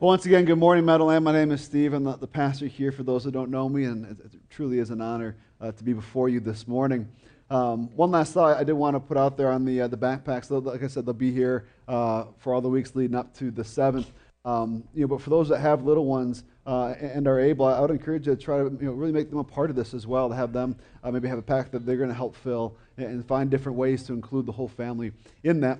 Well, 0.00 0.08
once 0.08 0.24
again, 0.24 0.46
good 0.46 0.56
morning, 0.56 0.86
Meadowland. 0.86 1.26
My 1.26 1.32
name 1.32 1.50
is 1.50 1.62
Steve. 1.62 1.92
I'm 1.92 2.04
the, 2.04 2.16
the 2.16 2.26
pastor 2.26 2.66
here 2.66 2.90
for 2.90 3.02
those 3.02 3.22
who 3.22 3.30
don't 3.30 3.50
know 3.50 3.68
me, 3.68 3.84
and 3.84 4.06
it, 4.06 4.32
it 4.32 4.40
truly 4.48 4.78
is 4.78 4.88
an 4.88 5.02
honor 5.02 5.36
uh, 5.60 5.72
to 5.72 5.84
be 5.84 5.92
before 5.92 6.30
you 6.30 6.40
this 6.40 6.66
morning. 6.66 7.06
Um, 7.50 7.94
one 7.94 8.10
last 8.10 8.32
thought 8.32 8.56
I 8.56 8.64
did 8.64 8.72
want 8.72 8.96
to 8.96 9.00
put 9.00 9.18
out 9.18 9.36
there 9.36 9.50
on 9.50 9.66
the, 9.66 9.82
uh, 9.82 9.88
the 9.88 9.98
backpacks. 9.98 10.50
Like 10.50 10.82
I 10.82 10.86
said, 10.86 11.04
they'll 11.04 11.12
be 11.12 11.30
here 11.30 11.66
uh, 11.86 12.24
for 12.38 12.54
all 12.54 12.62
the 12.62 12.68
weeks 12.70 12.96
leading 12.96 13.14
up 13.14 13.34
to 13.34 13.50
the 13.50 13.60
7th. 13.60 14.06
Um, 14.46 14.84
you 14.94 15.02
know, 15.02 15.06
but 15.06 15.20
for 15.20 15.28
those 15.28 15.50
that 15.50 15.58
have 15.58 15.84
little 15.84 16.06
ones 16.06 16.44
uh, 16.66 16.94
and 16.98 17.28
are 17.28 17.38
able, 17.38 17.66
I 17.66 17.78
would 17.78 17.90
encourage 17.90 18.26
you 18.26 18.34
to 18.34 18.42
try 18.42 18.56
to 18.56 18.74
you 18.80 18.86
know, 18.86 18.92
really 18.92 19.12
make 19.12 19.28
them 19.28 19.38
a 19.38 19.44
part 19.44 19.68
of 19.68 19.76
this 19.76 19.92
as 19.92 20.06
well, 20.06 20.30
to 20.30 20.34
have 20.34 20.54
them 20.54 20.76
uh, 21.04 21.10
maybe 21.10 21.28
have 21.28 21.36
a 21.36 21.42
pack 21.42 21.70
that 21.72 21.84
they're 21.84 21.98
going 21.98 22.08
to 22.08 22.14
help 22.14 22.34
fill 22.36 22.74
and 22.96 23.22
find 23.26 23.50
different 23.50 23.76
ways 23.76 24.04
to 24.04 24.14
include 24.14 24.46
the 24.46 24.52
whole 24.52 24.68
family 24.68 25.12
in 25.44 25.60
that. 25.60 25.78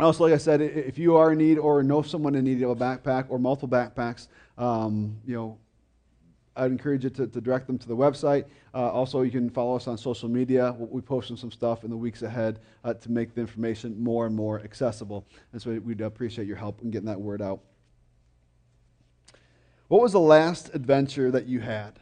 Also, 0.00 0.24
like 0.24 0.32
I 0.32 0.38
said, 0.38 0.60
if 0.60 0.96
you 0.96 1.16
are 1.16 1.32
in 1.32 1.38
need 1.38 1.58
or 1.58 1.82
know 1.82 2.02
someone 2.02 2.34
in 2.36 2.44
need 2.44 2.62
of 2.62 2.70
a 2.70 2.76
backpack 2.76 3.26
or 3.28 3.38
multiple 3.38 3.68
backpacks, 3.68 4.28
um, 4.56 5.16
you 5.26 5.34
know, 5.34 5.58
I'd 6.58 6.70
encourage 6.70 7.04
you 7.04 7.10
to, 7.10 7.26
to, 7.26 7.40
direct 7.40 7.66
them 7.66 7.78
to 7.78 7.88
the 7.88 7.96
website. 7.96 8.44
Uh, 8.74 8.90
also, 8.90 9.22
you 9.22 9.30
can 9.30 9.48
follow 9.48 9.76
us 9.76 9.86
on 9.86 9.96
social 9.96 10.28
media. 10.28 10.74
We'll 10.76 11.00
be 11.00 11.06
posting 11.06 11.36
some 11.36 11.52
stuff 11.52 11.84
in 11.84 11.90
the 11.90 11.96
weeks 11.96 12.22
ahead 12.22 12.58
uh, 12.84 12.94
to 12.94 13.10
make 13.10 13.34
the 13.34 13.40
information 13.40 14.02
more 14.02 14.26
and 14.26 14.34
more 14.34 14.60
accessible. 14.60 15.24
And 15.52 15.62
so 15.62 15.70
we'd 15.70 16.00
appreciate 16.00 16.48
your 16.48 16.56
help 16.56 16.82
in 16.82 16.90
getting 16.90 17.06
that 17.06 17.20
word 17.20 17.40
out. 17.40 17.60
What 19.86 20.02
was 20.02 20.12
the 20.12 20.20
last 20.20 20.74
adventure 20.74 21.30
that 21.30 21.46
you 21.46 21.60
had? 21.60 21.98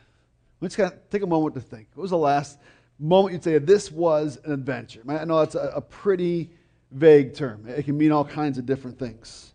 Let's 0.61 0.75
kind 0.75 0.93
of 0.93 1.11
take 1.11 1.23
a 1.23 1.27
moment 1.27 1.55
to 1.55 1.61
think. 1.61 1.89
What 1.95 2.03
was 2.03 2.11
the 2.11 2.17
last 2.17 2.59
moment 2.99 3.35
you'd 3.35 3.45
say 3.45 3.59
this 3.59 3.93
was 3.93 4.39
an 4.45 4.53
adventure? 4.53 5.03
I 5.07 5.25
know 5.27 5.41
it's 5.43 5.55
a, 5.55 5.73
a 5.77 5.81
pretty 5.83 6.51
vague 6.91 7.35
term. 7.35 7.67
It 7.69 7.85
can 7.85 7.97
mean 7.97 8.13
all 8.13 8.25
kinds 8.25 8.59
of 8.59 8.67
different 8.67 8.99
things. 8.99 9.53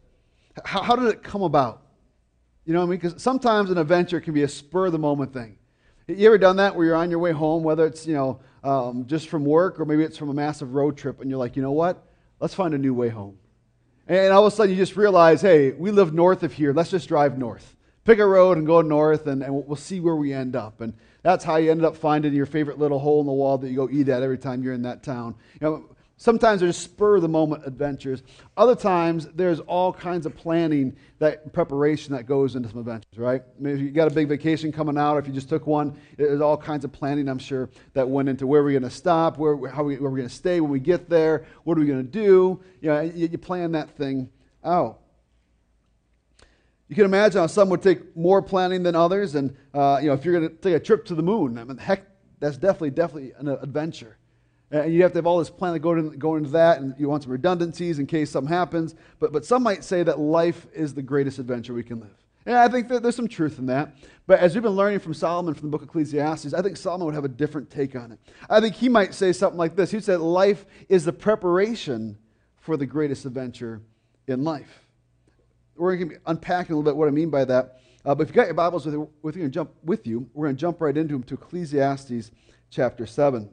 How, 0.66 0.82
how 0.82 0.96
did 0.96 1.08
it 1.08 1.24
come 1.24 1.44
about? 1.44 1.84
You 2.66 2.74
know 2.74 2.80
what 2.80 2.88
I 2.88 2.90
mean? 2.90 3.00
Because 3.00 3.22
sometimes 3.22 3.72
an 3.72 3.78
adventure 3.78 4.20
can 4.22 4.34
be 4.34 4.44
a 4.44 4.48
spur 4.48 4.88
of 4.88 4.92
the 4.92 5.00
moment 5.00 5.34
thing. 5.34 5.58
You 6.08 6.28
ever 6.28 6.38
done 6.38 6.58
that 6.58 6.76
where 6.76 6.86
you're 6.86 6.96
on 6.96 7.10
your 7.10 7.20
way 7.20 7.32
home, 7.32 7.64
whether 7.64 7.86
it's 7.86 8.06
you 8.06 8.14
know 8.14 8.40
um, 8.64 9.06
just 9.08 9.30
from 9.30 9.46
work 9.46 9.80
or 9.80 9.86
maybe 9.86 10.04
it's 10.04 10.18
from 10.18 10.30
a 10.30 10.34
massive 10.34 10.74
road 10.74 10.98
trip, 10.98 11.22
and 11.22 11.30
you're 11.30 11.40
like, 11.40 11.56
you 11.56 11.62
know 11.62 11.72
what? 11.72 12.06
Let's 12.40 12.54
find 12.54 12.74
a 12.74 12.78
new 12.78 12.94
way 12.94 13.10
home. 13.10 13.38
And 14.08 14.34
all 14.34 14.46
of 14.46 14.52
a 14.52 14.56
sudden 14.56 14.72
you 14.72 14.78
just 14.78 14.98
realize, 14.98 15.42
hey, 15.42 15.72
we 15.72 15.92
live 15.92 16.14
north 16.14 16.44
of 16.44 16.52
here. 16.52 16.74
Let's 16.74 16.90
just 16.90 17.08
drive 17.08 17.38
north. 17.38 17.76
Pick 18.04 18.20
a 18.20 18.26
road 18.26 18.58
and 18.58 18.66
go 18.66 18.82
north, 18.82 19.28
and, 19.28 19.44
and 19.44 19.54
we'll 19.54 19.76
see 19.76 20.00
where 20.00 20.16
we 20.16 20.34
end 20.34 20.56
up. 20.56 20.82
And 20.82 20.94
that's 21.24 21.44
how 21.44 21.58
you 21.58 21.70
ended 21.70 21.86
up 21.86 21.96
finding 21.96 22.34
your 22.34 22.48
favorite 22.48 22.80
little 22.80 22.98
hole 23.00 23.22
in 23.22 23.28
the 23.28 23.32
wall 23.32 23.60
that 23.60 23.70
you 23.70 23.76
go 23.76 23.88
eat 23.90 24.10
at 24.10 24.24
every 24.24 24.40
time 24.40 24.64
you're 24.64 24.74
in 24.74 24.82
that 24.82 25.04
town. 25.04 25.36
You 25.60 25.68
know, 25.68 25.91
Sometimes 26.22 26.62
there's 26.62 26.78
spur 26.78 27.16
of 27.16 27.24
the 27.24 27.28
moment 27.28 27.66
adventures. 27.66 28.22
Other 28.56 28.76
times 28.76 29.26
there's 29.34 29.60
all 29.62 29.92
kinds 29.92 30.28
of 30.28 30.38
planning, 30.38 30.96
that 31.18 31.52
preparation 31.52 32.14
that 32.14 32.28
goes 32.28 32.56
into 32.56 32.70
some 32.70 32.78
adventures, 32.78 33.18
right? 33.18 33.42
I 33.42 33.60
mean, 33.60 33.74
if 33.74 33.82
you 33.82 33.90
got 33.90 34.08
a 34.08 34.14
big 34.14 34.28
vacation 34.28 34.72
coming 34.72 35.00
out, 35.00 35.16
or 35.16 35.20
if 35.20 35.26
you 35.26 35.34
just 35.34 35.50
took 35.50 35.66
one, 35.66 35.98
there's 36.18 36.40
all 36.40 36.58
kinds 36.58 36.86
of 36.86 36.92
planning, 36.92 37.28
I'm 37.28 37.40
sure, 37.40 37.72
that 37.94 38.08
went 38.08 38.30
into 38.30 38.46
where 38.46 38.64
we're 38.64 38.80
going 38.80 38.84
to 38.84 38.96
stop, 38.96 39.40
where, 39.40 39.68
how 39.68 39.82
we, 39.82 39.98
we're 39.98 40.12
going 40.12 40.22
to 40.22 40.30
stay 40.30 40.62
when 40.62 40.70
we 40.70 40.80
get 40.80 41.10
there, 41.10 41.44
what 41.64 41.76
are 41.76 41.82
we 41.82 41.88
going 41.88 42.06
to 42.06 42.12
do? 42.12 42.62
You, 42.82 42.90
know, 42.90 43.02
you, 43.02 43.30
you 43.30 43.38
plan 43.40 43.72
that 43.72 43.90
thing 43.98 44.30
out. 44.64 45.00
You 46.88 46.96
can 46.96 47.06
imagine 47.06 47.42
how 47.42 47.48
some 47.48 47.68
would 47.70 47.82
take 47.82 48.16
more 48.16 48.44
planning 48.44 48.84
than 48.84 48.96
others, 48.96 49.34
and 49.34 49.58
uh, 49.74 49.98
you 50.00 50.10
know, 50.10 50.14
if 50.14 50.24
you're 50.24 50.40
going 50.40 50.50
to 50.50 50.56
take 50.56 50.76
a 50.76 50.80
trip 50.80 51.04
to 51.06 51.16
the 51.16 51.24
moon, 51.24 51.58
I 51.58 51.64
mean, 51.64 51.78
heck, 51.78 52.04
that's 52.40 52.58
definitely, 52.58 52.92
definitely 52.92 53.34
an 53.40 53.48
adventure. 53.48 54.18
And 54.72 54.94
you 54.94 55.04
have 55.04 55.12
to 55.12 55.18
have 55.18 55.28
all 55.28 55.40
this 55.40 55.50
plan 55.50 55.74
to 55.74 55.80
go, 55.80 55.94
to, 55.94 56.16
go 56.16 56.36
into 56.36 56.50
that, 56.52 56.80
and 56.80 56.96
you 56.98 57.10
want 57.10 57.24
some 57.24 57.32
redundancies 57.32 58.00
in 58.00 58.08
case 58.08 58.30
something 58.30 58.52
happens. 58.52 58.96
But, 59.20 59.34
but 59.34 59.46
some 59.46 59.64
might 59.64 59.84
say 59.84 60.02
that 60.04 60.18
life 60.18 60.66
is 60.74 60.94
the 60.94 61.02
greatest 61.02 61.40
adventure 61.40 61.74
we 61.74 61.84
can 61.84 62.00
live. 62.00 62.16
And 62.46 62.56
I 62.56 62.70
think 62.70 62.88
that 62.88 63.04
there's 63.04 63.16
some 63.16 63.28
truth 63.28 63.60
in 63.60 63.66
that. 63.68 63.96
But 64.28 64.40
as 64.40 64.54
we've 64.54 64.64
been 64.64 64.72
learning 64.72 65.00
from 65.00 65.14
Solomon 65.14 65.54
from 65.54 65.68
the 65.68 65.72
book 65.72 65.82
of 65.82 65.90
Ecclesiastes, 65.90 66.54
I 66.54 66.62
think 66.62 66.78
Solomon 66.78 67.06
would 67.06 67.16
have 67.16 67.26
a 67.26 67.30
different 67.30 67.70
take 67.70 67.96
on 67.96 68.14
it. 68.14 68.20
I 68.50 68.62
think 68.62 68.76
he 68.76 68.88
might 68.88 69.14
say 69.14 69.34
something 69.34 69.58
like 69.58 69.76
this 69.76 69.92
He'd 69.92 70.04
say, 70.04 70.16
Life 70.16 70.66
is 70.88 71.04
the 71.06 71.14
preparation 71.14 72.18
for 72.62 72.78
the 72.78 72.86
greatest 72.86 73.26
adventure 73.26 73.82
in 74.28 74.44
life. 74.44 74.88
We're 75.76 75.98
going 75.98 76.10
to 76.10 76.16
be 76.16 76.22
unpacking 76.26 76.74
a 76.74 76.78
little 76.78 76.90
bit 76.90 76.96
what 76.98 77.08
I 77.08 77.12
mean 77.12 77.30
by 77.30 77.44
that. 77.46 77.82
Uh, 78.06 78.16
but 78.16 78.24
if 78.24 78.30
you've 78.30 78.36
got 78.36 78.46
your 78.46 78.54
Bibles 78.54 78.86
with 78.86 78.96
you, 78.96 79.10
with 79.22 79.36
you, 79.36 79.50
jump 79.50 79.72
with 79.84 80.08
you, 80.08 80.30
we're 80.34 80.48
going 80.48 80.56
to 80.56 80.60
jump 80.60 80.82
right 80.82 80.96
into 80.96 81.14
them 81.14 81.24
to 81.24 81.34
Ecclesiastes 81.36 82.32
chapter 82.70 83.06
7 83.06 83.50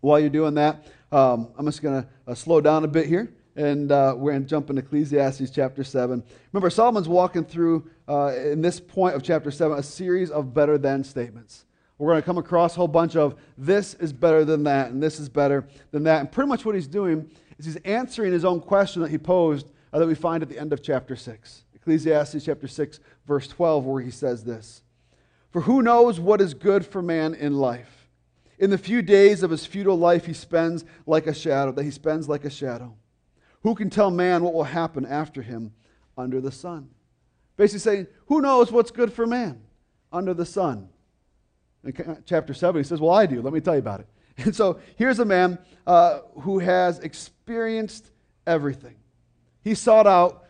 while 0.00 0.18
you're 0.20 0.30
doing 0.30 0.54
that, 0.54 0.86
um, 1.10 1.48
I'm 1.56 1.66
just 1.66 1.82
going 1.82 2.02
to 2.02 2.08
uh, 2.26 2.34
slow 2.34 2.60
down 2.60 2.84
a 2.84 2.88
bit 2.88 3.06
here, 3.06 3.32
and 3.56 3.90
uh, 3.90 4.14
we're 4.16 4.32
going 4.32 4.42
to 4.42 4.48
jump 4.48 4.70
into 4.70 4.82
Ecclesiastes 4.82 5.50
chapter 5.50 5.82
7. 5.82 6.22
Remember, 6.52 6.70
Solomon's 6.70 7.08
walking 7.08 7.44
through, 7.44 7.88
uh, 8.08 8.32
in 8.36 8.60
this 8.60 8.78
point 8.78 9.14
of 9.14 9.22
chapter 9.22 9.50
7, 9.50 9.78
a 9.78 9.82
series 9.82 10.30
of 10.30 10.52
better 10.52 10.78
than 10.78 11.02
statements. 11.02 11.64
We're 11.98 12.12
going 12.12 12.22
to 12.22 12.26
come 12.26 12.38
across 12.38 12.74
a 12.74 12.76
whole 12.76 12.88
bunch 12.88 13.16
of 13.16 13.34
this 13.56 13.94
is 13.94 14.12
better 14.12 14.44
than 14.44 14.64
that, 14.64 14.90
and 14.90 15.02
this 15.02 15.18
is 15.18 15.28
better 15.28 15.66
than 15.90 16.04
that. 16.04 16.20
And 16.20 16.30
pretty 16.30 16.48
much 16.48 16.64
what 16.64 16.76
he's 16.76 16.86
doing 16.86 17.28
is 17.58 17.66
he's 17.66 17.76
answering 17.76 18.32
his 18.32 18.44
own 18.44 18.60
question 18.60 19.02
that 19.02 19.10
he 19.10 19.18
posed 19.18 19.70
uh, 19.92 19.98
that 19.98 20.06
we 20.06 20.14
find 20.14 20.42
at 20.42 20.48
the 20.48 20.58
end 20.58 20.72
of 20.72 20.82
chapter 20.82 21.16
6. 21.16 21.64
Ecclesiastes 21.74 22.44
chapter 22.44 22.68
6, 22.68 23.00
verse 23.26 23.48
12, 23.48 23.84
where 23.84 24.02
he 24.02 24.10
says 24.10 24.44
this 24.44 24.82
For 25.50 25.62
who 25.62 25.82
knows 25.82 26.20
what 26.20 26.40
is 26.40 26.54
good 26.54 26.86
for 26.86 27.02
man 27.02 27.34
in 27.34 27.54
life? 27.54 27.97
In 28.58 28.70
the 28.70 28.78
few 28.78 29.02
days 29.02 29.42
of 29.42 29.50
his 29.50 29.64
futile 29.64 29.98
life, 29.98 30.26
he 30.26 30.32
spends 30.32 30.84
like 31.06 31.26
a 31.26 31.34
shadow, 31.34 31.72
that 31.72 31.84
he 31.84 31.90
spends 31.90 32.28
like 32.28 32.44
a 32.44 32.50
shadow. 32.50 32.94
Who 33.62 33.74
can 33.74 33.90
tell 33.90 34.10
man 34.10 34.42
what 34.42 34.54
will 34.54 34.64
happen 34.64 35.04
after 35.06 35.42
him 35.42 35.72
under 36.16 36.40
the 36.40 36.52
sun? 36.52 36.90
Basically 37.56 37.80
saying, 37.80 38.06
who 38.26 38.40
knows 38.40 38.72
what's 38.72 38.90
good 38.90 39.12
for 39.12 39.26
man 39.26 39.60
under 40.12 40.34
the 40.34 40.46
sun? 40.46 40.88
In 41.84 42.22
chapter 42.24 42.54
7, 42.54 42.80
he 42.80 42.84
says, 42.84 43.00
Well, 43.00 43.12
I 43.12 43.26
do. 43.26 43.40
Let 43.40 43.52
me 43.52 43.60
tell 43.60 43.74
you 43.74 43.80
about 43.80 44.00
it. 44.00 44.08
And 44.44 44.54
so 44.54 44.78
here's 44.94 45.18
a 45.18 45.24
man 45.24 45.58
uh, 45.84 46.20
who 46.42 46.60
has 46.60 47.00
experienced 47.00 48.12
everything. 48.46 48.94
He 49.64 49.74
sought 49.74 50.06
out 50.06 50.44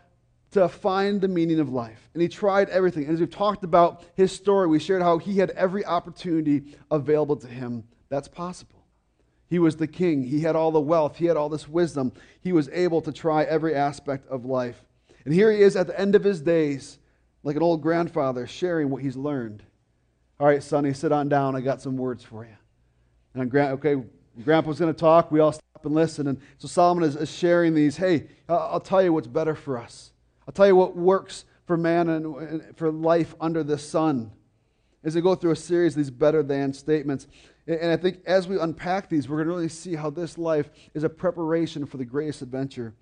to 0.51 0.69
find 0.69 1.23
the 1.23 1.29
meaning 1.29 1.59
of 1.59 1.71
life. 1.71 2.11
And 2.13 2.23
he 2.23 2.29
tried 2.29 2.69
everything. 2.69 3.05
And 3.05 3.15
as 3.15 3.21
we've 3.21 3.31
talked 3.31 3.65
about 3.65 4.05
his 4.15 4.31
story, 4.31 4.67
we 4.67 4.79
shared 4.79 5.01
how 5.01 5.17
he 5.17 5.39
had 5.39 5.51
every 5.51 5.87
opportunity 5.87 6.77
available 6.91 7.37
to 7.37 7.47
him 7.47 7.85
that's 8.11 8.29
possible. 8.29 8.85
He 9.49 9.59
was 9.59 9.77
the 9.77 9.87
king. 9.87 10.25
He 10.25 10.41
had 10.41 10.57
all 10.57 10.71
the 10.71 10.81
wealth. 10.81 11.17
He 11.17 11.27
had 11.27 11.37
all 11.37 11.49
this 11.49 11.69
wisdom. 11.69 12.13
He 12.41 12.53
was 12.53 12.69
able 12.71 13.01
to 13.03 13.13
try 13.13 13.45
every 13.45 13.75
aspect 13.75 14.29
of 14.29 14.45
life. 14.45 14.83
And 15.25 15.33
here 15.33 15.51
he 15.51 15.63
is 15.63 15.75
at 15.77 15.87
the 15.87 15.99
end 15.99 16.15
of 16.15 16.25
his 16.25 16.41
days, 16.41 16.99
like 17.43 17.57
an 17.57 17.63
old 17.63 17.83
grandfather, 17.83 18.47
sharing 18.47 18.91
what 18.91 19.03
he's 19.03 19.17
learned. 19.17 19.63
All 20.39 20.47
right, 20.47 20.63
sonny, 20.63 20.93
sit 20.93 21.13
on 21.13 21.29
down. 21.29 21.57
I 21.57 21.61
got 21.61 21.83
some 21.83 21.97
words 21.97 22.23
for 22.23 22.45
you. 22.45 22.57
And 23.35 23.55
okay, 23.55 23.97
Grandpa's 24.45 24.79
going 24.79 24.93
to 24.93 24.99
talk. 24.99 25.33
We 25.33 25.41
all 25.41 25.53
stop 25.53 25.85
and 25.85 25.95
listen. 25.95 26.29
And 26.29 26.41
so 26.59 26.69
Solomon 26.69 27.05
is, 27.05 27.17
is 27.17 27.31
sharing 27.31 27.75
these. 27.75 27.97
Hey, 27.97 28.29
I'll 28.49 28.81
tell 28.81 29.03
you 29.03 29.13
what's 29.13 29.27
better 29.27 29.55
for 29.55 29.79
us. 29.79 30.13
I'll 30.47 30.53
tell 30.53 30.67
you 30.67 30.77
what 30.77 30.97
works 30.97 31.45
for 31.67 31.77
man 31.77 32.09
and 32.09 32.77
for 32.77 32.91
life 32.91 33.35
under 33.41 33.63
the 33.63 33.79
sun. 33.79 34.31
As 35.05 35.15
we 35.15 35.21
go 35.21 35.35
through 35.35 35.53
a 35.53 35.57
series 35.57 35.95
of 35.95 35.99
these 35.99 36.11
better 36.11 36.43
than 36.43 36.73
statements. 36.73 37.27
And 37.69 37.93
I 37.93 37.99
think 37.99 38.23
as 38.25 38.49
we 38.49 38.59
unpack 38.59 39.11
these, 39.11 39.29
we're 39.29 39.37
going 39.37 39.49
to 39.49 39.55
really 39.55 39.69
see 39.69 39.95
how 39.95 40.09
this 40.09 40.39
life 40.39 40.71
is 40.95 41.05
a 41.05 41.09
preparation 41.09 41.85
for 41.85 41.99
the 41.99 42.05
greatest 42.05 42.41
adventure 42.41 42.95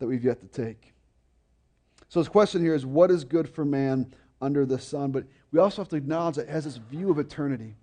that 0.00 0.08
we've 0.08 0.24
yet 0.24 0.40
to 0.40 0.48
take. 0.48 0.92
So, 2.08 2.18
his 2.18 2.28
question 2.28 2.60
here 2.60 2.74
is 2.74 2.84
what 2.84 3.12
is 3.12 3.22
good 3.22 3.48
for 3.48 3.64
man 3.64 4.12
under 4.40 4.66
the 4.66 4.78
sun? 4.78 5.12
But 5.12 5.24
we 5.52 5.60
also 5.60 5.82
have 5.82 5.88
to 5.90 5.96
acknowledge 5.96 6.34
that 6.34 6.48
it 6.48 6.50
has 6.50 6.64
this 6.64 6.78
view 6.78 7.12
of 7.12 7.20
eternity. 7.20 7.76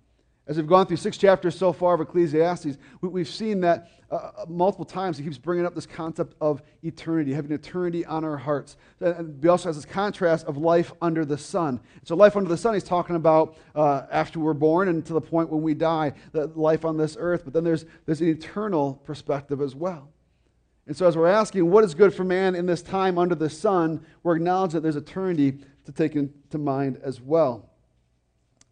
As 0.46 0.56
we've 0.56 0.66
gone 0.66 0.86
through 0.86 0.96
six 0.96 1.16
chapters 1.16 1.56
so 1.56 1.72
far 1.72 1.94
of 1.94 2.00
Ecclesiastes, 2.00 2.76
we, 3.02 3.20
have 3.20 3.28
seen 3.28 3.60
that 3.60 3.88
uh, 4.10 4.32
uh, 4.38 4.44
multiple 4.48 4.84
times. 4.84 5.16
He 5.16 5.22
keeps 5.22 5.38
bringing 5.38 5.64
up 5.64 5.74
this 5.76 5.86
concept 5.86 6.34
of 6.40 6.62
eternity, 6.82 7.32
having 7.32 7.52
eternity 7.52 8.04
on 8.04 8.24
our 8.24 8.36
hearts. 8.36 8.76
And 8.98 9.40
he 9.40 9.48
also 9.48 9.68
has 9.68 9.76
this 9.76 9.84
contrast 9.84 10.46
of 10.46 10.56
life 10.56 10.92
under 11.00 11.24
the 11.24 11.38
sun. 11.38 11.78
So, 12.02 12.16
life 12.16 12.36
under 12.36 12.48
the 12.48 12.56
sun, 12.56 12.74
he's 12.74 12.82
talking 12.82 13.14
about 13.14 13.56
uh, 13.76 14.06
after 14.10 14.40
we're 14.40 14.54
born 14.54 14.88
and 14.88 15.06
to 15.06 15.12
the 15.12 15.20
point 15.20 15.48
when 15.50 15.62
we 15.62 15.74
die, 15.74 16.14
that 16.32 16.58
life 16.58 16.84
on 16.84 16.96
this 16.96 17.16
earth. 17.20 17.42
But 17.44 17.52
then 17.52 17.62
there's, 17.62 17.84
there's 18.06 18.20
an 18.20 18.28
eternal 18.28 18.94
perspective 19.04 19.60
as 19.60 19.76
well. 19.76 20.10
And 20.88 20.96
so, 20.96 21.06
as 21.06 21.16
we're 21.16 21.28
asking 21.28 21.70
what 21.70 21.84
is 21.84 21.94
good 21.94 22.12
for 22.12 22.24
man 22.24 22.56
in 22.56 22.66
this 22.66 22.82
time 22.82 23.16
under 23.16 23.36
the 23.36 23.48
sun, 23.48 24.04
we're 24.24 24.34
acknowledging 24.34 24.78
that 24.78 24.80
there's 24.80 24.96
eternity 24.96 25.58
to 25.84 25.92
take 25.92 26.16
into 26.16 26.58
mind 26.58 26.98
as 27.04 27.20
well. 27.20 27.69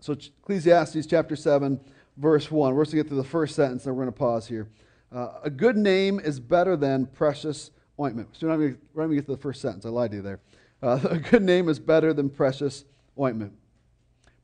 So, 0.01 0.13
Ecclesiastes 0.13 1.07
chapter 1.07 1.35
7, 1.35 1.81
verse 2.17 2.51
1. 2.51 2.75
We're 2.75 2.85
going 2.85 2.91
to 2.91 2.97
get 2.97 3.09
to 3.09 3.17
the 3.17 3.25
first 3.25 3.57
sentence, 3.57 3.85
and 3.87 3.97
we're 3.97 4.05
going 4.05 4.15
to 4.15 4.19
pause 4.19 4.47
here. 4.47 4.69
Uh, 5.13 5.31
a 5.43 5.51
good 5.51 5.77
name 5.77 6.21
is 6.21 6.39
better 6.39 6.77
than 6.77 7.07
precious 7.07 7.73
ointment. 7.99 8.29
So, 8.33 8.47
we're 8.47 8.53
not 8.53 8.79
going 8.95 9.09
to 9.09 9.15
get 9.17 9.27
to 9.27 9.33
the 9.33 9.43
first 9.43 9.61
sentence. 9.61 9.85
I 9.85 9.89
lied 9.89 10.13
to 10.13 10.19
you 10.19 10.23
there. 10.23 10.41
Uh, 10.81 11.01
a 11.11 11.19
good 11.19 11.43
name 11.43 11.69
is 11.69 11.81
better 11.81 12.13
than 12.13 12.31
precious 12.31 12.85
ointment. 13.19 13.53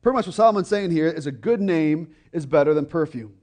Pretty 0.02 0.16
much 0.16 0.26
what 0.26 0.34
Solomon's 0.34 0.68
saying 0.68 0.90
here 0.90 1.06
is 1.06 1.26
a 1.26 1.32
good 1.32 1.60
name 1.60 2.14
is 2.32 2.46
better 2.46 2.74
than 2.74 2.84
perfume. 2.84 3.34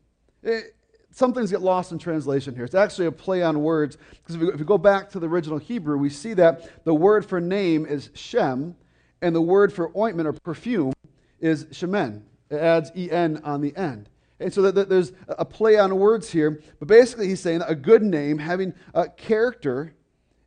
It, 0.44 0.76
some 1.12 1.34
things 1.34 1.50
get 1.50 1.62
lost 1.62 1.94
in 1.94 1.98
translation 1.98 2.56
here. 2.56 2.66
It's 2.66 2.76
actually 2.76 3.08
a 3.08 3.12
play 3.12 3.42
on 3.42 3.64
words 3.64 3.98
because 4.22 4.36
if, 4.36 4.54
if 4.54 4.60
we 4.60 4.66
go 4.66 4.78
back 4.78 5.10
to 5.12 5.20
the 5.20 5.28
original 5.28 5.58
Hebrew, 5.58 5.98
we 5.98 6.10
see 6.10 6.34
that 6.36 6.84
the 6.84 6.94
word 6.94 7.26
for 7.26 7.40
name 7.40 7.86
is 7.86 8.10
Shem, 8.14 8.76
and 9.22 9.36
the 9.36 9.42
word 9.42 9.72
for 9.72 9.92
ointment 9.98 10.28
or 10.28 10.34
perfume 10.34 10.94
is 11.42 11.66
Shemen. 11.66 12.22
It 12.50 12.58
adds 12.58 12.92
en 12.96 13.42
on 13.44 13.62
the 13.62 13.76
end. 13.76 14.10
And 14.40 14.54
so 14.54 14.72
that, 14.72 14.90
there's 14.90 15.12
a 15.28 15.46
play 15.46 15.78
on 15.78 15.96
words 15.98 16.32
here, 16.32 16.62
but 16.80 16.88
basically 16.88 17.28
he's 17.28 17.40
saying 17.40 17.60
that 17.60 17.70
a 17.70 17.76
good 17.76 18.02
name, 18.02 18.40
having 18.40 18.74
a 18.94 19.08
character, 19.08 19.94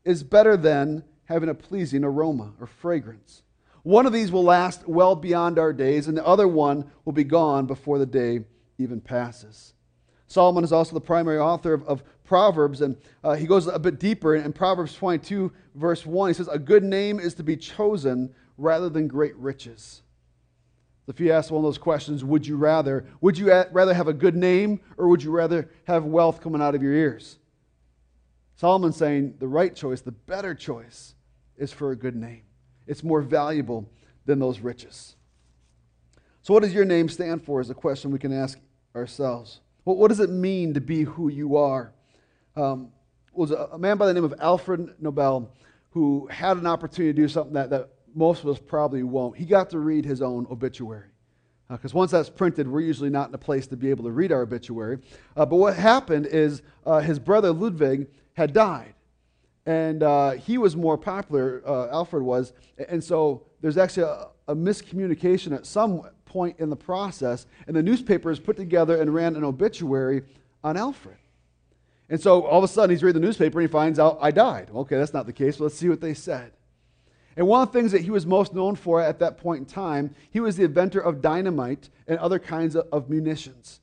is 0.05 0.23
better 0.23 0.57
than 0.57 1.05
having 1.27 1.49
a 1.49 1.55
pleasing 1.55 2.05
aroma 2.05 2.53
or 2.61 2.67
fragrance. 2.67 3.43
One 3.85 4.07
of 4.07 4.13
these 4.13 4.33
will 4.33 4.43
last 4.43 4.89
well 4.89 5.15
beyond 5.15 5.59
our 5.59 5.73
days, 5.73 6.09
and 6.09 6.17
the 6.17 6.27
other 6.27 6.49
one 6.49 6.91
will 7.05 7.13
be 7.13 7.25
gone 7.25 7.67
before 7.67 7.99
the 7.99 8.07
day 8.07 8.41
even 8.79 9.01
passes. 9.01 9.75
Solomon 10.27 10.65
is 10.65 10.73
also 10.73 10.95
the 10.95 11.01
primary 11.01 11.39
author 11.39 11.75
of, 11.75 11.85
of 11.85 12.03
Proverbs, 12.25 12.81
and 12.81 12.97
uh, 13.23 13.35
he 13.35 13.47
goes 13.47 13.67
a 13.67 13.79
bit 13.79 14.01
deeper 14.01 14.35
in, 14.35 14.45
in 14.45 14.53
Proverbs 14.53 14.95
22, 14.95 15.53
verse 15.75 16.05
1. 16.05 16.31
He 16.31 16.35
says, 16.35 16.49
A 16.49 16.59
good 16.59 16.83
name 16.83 17.21
is 17.21 17.35
to 17.35 17.43
be 17.43 17.57
chosen 17.57 18.35
rather 18.57 18.89
than 18.89 19.07
great 19.07 19.37
riches. 19.37 20.03
If 21.07 21.21
you 21.21 21.33
ask 21.33 21.51
one 21.51 21.59
of 21.59 21.65
those 21.65 21.79
questions, 21.79 22.25
would 22.25 22.47
you 22.47 22.57
rather? 22.57 23.05
Would 23.21 23.37
you 23.37 23.53
rather 23.73 23.93
have 23.93 24.09
a 24.09 24.13
good 24.13 24.35
name 24.35 24.81
or 24.97 25.09
would 25.09 25.23
you 25.23 25.31
rather 25.31 25.71
have 25.85 26.05
wealth 26.05 26.41
coming 26.41 26.63
out 26.63 26.75
of 26.75 26.83
your 26.83 26.95
ears? 26.95 27.39
Solomon's 28.57 28.97
saying 28.97 29.35
the 29.39 29.49
right 29.49 29.75
choice, 29.75 30.01
the 30.01 30.13
better 30.13 30.55
choice, 30.55 31.15
is 31.57 31.73
for 31.73 31.91
a 31.91 31.97
good 31.97 32.17
name. 32.17 32.43
It's 32.87 33.03
more 33.03 33.21
valuable 33.21 33.89
than 34.25 34.39
those 34.39 34.61
riches. 34.61 35.17
So, 36.43 36.55
what 36.55 36.63
does 36.63 36.75
your 36.75 36.85
name 36.85 37.09
stand 37.09 37.45
for? 37.45 37.61
Is 37.61 37.71
a 37.71 37.75
question 37.75 38.11
we 38.11 38.19
can 38.19 38.33
ask 38.33 38.59
ourselves. 38.95 39.61
Well, 39.85 39.97
what 39.97 40.09
does 40.09 40.21
it 40.21 40.31
mean 40.31 40.75
to 40.75 40.81
be 40.81 41.03
who 41.03 41.29
you 41.29 41.57
are? 41.57 41.93
Um, 42.57 42.91
was 43.33 43.51
a 43.51 43.77
man 43.79 43.97
by 43.97 44.07
the 44.07 44.15
name 44.15 44.25
of 44.25 44.35
Alfred 44.39 44.95
Nobel 45.01 45.51
who 45.91 46.29
had 46.31 46.57
an 46.57 46.67
opportunity 46.67 47.13
to 47.13 47.23
do 47.23 47.29
something 47.29 47.55
that, 47.55 47.71
that 47.71 47.91
most 48.15 48.43
of 48.43 48.49
us 48.49 48.59
probably 48.59 49.03
won't. 49.03 49.37
He 49.37 49.45
got 49.45 49.71
to 49.71 49.79
read 49.79 50.05
his 50.05 50.23
own 50.23 50.47
obituary. 50.51 51.09
Because 51.69 51.95
uh, 51.95 51.99
once 51.99 52.11
that's 52.11 52.31
printed, 52.31 52.69
we're 52.69 52.81
usually 52.81 53.11
not 53.11 53.29
in 53.29 53.35
a 53.35 53.39
place 53.39 53.67
to 53.69 53.77
be 53.77 53.91
able 53.91 54.05
to 54.05 54.11
read 54.11 54.33
our 54.33 54.43
obituary. 54.43 54.99
Uh, 55.37 55.47
but 55.47 55.57
what 55.57 55.77
happened 55.77 56.27
is 56.27 56.63
uh, 56.87 57.01
his 57.01 57.19
brother 57.19 57.53
Ludwig 57.53 58.07
had 58.35 58.53
died 58.53 58.95
and 59.67 60.03
uh, 60.03 60.33
he 60.33 60.59
was 60.59 60.77
more 60.77 60.99
popular, 60.99 61.63
uh, 61.67 61.89
Alfred 61.91 62.23
was, 62.23 62.53
and 62.89 63.03
so 63.03 63.47
there's 63.61 63.79
actually 63.79 64.03
a, 64.03 64.29
a, 64.49 64.55
miscommunication 64.55 65.55
at 65.55 65.65
some 65.65 66.03
point 66.27 66.59
in 66.59 66.69
the 66.69 66.77
process, 66.77 67.47
and 67.67 67.75
the 67.75 67.83
newspapers 67.83 68.39
put 68.39 68.57
together 68.57 69.01
and 69.01 69.15
ran 69.15 69.37
an 69.37 69.45
obituary 69.45 70.23
on 70.63 70.77
Alfred. 70.77 71.17
And 72.11 72.21
so 72.21 72.43
all 72.43 72.59
of 72.59 72.65
a 72.65 72.69
sudden 72.69 72.91
he's 72.91 73.03
reading 73.03 73.23
the 73.23 73.27
newspaper 73.27 73.59
and 73.59 73.69
he 73.69 73.73
finds 73.73 73.99
out, 73.99 74.19
I 74.21 74.31
died. 74.31 74.69
Okay, 74.75 74.97
that's 74.97 75.15
not 75.15 75.25
the 75.25 75.33
case, 75.33 75.59
let's 75.59 75.75
see 75.75 75.89
what 75.89 76.03
they 76.03 76.13
said. 76.13 76.53
And 77.37 77.47
one 77.47 77.63
of 77.63 77.73
the 77.73 77.79
things 77.79 77.93
that 77.93 78.03
he 78.03 78.11
was 78.11 78.27
most 78.27 78.55
known 78.55 78.77
for 78.77 79.01
at 79.01 79.19
that 79.19 79.39
point 79.39 79.61
in 79.61 79.67
time, 79.67 80.15
he 80.31 80.41
was 80.41 80.57
the 80.57 80.65
inventor 80.65 81.01
of 81.01 81.21
dynamite 81.21 81.91
and 82.07 82.19
other 82.19 82.39
kinds 82.39 82.77
of, 82.77 82.87
of 82.93 83.11
munitions. 83.11 83.81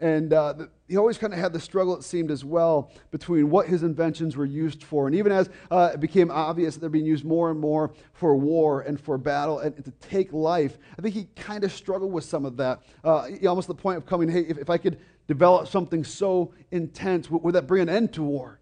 And 0.00 0.32
uh, 0.32 0.54
he 0.88 0.96
always 0.96 1.18
kind 1.18 1.32
of 1.32 1.38
had 1.38 1.52
the 1.52 1.60
struggle, 1.60 1.96
it 1.96 2.02
seemed, 2.02 2.30
as 2.30 2.44
well, 2.44 2.90
between 3.10 3.48
what 3.48 3.68
his 3.68 3.82
inventions 3.82 4.36
were 4.36 4.44
used 4.44 4.82
for. 4.82 5.06
And 5.06 5.16
even 5.16 5.32
as 5.32 5.48
uh, 5.70 5.92
it 5.94 6.00
became 6.00 6.30
obvious 6.30 6.74
that 6.74 6.80
they're 6.80 6.90
being 6.90 7.06
used 7.06 7.24
more 7.24 7.50
and 7.50 7.58
more 7.58 7.92
for 8.12 8.36
war 8.36 8.82
and 8.82 9.00
for 9.00 9.16
battle 9.16 9.60
and, 9.60 9.74
and 9.76 9.84
to 9.84 9.92
take 10.06 10.32
life, 10.32 10.76
I 10.98 11.02
think 11.02 11.14
he 11.14 11.24
kind 11.36 11.64
of 11.64 11.72
struggled 11.72 12.12
with 12.12 12.24
some 12.24 12.44
of 12.44 12.56
that. 12.58 12.82
Uh, 13.02 13.28
almost 13.46 13.68
the 13.68 13.74
point 13.74 13.96
of 13.96 14.04
coming, 14.04 14.28
hey, 14.28 14.40
if, 14.40 14.58
if 14.58 14.68
I 14.68 14.78
could 14.78 14.98
develop 15.26 15.68
something 15.68 16.04
so 16.04 16.52
intense, 16.70 17.30
would, 17.30 17.42
would 17.42 17.54
that 17.54 17.66
bring 17.66 17.82
an 17.82 17.88
end 17.88 18.12
to 18.14 18.22
war? 18.22 18.58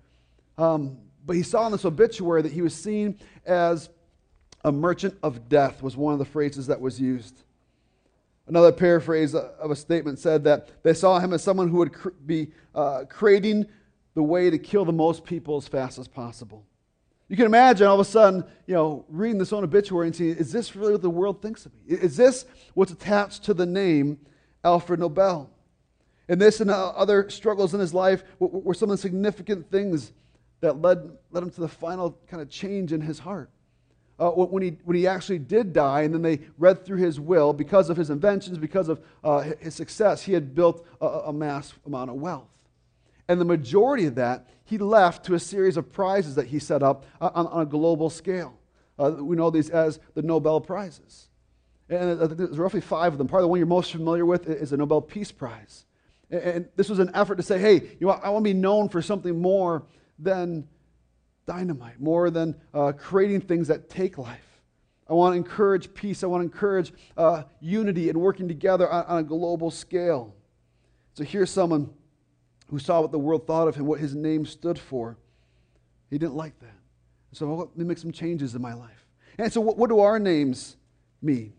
Um, 0.59 0.99
but 1.25 1.35
he 1.35 1.43
saw 1.43 1.67
in 1.67 1.73
this 1.73 1.85
obituary 1.85 2.43
that 2.43 2.53
he 2.53 2.63
was 2.63 2.75
seen 2.75 3.19
as 3.47 3.89
a 4.65 4.73
merchant 4.73 5.17
of 5.23 5.49
death, 5.49 5.83
was 5.83 5.97
one 5.97 6.13
of 6.13 6.19
the 6.19 6.25
phrases 6.25 6.67
that 6.69 6.81
was 6.81 7.01
used. 7.01 7.43
Another 8.47 8.73
paraphrase 8.73 9.35
of 9.35 9.71
a 9.71 9.77
statement 9.77 10.19
said 10.19 10.45
that 10.45 10.69
they 10.83 10.95
saw 10.95 11.19
him 11.19 11.33
as 11.33 11.43
someone 11.43 11.69
who 11.69 11.79
would 11.79 11.93
cr- 11.93 12.11
be 12.27 12.49
uh, 12.75 13.05
creating 13.09 13.67
the 14.15 14.23
way 14.23 14.51
to 14.51 14.59
kill 14.59 14.85
the 14.85 14.93
most 14.93 15.25
people 15.25 15.57
as 15.57 15.69
fast 15.69 15.99
as 15.99 16.09
possible. 16.09 16.65
You 17.29 17.37
can 17.37 17.47
imagine 17.47 17.87
all 17.87 17.95
of 17.95 18.01
a 18.01 18.05
sudden, 18.05 18.45
you 18.67 18.75
know, 18.75 19.05
reading 19.09 19.39
this 19.39 19.53
own 19.53 19.65
obituary 19.65 20.09
and 20.09 20.15
seeing, 20.15 20.37
is 20.37 20.53
this 20.53 20.77
really 20.77 20.93
what 20.93 21.03
the 21.03 21.09
world 21.09 21.41
thinks 21.41 21.65
of 21.65 21.73
me? 21.73 21.97
Is 21.97 22.17
this 22.17 22.45
what's 22.75 22.93
attached 22.93 23.45
to 23.45 23.55
the 23.55 23.65
name 23.65 24.19
Alfred 24.65 25.01
Nobel? 25.01 25.49
And 26.29 26.41
this 26.41 26.61
and 26.61 26.71
uh, 26.71 26.89
other 26.91 27.31
struggles 27.31 27.75
in 27.75 27.81
his 27.81 27.95
life 27.95 28.23
were 28.39 28.75
some 28.75 28.91
of 28.91 28.99
the 28.99 29.01
significant 29.01 29.71
things 29.71 30.13
that 30.61 30.81
led, 30.83 31.11
led 31.31 31.43
him 31.43 31.51
to 31.51 31.61
the 31.61 31.69
final 31.69 32.19
kind 32.29 32.43
of 32.43 32.51
change 32.51 32.93
in 32.93 33.01
his 33.01 33.19
heart 33.19 33.51
uh, 34.19 34.31
when, 34.31 34.63
he, 34.63 34.77
when 34.85 34.97
he 34.97 35.07
actually 35.07 35.39
did 35.39 35.73
die, 35.73 36.03
and 36.03 36.15
then 36.15 36.23
they 36.23 36.41
read 36.59 36.85
through 36.85 36.99
his 36.99 37.19
will, 37.19 37.53
because 37.53 37.91
of 37.91 37.97
his 37.97 38.11
inventions, 38.11 38.59
because 38.59 38.89
of 38.89 39.01
uh, 39.25 39.41
his 39.59 39.75
success, 39.75 40.23
he 40.23 40.33
had 40.33 40.55
built 40.55 40.87
a, 41.01 41.07
a 41.07 41.33
mass 41.33 41.73
amount 41.87 42.11
of 42.11 42.17
wealth. 42.17 42.49
And 43.29 43.41
the 43.41 43.45
majority 43.45 44.07
of 44.07 44.15
that 44.17 44.47
he 44.65 44.79
left 44.79 45.27
to 45.27 45.35
a 45.35 45.39
series 45.39 45.77
of 45.77 45.93
prizes 45.93 46.35
that 46.37 46.47
he 46.47 46.59
set 46.59 46.83
up 46.83 47.05
uh, 47.21 47.31
on, 47.35 47.47
on 47.49 47.63
a 47.63 47.67
global 47.67 48.09
scale. 48.09 48.59
Uh, 48.99 49.11
we 49.21 49.37
know 49.37 49.51
these 49.51 49.69
as 49.69 50.01
the 50.15 50.23
Nobel 50.23 50.61
Prizes. 50.61 51.29
And 51.89 52.19
there's 52.21 52.59
roughly 52.59 52.81
five 52.81 53.13
of 53.13 53.19
them. 53.19 53.29
Probably 53.29 53.45
the 53.45 53.49
one 53.49 53.59
you're 53.59 53.67
most 53.67 53.93
familiar 53.93 54.25
with 54.25 54.49
is 54.49 54.71
the 54.71 54.79
Nobel 54.79 55.03
Peace 55.03 55.31
Prize. 55.31 55.85
And 56.31 56.69
this 56.77 56.89
was 56.89 57.01
an 57.01 57.11
effort 57.13 57.35
to 57.37 57.43
say, 57.43 57.59
hey, 57.59 57.75
you 58.01 58.07
know, 58.07 58.11
I 58.11 58.31
want 58.31 58.45
to 58.45 58.51
be 58.51 58.59
known 58.59 58.89
for 58.89 59.03
something 59.03 59.39
more 59.39 59.83
than 60.19 60.67
dynamite, 61.47 62.01
more 62.01 62.31
than 62.31 62.55
uh, 62.73 62.93
creating 62.93 63.41
things 63.43 63.69
that 63.69 63.91
take 63.91 64.19
life. 64.19 64.53
I 65.09 65.15
want 65.15 65.35
to 65.35 65.37
encourage 65.37 65.93
peace. 65.93 66.23
I 66.23 66.27
want 66.27 66.41
to 66.41 66.45
encourage 66.45 66.93
uh, 67.17 67.43
unity 67.61 68.09
and 68.09 68.21
working 68.21 68.49
together 68.49 68.91
on, 68.91 69.05
on, 69.05 69.19
a 69.19 69.23
global 69.23 69.71
scale. 69.71 70.35
So 71.15 71.25
here's 71.25 71.51
someone 71.51 71.91
who 72.69 72.79
saw 72.79 73.01
what 73.01 73.13
the 73.13 73.19
world 73.19 73.47
thought 73.47 73.69
of 73.69 73.77
him, 73.77 73.87
what 73.87 74.01
his 74.01 74.15
name 74.15 74.47
stood 74.47 74.79
for. 74.79 75.19
He 76.09 76.19
didn't 76.19 76.37
like 76.37 76.59
that. 76.61 76.77
So 77.33 77.55
let 77.55 77.77
me 77.77 77.85
make 77.85 77.99
some 77.99 78.13
changes 78.13 78.55
in 78.55 78.63
my 78.63 78.75
life. 78.75 79.07
And 79.39 79.53
so, 79.53 79.61
what, 79.61 79.79
what 79.79 79.89
do 79.89 80.01
our 80.01 80.19
names 80.19 80.77
mean? 81.21 81.55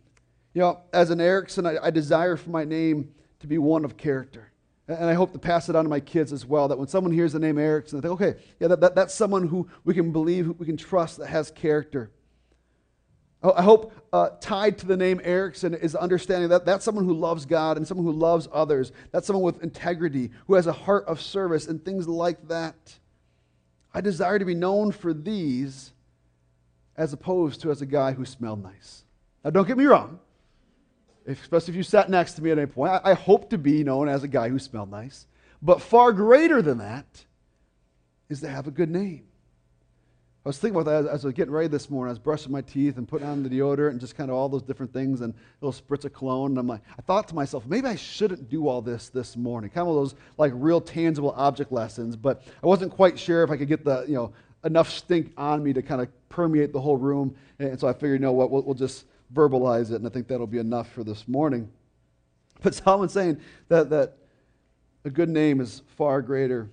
You 0.54 0.62
know, 0.62 0.82
as 0.94 1.10
an 1.10 1.20
Erickson, 1.20 1.66
I, 1.66 1.78
I 1.84 1.90
desire 1.90 2.38
for 2.38 2.52
my 2.52 2.64
name 2.64 3.14
to 3.40 3.48
be 3.48 3.58
one 3.58 3.84
of 3.84 3.98
character. 3.98 4.53
And 4.88 5.06
I 5.06 5.14
hope 5.14 5.32
to 5.32 5.40
pass 5.40 5.70
it 5.70 5.76
on 5.76 5.86
to 5.86 5.90
my 5.90 6.02
kids 6.02 6.34
as 6.34 6.46
well 6.46 6.68
that 6.68 6.78
when 6.78 6.90
someone 6.90 7.14
hears 7.14 7.34
the 7.34 7.40
name 7.40 7.58
Erickson, 7.58 8.00
they 8.00 8.08
think, 8.08 8.22
okay, 8.22 8.40
yeah, 8.60 8.68
that, 8.68 8.82
that, 8.82 8.96
that's 8.96 9.14
someone 9.14 9.48
who 9.48 9.70
we 9.86 9.94
can 9.94 10.12
believe, 10.12 10.46
who 10.46 10.54
we 10.54 10.66
can 10.66 10.76
trust, 10.76 11.20
that 11.20 11.28
has 11.28 11.52
character. 11.52 12.12
I 13.42 13.62
hope 13.62 13.94
uh, 14.14 14.30
tied 14.40 14.78
to 14.80 14.86
the 14.86 14.96
name 14.96 15.20
Erickson 15.24 15.74
is 15.74 15.96
understanding 15.96 16.50
that 16.50 16.66
that's 16.66 16.86
someone 16.86 17.04
who 17.04 17.14
loves 17.14 17.46
God 17.46 17.76
and 17.76 17.86
someone 17.86 18.06
who 18.06 18.14
loves 18.14 18.48
others. 18.54 18.94
That's 19.12 19.28
someone 19.28 19.44
with 19.44 19.62
integrity, 19.62 20.32
who 20.48 20.54
has 20.56 20.68
a 20.68 20.72
heart 20.72 21.06
of 21.08 21.22
service 21.22 21.68
and 21.68 21.84
things 21.84 22.08
like 22.08 22.48
that. 22.48 23.00
I 23.94 24.02
desire 24.02 24.40
to 24.40 24.46
be 24.46 24.56
known 24.56 24.92
for 24.92 25.14
these 25.14 25.92
as 26.96 27.12
opposed 27.12 27.62
to 27.62 27.72
as 27.72 27.82
a 27.82 27.86
guy 27.86 28.14
who 28.14 28.24
smelled 28.24 28.64
nice. 28.64 29.04
Now, 29.44 29.50
don't 29.50 29.68
get 29.68 29.78
me 29.78 29.86
wrong 29.86 30.20
especially 31.28 31.72
if 31.72 31.76
you 31.76 31.84
sat 31.84 32.10
next 32.10 32.34
to 32.34 32.44
me 32.44 32.52
at 32.52 32.58
any 32.58 32.68
point. 32.68 32.92
I, 32.92 33.12
I 33.12 33.14
hope 33.14 33.50
to 33.52 33.58
be 33.58 33.84
known 33.84 34.10
as 34.10 34.24
a 34.24 34.28
guy 34.28 34.50
who 34.50 34.60
smelled 34.60 34.92
nice. 34.92 35.28
But 35.62 35.82
far 35.82 36.12
greater 36.12 36.62
than 36.62 36.80
that 36.80 37.26
is 38.30 38.42
to 38.42 38.50
have 38.50 38.68
a 38.68 38.72
good 38.72 38.90
name. 38.90 39.24
I 40.46 40.50
was 40.50 40.58
thinking 40.58 40.80
about 40.82 40.92
that 40.92 41.10
as, 41.10 41.20
as 41.20 41.26
I 41.26 41.28
was 41.30 41.36
getting 41.36 41.54
ready 41.54 41.70
this 41.70 41.90
morning. 41.90 42.10
I 42.10 42.12
was 42.12 42.20
brushing 42.20 42.52
my 42.52 42.60
teeth 42.60 42.98
and 42.98 43.08
putting 43.08 43.26
on 43.26 43.44
the 43.44 43.50
deodorant 43.50 43.92
and 43.92 44.00
just 44.02 44.18
kind 44.18 44.30
of 44.30 44.36
all 44.36 44.50
those 44.50 44.62
different 44.62 44.92
things 44.92 45.22
and 45.22 45.34
little 45.62 45.80
spritz 45.80 46.04
of 46.04 46.12
cologne. 46.12 46.52
And 46.52 46.60
I'm 46.60 46.68
like, 46.68 46.82
I 47.00 47.02
thought 47.02 47.30
to 47.30 47.36
myself, 47.36 47.66
maybe 47.66 47.88
I 47.88 47.96
shouldn't 47.96 48.50
do 48.50 48.68
all 48.68 48.82
this 48.82 49.08
this 49.08 49.38
morning. 49.38 49.70
Kind 49.70 49.88
of 49.88 49.96
those 49.96 50.16
like 50.38 50.52
real 50.54 50.82
tangible 50.82 51.34
object 51.38 51.72
lessons. 51.72 52.18
But 52.18 52.44
I 52.62 52.68
wasn't 52.68 52.92
quite 52.92 53.18
sure 53.18 53.44
if 53.44 53.52
I 53.52 53.56
could 53.56 53.70
get 53.70 53.86
the, 53.86 54.04
you 54.06 54.16
know, 54.16 54.34
enough 54.66 54.90
stink 54.90 55.32
on 55.38 55.64
me 55.64 55.72
to 55.72 55.82
kind 55.82 56.02
of 56.02 56.10
permeate 56.28 56.74
the 56.74 56.82
whole 56.82 56.98
room. 56.98 57.36
And 57.60 57.80
so 57.80 57.88
I 57.88 57.94
figured, 57.94 58.20
you 58.20 58.26
know 58.26 58.34
what, 58.34 58.52
we'll, 58.52 58.64
we'll 58.64 58.76
just 58.76 59.06
verbalize 59.34 59.92
it, 59.92 59.96
and 59.96 60.08
I 60.08 60.10
think 60.10 60.28
that'll 60.28 60.48
be 60.48 60.60
enough 60.60 60.92
for 60.92 61.04
this 61.04 61.28
morning. 61.28 61.70
But 62.62 62.76
Solomon's 62.76 63.14
saying 63.14 63.40
that, 63.68 63.90
that 63.90 64.18
a 65.04 65.10
good 65.10 65.30
name 65.30 65.60
is 65.60 65.82
far 65.98 66.22
greater 66.22 66.70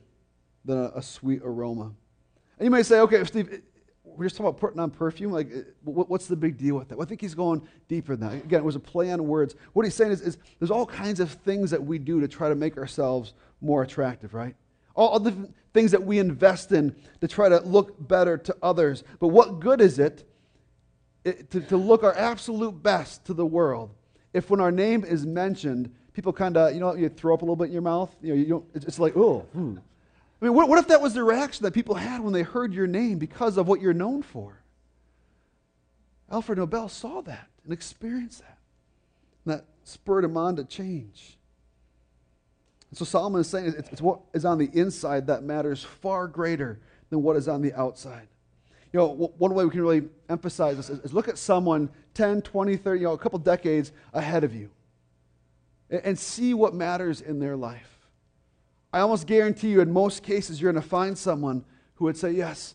than 0.65 0.79
a, 0.79 0.93
a 0.97 1.03
sweet 1.03 1.41
aroma. 1.43 1.93
And 2.59 2.67
you 2.67 2.71
may 2.71 2.83
say, 2.83 3.01
okay, 3.01 3.25
Steve, 3.25 3.63
we're 4.05 4.27
just 4.27 4.37
talking 4.37 4.49
about 4.49 4.61
putting 4.61 4.79
on 4.81 4.91
perfume. 4.91 5.33
Like, 5.33 5.51
what's 5.83 6.27
the 6.27 6.37
big 6.37 6.59
deal 6.59 6.77
with 6.77 6.89
that? 6.89 6.99
Well, 6.99 7.07
I 7.07 7.09
think 7.09 7.21
he's 7.21 7.35
going 7.35 7.63
deeper 7.89 8.17
than 8.17 8.29
that. 8.29 8.45
Again, 8.45 8.61
it 8.61 8.65
was 8.65 8.77
a 8.77 8.81
play 8.81 9.11
on 9.11 9.27
words. 9.27 9.57
What 9.73 9.85
he's 9.85 9.95
saying 9.95 10.13
is, 10.13 10.21
is 10.21 10.39
there's 10.59 10.71
all 10.71 10.87
kinds 10.87 11.21
of 11.21 11.31
things 11.31 11.71
that 11.71 11.83
we 11.83 11.99
do 11.99 12.21
to 12.21 12.29
try 12.29 12.49
to 12.49 12.55
make 12.55 12.77
ourselves 12.77 13.35
more 13.61 13.83
attractive, 13.83 14.35
right? 14.35 14.55
All 14.95 15.19
the 15.19 15.49
things 15.73 15.91
that 15.93 16.03
we 16.03 16.19
invest 16.19 16.73
in 16.73 16.95
to 17.21 17.29
try 17.29 17.49
to 17.49 17.61
look 17.61 18.07
better 18.09 18.37
to 18.37 18.57
others. 18.63 19.05
But 19.21 19.29
what 19.29 19.61
good 19.61 19.81
is 19.81 19.99
it 19.99 20.25
to, 21.25 21.61
to 21.61 21.77
look 21.77 22.03
our 22.03 22.17
absolute 22.17 22.83
best 22.83 23.25
to 23.27 23.35
the 23.35 23.47
world 23.47 23.91
if 24.33 24.51
when 24.51 24.61
our 24.61 24.71
name 24.71 25.05
is 25.05 25.27
mentioned, 25.27 25.93
people 26.13 26.33
kind 26.33 26.57
of, 26.57 26.75
you 26.75 26.81
know, 26.81 26.95
you 26.95 27.09
throw 27.09 27.35
up 27.35 27.43
a 27.43 27.45
little 27.45 27.57
bit 27.57 27.67
in 27.67 27.73
your 27.73 27.83
mouth. 27.83 28.15
You 28.23 28.31
know, 28.31 28.35
you 28.35 28.47
don't, 28.47 28.65
it's 28.75 28.99
like, 28.99 29.17
oh. 29.17 29.41
Hmm. 29.53 29.77
I 30.41 30.45
mean, 30.45 30.55
what, 30.55 30.69
what 30.69 30.79
if 30.79 30.89
that 30.89 31.03
was 31.03 31.15
the 31.15 31.23
reaction 31.23 31.65
that 31.65 31.73
people 31.73 31.95
had 31.95 32.21
when 32.23 32.33
they 32.33 32.43
heard 32.43 32.73
your 32.73 32.87
name 32.87 33.19
because 33.19 33.59
of 33.59 33.69
what 33.69 33.81
you're 33.81 33.93
known 33.93 34.23
for? 34.23 34.63
Alfred 36.31 36.59
Nobel 36.59 36.89
saw 36.89 37.21
that 37.23 37.49
and 37.65 37.73
experienced 37.73 38.41
that. 38.41 38.59
And 39.45 39.55
that 39.55 39.65
spurred 39.85 40.25
him 40.25 40.37
on 40.37 40.57
to 40.57 40.65
change. 40.65 41.37
And 42.89 42.99
so 42.99 43.05
Solomon 43.05 43.41
is 43.41 43.49
saying 43.49 43.75
it's, 43.77 43.89
it's 43.91 44.01
what 44.01 44.21
is 44.33 44.45
on 44.45 44.59
the 44.59 44.71
inside 44.73 45.27
that 45.27 45.43
matters 45.43 45.85
far 45.85 46.27
greater 46.27 46.81
than 47.11 47.23
what 47.23 47.37
is 47.37 47.49
on 47.49 47.61
the 47.61 47.75
outside. 47.75 48.29
You 48.93 48.99
know, 48.99 49.33
one 49.39 49.55
way 49.55 49.65
we 49.65 49.71
can 49.71 49.81
really 49.81 50.09
emphasize 50.29 50.77
this 50.77 50.91
is, 50.91 50.99
is 51.01 51.13
look 51.13 51.29
at 51.29 51.39
someone 51.39 51.91
10, 52.15 52.43
20, 52.43 52.77
30, 52.77 53.01
you 53.01 53.07
know, 53.07 53.13
a 53.13 53.19
couple 53.19 53.39
decades 53.39 53.93
ahead 54.13 54.43
of 54.43 54.55
you 54.55 54.71
and, 55.91 56.01
and 56.05 56.19
see 56.19 56.55
what 56.55 56.75
matters 56.75 57.21
in 57.21 57.39
their 57.39 57.57
life. 57.57 58.01
I 58.93 59.01
almost 59.01 59.27
guarantee 59.27 59.71
you, 59.71 59.81
in 59.81 59.93
most 59.93 60.23
cases, 60.23 60.61
you're 60.61 60.73
going 60.73 60.83
to 60.83 60.89
find 60.89 61.17
someone 61.17 61.65
who 61.95 62.07
would 62.07 62.17
say, 62.17 62.33
Yes, 62.33 62.75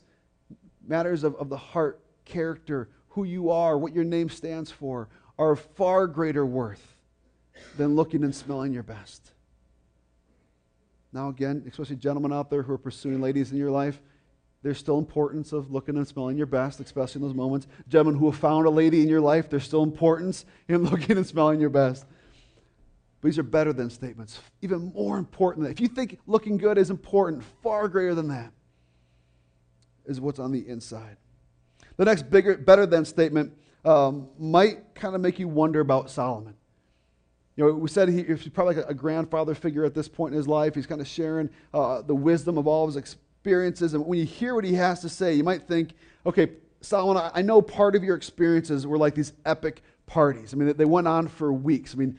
matters 0.87 1.23
of, 1.23 1.35
of 1.35 1.49
the 1.49 1.57
heart, 1.57 1.99
character, 2.23 2.89
who 3.09 3.23
you 3.23 3.49
are, 3.49 3.77
what 3.77 3.93
your 3.93 4.03
name 4.03 4.29
stands 4.29 4.71
for, 4.71 5.09
are 5.37 5.51
of 5.51 5.59
far 5.75 6.07
greater 6.07 6.45
worth 6.45 6.95
than 7.77 7.95
looking 7.95 8.23
and 8.23 8.33
smelling 8.33 8.73
your 8.73 8.83
best. 8.83 9.31
Now, 11.11 11.29
again, 11.29 11.63
especially 11.67 11.95
gentlemen 11.95 12.33
out 12.33 12.49
there 12.49 12.61
who 12.61 12.73
are 12.73 12.77
pursuing 12.77 13.21
ladies 13.21 13.51
in 13.51 13.57
your 13.57 13.71
life, 13.71 14.01
there's 14.65 14.79
still 14.79 14.97
importance 14.97 15.53
of 15.53 15.69
looking 15.69 15.95
and 15.95 16.07
smelling 16.07 16.37
your 16.37 16.47
best, 16.47 16.79
especially 16.79 17.21
in 17.21 17.27
those 17.27 17.35
moments. 17.35 17.67
Gentlemen 17.87 18.19
who 18.19 18.31
have 18.31 18.39
found 18.39 18.65
a 18.65 18.69
lady 18.71 19.03
in 19.03 19.07
your 19.07 19.21
life, 19.21 19.47
there's 19.47 19.63
still 19.63 19.83
importance 19.83 20.43
in 20.67 20.83
looking 20.89 21.17
and 21.17 21.27
smelling 21.27 21.59
your 21.59 21.69
best. 21.69 22.03
But 23.21 23.27
these 23.27 23.37
are 23.37 23.43
better 23.43 23.73
than 23.73 23.91
statements. 23.91 24.39
Even 24.63 24.91
more 24.91 25.19
important. 25.19 25.67
If 25.67 25.79
you 25.79 25.87
think 25.87 26.17
looking 26.25 26.57
good 26.57 26.79
is 26.79 26.89
important, 26.89 27.43
far 27.61 27.87
greater 27.87 28.15
than 28.15 28.27
that 28.29 28.51
is 30.07 30.19
what's 30.19 30.39
on 30.39 30.51
the 30.51 30.67
inside. 30.67 31.17
The 31.97 32.05
next 32.05 32.31
bigger, 32.31 32.57
better 32.57 32.87
than 32.87 33.05
statement 33.05 33.53
um, 33.85 34.29
might 34.39 34.95
kind 34.95 35.13
of 35.13 35.21
make 35.21 35.37
you 35.37 35.47
wonder 35.47 35.79
about 35.79 36.09
Solomon. 36.09 36.55
You 37.55 37.67
know, 37.67 37.73
we 37.73 37.87
said 37.87 38.09
he, 38.09 38.23
he's 38.23 38.49
probably 38.49 38.77
like 38.77 38.89
a, 38.89 38.95
grandfather 38.95 39.53
figure 39.53 39.85
at 39.85 39.93
this 39.93 40.07
point 40.07 40.33
in 40.33 40.37
his 40.37 40.47
life. 40.47 40.73
He's 40.73 40.87
kind 40.87 41.01
of 41.01 41.07
sharing 41.07 41.51
uh, 41.71 42.01
the 42.01 42.15
wisdom 42.15 42.57
of 42.57 42.65
all 42.65 42.83
of 42.87 42.95
his 42.95 42.97
experiences. 43.45 43.93
And 43.93 44.03
when 44.07 44.17
you 44.17 44.25
hear 44.25 44.55
what 44.55 44.63
he 44.63 44.73
has 44.73 45.01
to 45.01 45.09
say, 45.09 45.35
you 45.35 45.43
might 45.43 45.67
think, 45.67 45.91
okay, 46.25 46.49
Solomon, 46.81 47.29
I, 47.31 47.43
know 47.43 47.61
part 47.61 47.95
of 47.95 48.03
your 48.03 48.15
experiences 48.15 48.87
were 48.87 48.97
like 48.97 49.13
these 49.13 49.33
epic 49.45 49.83
parties. 50.07 50.51
I 50.51 50.57
mean, 50.57 50.75
they 50.75 50.85
went 50.85 51.07
on 51.07 51.27
for 51.27 51.53
weeks. 51.53 51.93
I 51.93 51.97
mean, 51.97 52.17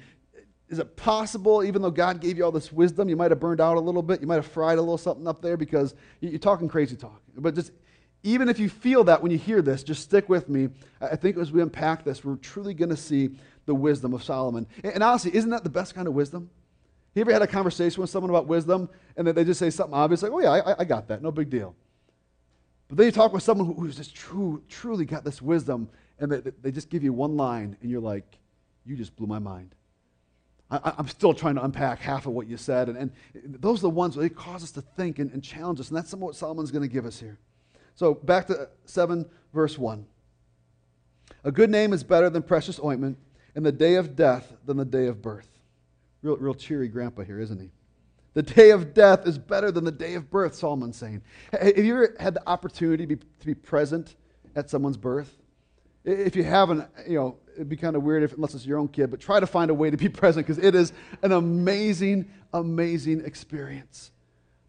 is 0.68 0.78
it 0.78 0.96
possible, 0.96 1.64
even 1.64 1.82
though 1.82 1.90
God 1.90 2.20
gave 2.20 2.36
you 2.36 2.44
all 2.44 2.52
this 2.52 2.70
wisdom, 2.70 3.08
you 3.08 3.16
might 3.16 3.32
have 3.32 3.40
burned 3.40 3.60
out 3.60 3.76
a 3.76 3.80
little 3.80 4.02
bit? 4.02 4.20
You 4.20 4.28
might 4.28 4.36
have 4.36 4.46
fried 4.46 4.78
a 4.78 4.80
little 4.80 4.98
something 4.98 5.26
up 5.26 5.42
there 5.42 5.56
because 5.56 5.96
you're 6.20 6.38
talking 6.38 6.68
crazy 6.68 6.94
talk. 6.94 7.20
But 7.36 7.56
just 7.56 7.72
even 8.22 8.48
if 8.48 8.60
you 8.60 8.68
feel 8.68 9.02
that 9.04 9.20
when 9.20 9.32
you 9.32 9.38
hear 9.38 9.62
this, 9.62 9.82
just 9.82 10.04
stick 10.04 10.28
with 10.28 10.48
me. 10.48 10.68
I 11.00 11.16
think 11.16 11.38
as 11.38 11.50
we 11.50 11.60
unpack 11.60 12.04
this, 12.04 12.24
we're 12.24 12.36
truly 12.36 12.72
going 12.72 12.90
to 12.90 12.96
see 12.96 13.30
the 13.66 13.74
wisdom 13.74 14.14
of 14.14 14.22
Solomon. 14.22 14.68
And 14.84 15.02
honestly, 15.02 15.34
isn't 15.34 15.50
that 15.50 15.64
the 15.64 15.70
best 15.70 15.96
kind 15.96 16.06
of 16.06 16.14
wisdom? 16.14 16.50
You 17.16 17.22
ever 17.22 17.32
had 17.32 17.40
a 17.40 17.46
conversation 17.46 18.02
with 18.02 18.10
someone 18.10 18.28
about 18.28 18.46
wisdom 18.46 18.90
and 19.16 19.26
they 19.26 19.42
just 19.42 19.58
say 19.58 19.70
something 19.70 19.94
obvious, 19.94 20.22
like, 20.22 20.32
oh, 20.32 20.40
yeah, 20.40 20.50
I, 20.50 20.80
I 20.80 20.84
got 20.84 21.08
that, 21.08 21.22
no 21.22 21.32
big 21.32 21.48
deal. 21.48 21.74
But 22.88 22.98
then 22.98 23.06
you 23.06 23.10
talk 23.10 23.32
with 23.32 23.42
someone 23.42 23.74
who's 23.74 23.96
just 23.96 24.14
true, 24.14 24.62
truly 24.68 25.06
got 25.06 25.24
this 25.24 25.40
wisdom, 25.40 25.88
and 26.18 26.30
they, 26.30 26.52
they 26.60 26.70
just 26.70 26.90
give 26.90 27.02
you 27.02 27.14
one 27.14 27.34
line, 27.34 27.74
and 27.80 27.90
you're 27.90 28.02
like, 28.02 28.38
you 28.84 28.96
just 28.96 29.16
blew 29.16 29.26
my 29.26 29.38
mind. 29.38 29.74
I, 30.70 30.92
am 30.98 31.08
still 31.08 31.32
trying 31.32 31.54
to 31.54 31.64
unpack 31.64 32.00
half 32.00 32.26
of 32.26 32.32
what 32.32 32.48
you 32.48 32.58
said. 32.58 32.90
And, 32.90 32.98
and 32.98 33.12
those 33.32 33.78
are 33.78 33.82
the 33.82 33.90
ones 33.90 34.14
that 34.16 34.36
cause 34.36 34.62
us 34.62 34.72
to 34.72 34.82
think 34.82 35.18
and, 35.18 35.32
and 35.32 35.42
challenge 35.42 35.80
us. 35.80 35.88
And 35.88 35.96
that's 35.96 36.12
what 36.12 36.36
Solomon's 36.36 36.70
going 36.70 36.82
to 36.82 36.92
give 36.92 37.06
us 37.06 37.18
here. 37.18 37.38
So 37.94 38.12
back 38.12 38.46
to 38.48 38.68
7, 38.84 39.24
verse 39.54 39.78
1. 39.78 40.04
A 41.44 41.50
good 41.50 41.70
name 41.70 41.94
is 41.94 42.04
better 42.04 42.28
than 42.28 42.42
precious 42.42 42.78
ointment, 42.78 43.16
and 43.54 43.64
the 43.64 43.72
day 43.72 43.94
of 43.94 44.16
death 44.16 44.52
than 44.66 44.76
the 44.76 44.84
day 44.84 45.06
of 45.06 45.22
birth. 45.22 45.55
Real, 46.22 46.36
real 46.36 46.54
cheery 46.54 46.88
grandpa 46.88 47.22
here, 47.22 47.40
isn't 47.40 47.60
he? 47.60 47.70
The 48.34 48.42
day 48.42 48.70
of 48.70 48.92
death 48.92 49.26
is 49.26 49.38
better 49.38 49.70
than 49.70 49.84
the 49.84 49.92
day 49.92 50.14
of 50.14 50.30
birth, 50.30 50.54
Solomon's 50.54 50.96
saying. 50.96 51.22
Have 51.52 51.78
you 51.78 51.94
ever 51.94 52.16
had 52.20 52.34
the 52.34 52.46
opportunity 52.46 53.06
to 53.06 53.16
be, 53.16 53.24
to 53.40 53.46
be 53.46 53.54
present 53.54 54.16
at 54.54 54.68
someone's 54.68 54.98
birth? 54.98 55.34
If 56.04 56.36
you 56.36 56.44
haven't, 56.44 56.86
you 57.08 57.18
know, 57.18 57.38
it'd 57.54 57.68
be 57.68 57.76
kind 57.76 57.96
of 57.96 58.02
weird 58.02 58.22
if, 58.22 58.34
unless 58.34 58.54
it's 58.54 58.66
your 58.66 58.78
own 58.78 58.88
kid, 58.88 59.10
but 59.10 59.20
try 59.20 59.40
to 59.40 59.46
find 59.46 59.70
a 59.70 59.74
way 59.74 59.90
to 59.90 59.96
be 59.96 60.08
present 60.10 60.46
because 60.46 60.62
it 60.62 60.74
is 60.74 60.92
an 61.22 61.32
amazing, 61.32 62.30
amazing 62.52 63.24
experience. 63.24 64.12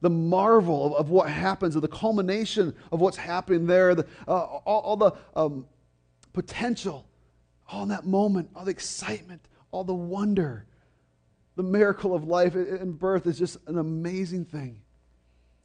The 0.01 0.09
marvel 0.09 0.85
of, 0.85 0.93
of 0.93 1.09
what 1.09 1.29
happens, 1.29 1.75
of 1.75 1.81
the 1.81 1.87
culmination 1.87 2.73
of 2.91 3.01
what's 3.01 3.17
happening 3.17 3.67
there, 3.67 3.95
the, 3.95 4.07
uh, 4.27 4.31
all, 4.31 4.79
all, 4.79 4.95
the 4.95 5.11
um, 5.35 5.65
potential 6.33 7.05
all 7.69 7.83
in 7.83 7.89
that 7.89 8.05
moment, 8.05 8.49
all 8.55 8.63
the 8.63 8.71
excitement, 8.71 9.41
all 9.71 9.83
the 9.83 9.93
wonder. 9.93 10.65
The 11.57 11.63
miracle 11.63 12.15
of 12.15 12.23
life 12.23 12.55
and 12.55 12.97
birth 12.97 13.27
is 13.27 13.37
just 13.37 13.57
an 13.67 13.79
amazing 13.79 14.45
thing. 14.45 14.79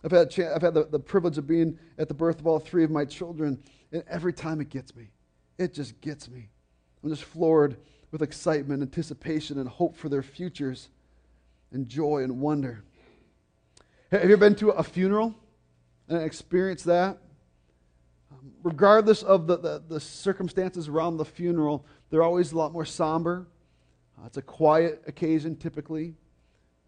I've 0.02 0.10
had, 0.10 0.32
I've 0.40 0.62
had 0.62 0.74
the, 0.74 0.86
the 0.90 0.98
privilege 0.98 1.38
of 1.38 1.46
being 1.46 1.78
at 1.98 2.08
the 2.08 2.14
birth 2.14 2.40
of 2.40 2.46
all 2.46 2.58
three 2.58 2.82
of 2.82 2.90
my 2.90 3.04
children, 3.04 3.62
and 3.92 4.02
every 4.08 4.32
time 4.32 4.60
it 4.60 4.70
gets 4.70 4.96
me, 4.96 5.10
it 5.58 5.74
just 5.74 6.00
gets 6.00 6.28
me. 6.28 6.48
I'm 7.02 7.10
just 7.10 7.24
floored 7.24 7.76
with 8.10 8.22
excitement, 8.22 8.82
anticipation, 8.82 9.58
and 9.58 9.68
hope 9.68 9.94
for 9.94 10.08
their 10.08 10.22
futures, 10.22 10.88
and 11.72 11.86
joy 11.86 12.22
and 12.22 12.40
wonder. 12.40 12.82
Have 14.10 14.24
you 14.24 14.32
ever 14.32 14.36
been 14.38 14.54
to 14.56 14.70
a 14.70 14.82
funeral 14.82 15.34
and 16.08 16.22
experienced 16.22 16.86
that? 16.86 17.18
Um, 18.30 18.52
regardless 18.62 19.22
of 19.22 19.46
the, 19.46 19.58
the, 19.58 19.82
the, 19.88 20.00
circumstances 20.00 20.88
around 20.88 21.18
the 21.18 21.24
funeral, 21.24 21.86
they're 22.10 22.22
always 22.22 22.52
a 22.52 22.56
lot 22.56 22.72
more 22.72 22.84
somber. 22.84 23.46
Uh, 24.22 24.26
it's 24.26 24.36
a 24.36 24.42
quiet 24.42 25.02
occasion 25.06 25.56
typically. 25.56 26.14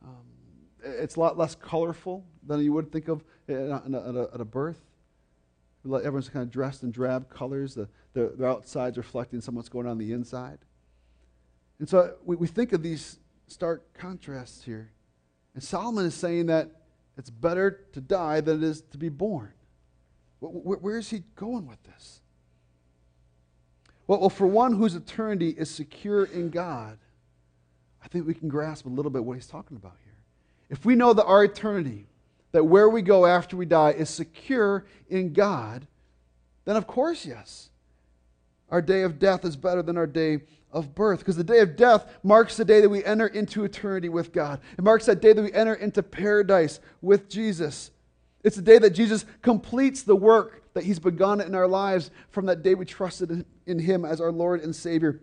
Um, 0.02 0.24
it's 0.84 1.16
a 1.16 1.20
lot 1.20 1.36
less 1.36 1.54
colorful 1.54 2.24
than 2.46 2.60
you 2.60 2.72
would 2.72 2.92
think 2.92 3.08
of 3.08 3.24
at 3.48 3.54
a, 3.54 3.82
at 3.84 4.14
a, 4.14 4.28
at 4.34 4.40
a 4.40 4.44
birth. 4.44 4.80
Everyone's 5.84 6.28
kind 6.28 6.42
of 6.42 6.50
dressed 6.50 6.82
in 6.82 6.90
drab 6.90 7.28
colors. 7.28 7.74
The, 7.74 7.88
the, 8.12 8.34
the 8.36 8.46
outside's 8.46 8.96
reflecting 8.96 9.40
some 9.40 9.54
what's 9.54 9.68
going 9.68 9.86
on, 9.86 9.92
on 9.92 9.98
the 9.98 10.12
inside. 10.12 10.58
And 11.78 11.88
so 11.88 12.14
we, 12.24 12.36
we 12.36 12.46
think 12.46 12.72
of 12.72 12.82
these 12.82 13.18
stark 13.46 13.92
contrasts 13.94 14.62
here. 14.62 14.92
And 15.54 15.62
Solomon 15.62 16.06
is 16.06 16.14
saying 16.14 16.46
that 16.46 16.70
it's 17.16 17.30
better 17.30 17.86
to 17.92 18.00
die 18.00 18.40
than 18.40 18.62
it 18.62 18.66
is 18.66 18.82
to 18.92 18.98
be 18.98 19.08
born. 19.08 19.52
Where 20.40 20.98
is 20.98 21.10
he 21.10 21.22
going 21.36 21.66
with 21.66 21.82
this? 21.84 22.20
Well, 24.06 24.20
Well, 24.20 24.30
for 24.30 24.46
one 24.46 24.74
whose 24.74 24.94
eternity 24.94 25.50
is 25.50 25.70
secure 25.70 26.24
in 26.24 26.50
God, 26.50 26.98
I 28.04 28.08
think 28.08 28.26
we 28.26 28.34
can 28.34 28.48
grasp 28.48 28.86
a 28.86 28.90
little 28.90 29.10
bit 29.10 29.24
what 29.24 29.34
he's 29.34 29.46
talking 29.46 29.76
about 29.76 29.96
here. 30.04 30.12
If 30.68 30.84
we 30.84 30.94
know 30.94 31.12
that 31.14 31.24
our 31.24 31.44
eternity, 31.44 32.06
that 32.52 32.64
where 32.64 32.88
we 32.88 33.02
go 33.02 33.26
after 33.26 33.56
we 33.56 33.66
die, 33.66 33.92
is 33.92 34.10
secure 34.10 34.84
in 35.08 35.32
God, 35.32 35.86
then 36.64 36.76
of 36.76 36.86
course, 36.86 37.24
yes, 37.24 37.70
our 38.70 38.82
day 38.82 39.02
of 39.02 39.18
death 39.18 39.44
is 39.44 39.56
better 39.56 39.82
than 39.82 39.96
our 39.96 40.06
day 40.06 40.40
of 40.72 40.94
birth. 40.94 41.20
Because 41.20 41.36
the 41.36 41.44
day 41.44 41.60
of 41.60 41.76
death 41.76 42.12
marks 42.22 42.56
the 42.56 42.64
day 42.64 42.80
that 42.80 42.88
we 42.88 43.04
enter 43.04 43.28
into 43.28 43.64
eternity 43.64 44.08
with 44.08 44.32
God. 44.32 44.60
It 44.76 44.84
marks 44.84 45.06
that 45.06 45.22
day 45.22 45.32
that 45.32 45.42
we 45.42 45.52
enter 45.52 45.74
into 45.74 46.02
paradise 46.02 46.80
with 47.00 47.28
Jesus. 47.28 47.90
It's 48.42 48.56
the 48.56 48.62
day 48.62 48.78
that 48.78 48.90
Jesus 48.90 49.24
completes 49.40 50.02
the 50.02 50.16
work 50.16 50.62
that 50.74 50.84
he's 50.84 50.98
begun 50.98 51.40
in 51.40 51.54
our 51.54 51.68
lives 51.68 52.10
from 52.30 52.46
that 52.46 52.62
day 52.62 52.74
we 52.74 52.84
trusted 52.84 53.46
in 53.66 53.78
him 53.78 54.04
as 54.04 54.20
our 54.20 54.32
Lord 54.32 54.60
and 54.60 54.74
Savior. 54.74 55.20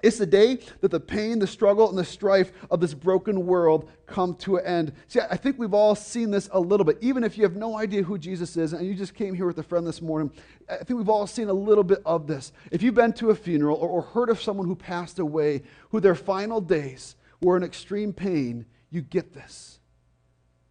It's 0.00 0.18
the 0.18 0.26
day 0.26 0.60
that 0.80 0.92
the 0.92 1.00
pain, 1.00 1.40
the 1.40 1.46
struggle, 1.46 1.88
and 1.88 1.98
the 1.98 2.04
strife 2.04 2.52
of 2.70 2.80
this 2.80 2.94
broken 2.94 3.46
world 3.46 3.90
come 4.06 4.34
to 4.36 4.56
an 4.56 4.64
end. 4.64 4.92
See, 5.08 5.18
I 5.18 5.36
think 5.36 5.58
we've 5.58 5.74
all 5.74 5.96
seen 5.96 6.30
this 6.30 6.48
a 6.52 6.60
little 6.60 6.84
bit. 6.84 6.98
Even 7.00 7.24
if 7.24 7.36
you 7.36 7.42
have 7.42 7.56
no 7.56 7.76
idea 7.76 8.04
who 8.04 8.16
Jesus 8.16 8.56
is 8.56 8.72
and 8.72 8.86
you 8.86 8.94
just 8.94 9.14
came 9.14 9.34
here 9.34 9.46
with 9.46 9.58
a 9.58 9.62
friend 9.62 9.84
this 9.84 10.00
morning, 10.00 10.30
I 10.70 10.76
think 10.76 10.98
we've 10.98 11.08
all 11.08 11.26
seen 11.26 11.48
a 11.48 11.52
little 11.52 11.82
bit 11.82 12.00
of 12.06 12.28
this. 12.28 12.52
If 12.70 12.80
you've 12.80 12.94
been 12.94 13.12
to 13.14 13.30
a 13.30 13.34
funeral 13.34 13.76
or, 13.76 13.88
or 13.88 14.02
heard 14.02 14.30
of 14.30 14.40
someone 14.40 14.66
who 14.66 14.76
passed 14.76 15.18
away, 15.18 15.62
who 15.90 15.98
their 15.98 16.14
final 16.14 16.60
days 16.60 17.16
were 17.40 17.56
in 17.56 17.64
extreme 17.64 18.12
pain, 18.12 18.66
you 18.90 19.02
get 19.02 19.34
this. 19.34 19.80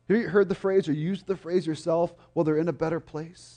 Have 0.08 0.18
you 0.18 0.30
heard 0.30 0.48
the 0.48 0.56
phrase 0.56 0.88
or 0.88 0.94
used 0.94 1.28
the 1.28 1.36
phrase 1.36 1.68
yourself, 1.68 2.14
well, 2.34 2.46
they're 2.46 2.58
in 2.58 2.70
a 2.70 2.74
better 2.74 3.02
place? 3.02 3.57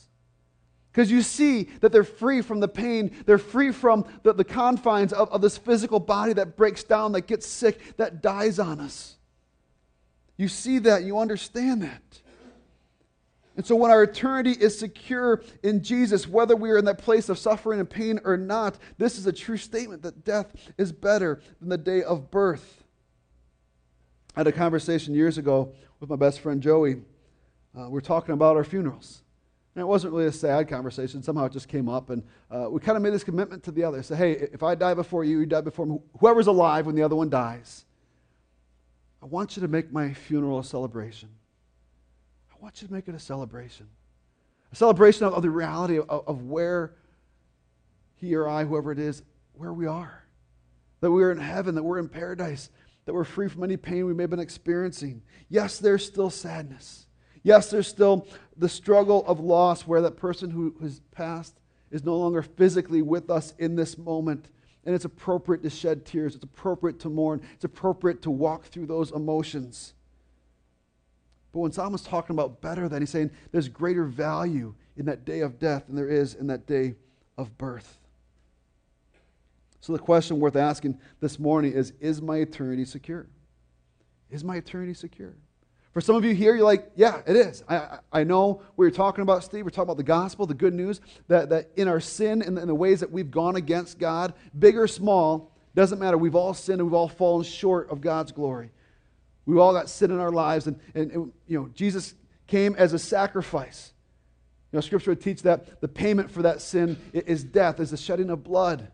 Because 0.93 1.11
you 1.11 1.23
see 1.23 1.65
that 1.81 1.93
they're 1.93 2.03
free 2.03 2.43
from 2.43 2.59
the 2.59 2.69
pain, 2.69 3.15
they're 3.25 3.39
free 3.39 3.71
from 3.71 4.05
the, 4.25 4.33
the 4.33 4.45
confines 4.45 5.13
of, 5.13 5.31
of 5.31 5.41
this 5.41 5.57
physical 5.57 6.01
body 6.01 6.33
that 6.33 6.57
breaks 6.57 6.83
down, 6.83 7.13
that 7.13 7.29
gets 7.29 7.47
sick, 7.47 7.97
that 7.97 8.23
dies 8.23 8.59
on 8.59 8.81
us. 8.81 9.17
You 10.37 10.49
see 10.49 10.79
that, 10.81 11.05
you 11.05 11.19
understand 11.19 11.83
that. 11.83 12.03
And 13.57 13.67
so, 13.67 13.77
when 13.77 13.91
our 13.91 14.05
eternity 14.05 14.53
is 14.53 14.79
secure 14.79 15.43
in 15.63 15.83
Jesus, 15.83 16.27
whether 16.27 16.57
we 16.57 16.71
are 16.71 16.79
in 16.79 16.87
that 16.87 16.99
place 16.99 17.29
of 17.29 17.39
suffering 17.39 17.79
and 17.79 17.89
pain 17.89 18.19
or 18.25 18.37
not, 18.37 18.79
this 18.97 19.19
is 19.19 19.27
a 19.27 19.33
true 19.33 19.59
statement 19.59 20.03
that 20.03 20.25
death 20.25 20.53
is 20.79 20.93
better 20.93 21.43
than 21.61 21.69
the 21.69 21.77
day 21.77 22.03
of 22.03 22.31
birth. 22.31 22.83
I 24.35 24.41
had 24.41 24.47
a 24.47 24.53
conversation 24.53 25.15
years 25.15 25.37
ago 25.37 25.75
with 26.01 26.09
my 26.09 26.17
best 26.17 26.41
friend 26.41 26.63
Joey. 26.63 27.03
Uh, 27.79 27.91
we 27.91 27.99
are 27.99 28.03
talking 28.03 28.33
about 28.33 28.57
our 28.57 28.65
funerals. 28.65 29.23
And 29.75 29.83
it 29.83 29.87
wasn't 29.87 30.13
really 30.13 30.27
a 30.27 30.33
sad 30.33 30.69
conversation. 30.69 31.23
Somehow 31.23 31.45
it 31.45 31.53
just 31.53 31.69
came 31.69 31.89
up, 31.89 32.11
and 32.11 32.25
uh, 32.51 32.69
we 32.69 32.81
kind 32.81 32.97
of 32.97 33.03
made 33.03 33.13
this 33.13 33.23
commitment 33.23 33.63
to 33.65 33.71
the 33.71 33.85
other. 33.85 34.03
Say, 34.03 34.17
hey, 34.17 34.33
if 34.33 34.63
I 34.63 34.75
die 34.75 34.95
before 34.95 35.23
you, 35.23 35.39
you 35.41 35.47
die 35.47 35.61
before 35.61 35.87
me, 35.87 35.99
whoever's 36.19 36.49
alive 36.49 36.87
when 36.87 36.97
the 36.97 37.03
other 37.03 37.15
one 37.15 37.31
dies, 37.31 37.85
I 39.23 39.27
want 39.27 39.57
you 39.57 39.63
to 39.63 39.69
make 39.69 39.93
my 39.93 40.13
funeral 40.13 40.59
a 40.59 40.65
celebration. 40.65 41.29
I 42.53 42.57
want 42.61 42.83
you 42.83 42.89
to 42.89 42.93
make 42.93 43.07
it 43.07 43.15
a 43.15 43.21
celebration. 43.21 43.87
A 44.73 44.77
celebration 44.77 45.27
of, 45.27 45.35
of 45.35 45.43
the 45.43 45.51
reality 45.51 45.99
of, 45.99 46.09
of 46.09 46.43
where 46.43 46.95
he 48.17 48.35
or 48.35 48.49
I, 48.49 48.65
whoever 48.65 48.91
it 48.93 48.99
is, 48.99 49.23
where 49.55 49.73
we 49.73 49.87
are. 49.87 50.25
That 51.01 51.11
we 51.11 51.23
are 51.23 51.31
in 51.31 51.39
heaven, 51.39 51.75
that 51.77 51.83
we're 51.83 51.99
in 51.99 52.09
paradise, 52.09 52.71
that 53.05 53.15
we're 53.15 53.25
free 53.25 53.49
from 53.49 53.63
any 53.63 53.77
pain 53.77 54.05
we 54.05 54.15
may 54.15 54.25
have 54.25 54.31
been 54.31 54.41
experiencing. 54.41 55.23
Yes, 55.49 55.79
there's 55.79 56.05
still 56.05 56.31
sadness. 56.31 57.07
Yes, 57.43 57.71
there's 57.71 57.89
still 57.89 58.27
the 58.57 58.69
struggle 58.69 59.25
of 59.27 59.41
loss 59.41 59.83
where 59.83 60.03
that 60.03 60.17
person 60.17 60.51
who 60.51 60.75
has 60.83 61.01
passed 61.11 61.59
is 61.91 62.05
no 62.05 62.17
longer 62.17 62.43
physically 62.43 63.03
with 63.03 63.31
us 63.31 63.55
in 63.59 63.77
this 63.77 63.97
moment. 63.99 64.49
And 64.85 64.95
it's 64.95 65.05
appropriate 65.05 65.63
to 65.63 65.71
shed 65.71 66.07
tears. 66.07 66.35
It's 66.35 66.45
appropriate 66.45 67.01
to 67.01 67.11
mourn. 67.11 67.43
It's 67.55 67.65
appropriate 67.65 68.23
to 68.23 68.31
walk 68.31 68.65
through 68.65 68.87
those 68.87 69.11
emotions. 69.11 69.95
But 71.53 71.61
when 71.61 71.71
is 71.71 72.03
talking 72.03 72.35
about 72.35 72.61
better 72.61 72.89
than, 72.89 73.03
he's 73.03 73.11
saying 73.11 73.31
there's 73.53 73.69
greater 73.69 74.05
value 74.05 74.75
in 74.97 75.07
that 75.07 75.25
day 75.25 75.41
of 75.41 75.59
death 75.59 75.87
than 75.87 75.97
there 75.97 76.09
is 76.09 76.35
in 76.35 76.47
that 76.47 76.67
day 76.67 76.95
of 77.37 77.57
birth. 77.59 77.99
So 79.81 79.93
the 79.93 79.99
question 79.99 80.39
worth 80.39 80.57
asking 80.57 80.99
this 81.21 81.39
morning 81.39 81.73
is 81.73 81.93
Is 82.01 82.23
my 82.23 82.37
eternity 82.37 82.85
secure? 82.85 83.27
Is 84.31 84.45
my 84.45 84.57
eternity 84.57 84.95
secure? 84.95 85.35
For 85.93 86.01
some 86.01 86.15
of 86.15 86.25
you 86.25 86.35
here, 86.35 86.55
you're 86.55 86.65
like, 86.65 86.93
yeah, 86.95 87.21
it 87.27 87.35
is. 87.35 87.65
I, 87.69 87.99
I 88.13 88.25
know 88.25 88.63
what 88.77 88.85
you're 88.85 88.93
talking 88.93 89.23
about, 89.23 89.43
Steve. 89.43 89.65
We're 89.65 89.71
talking 89.71 89.89
about 89.89 89.97
the 89.97 90.05
gospel, 90.05 90.47
the 90.47 90.55
good 90.55 90.75
news, 90.75 91.01
that, 91.27 91.49
that 91.49 91.71
in 91.77 91.89
our 91.89 91.99
sin 91.99 92.43
and 92.43 92.57
in 92.59 92.69
the 92.69 92.75
ways 92.75 93.01
that 93.01 93.11
we've 93.11 93.31
gone 93.31 93.57
against 93.57 93.99
God, 93.99 94.35
big 94.57 94.79
or 94.79 94.87
small, 94.87 95.51
doesn't 95.75 95.99
matter. 95.99 96.17
We've 96.17 96.37
all 96.37 96.55
sinned 96.55 96.81
and 96.81 96.89
we've 96.89 96.95
all 96.95 97.09
fallen 97.09 97.45
short 97.45 97.91
of 97.91 98.01
God's 98.01 98.31
glory. 98.31 98.71
We've 99.47 99.59
all 99.59 99.73
got 99.73 99.89
sin 99.89 100.13
in 100.13 100.21
our 100.21 100.31
lives, 100.31 100.69
and, 100.69 100.79
and, 100.95 101.11
and 101.11 101.33
you 101.49 101.59
know, 101.59 101.71
Jesus 101.75 102.15
came 102.47 102.77
as 102.77 102.93
a 102.93 102.99
sacrifice. 102.99 103.93
You 104.71 104.77
know, 104.77 104.81
Scripture 104.81 105.11
would 105.11 105.21
teach 105.21 105.43
that 105.43 105.81
the 105.81 105.89
payment 105.89 106.31
for 106.31 106.43
that 106.43 106.63
sin 106.63 106.99
is 107.13 107.43
death, 107.43 107.81
is 107.81 107.91
the 107.91 107.97
shedding 107.97 108.31
of 108.31 108.45
blood, 108.45 108.89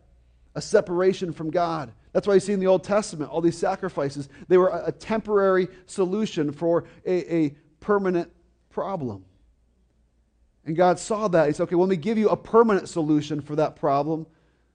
a 0.55 0.61
separation 0.61 1.31
from 1.31 1.51
God. 1.51 1.91
That's 2.17 2.25
why 2.25 2.33
you 2.33 2.39
see 2.39 2.53
in 2.53 2.59
the 2.59 2.65
Old 2.65 2.83
Testament 2.83 3.29
all 3.29 3.41
these 3.41 3.59
sacrifices. 3.59 4.27
They 4.47 4.57
were 4.57 4.69
a, 4.69 4.91
temporary 4.91 5.67
solution 5.85 6.51
for 6.51 6.85
a, 7.05 7.35
a 7.35 7.55
permanent 7.79 8.31
problem. 8.71 9.23
And 10.65 10.75
God 10.75 10.97
saw 10.97 11.27
that. 11.27 11.45
He 11.45 11.53
said, 11.53 11.65
okay, 11.65 11.75
well, 11.75 11.85
let 11.85 11.91
me 11.91 12.01
give 12.01 12.17
you 12.17 12.29
a 12.29 12.35
permanent 12.35 12.89
solution 12.89 13.39
for 13.39 13.55
that 13.57 13.75
problem 13.75 14.25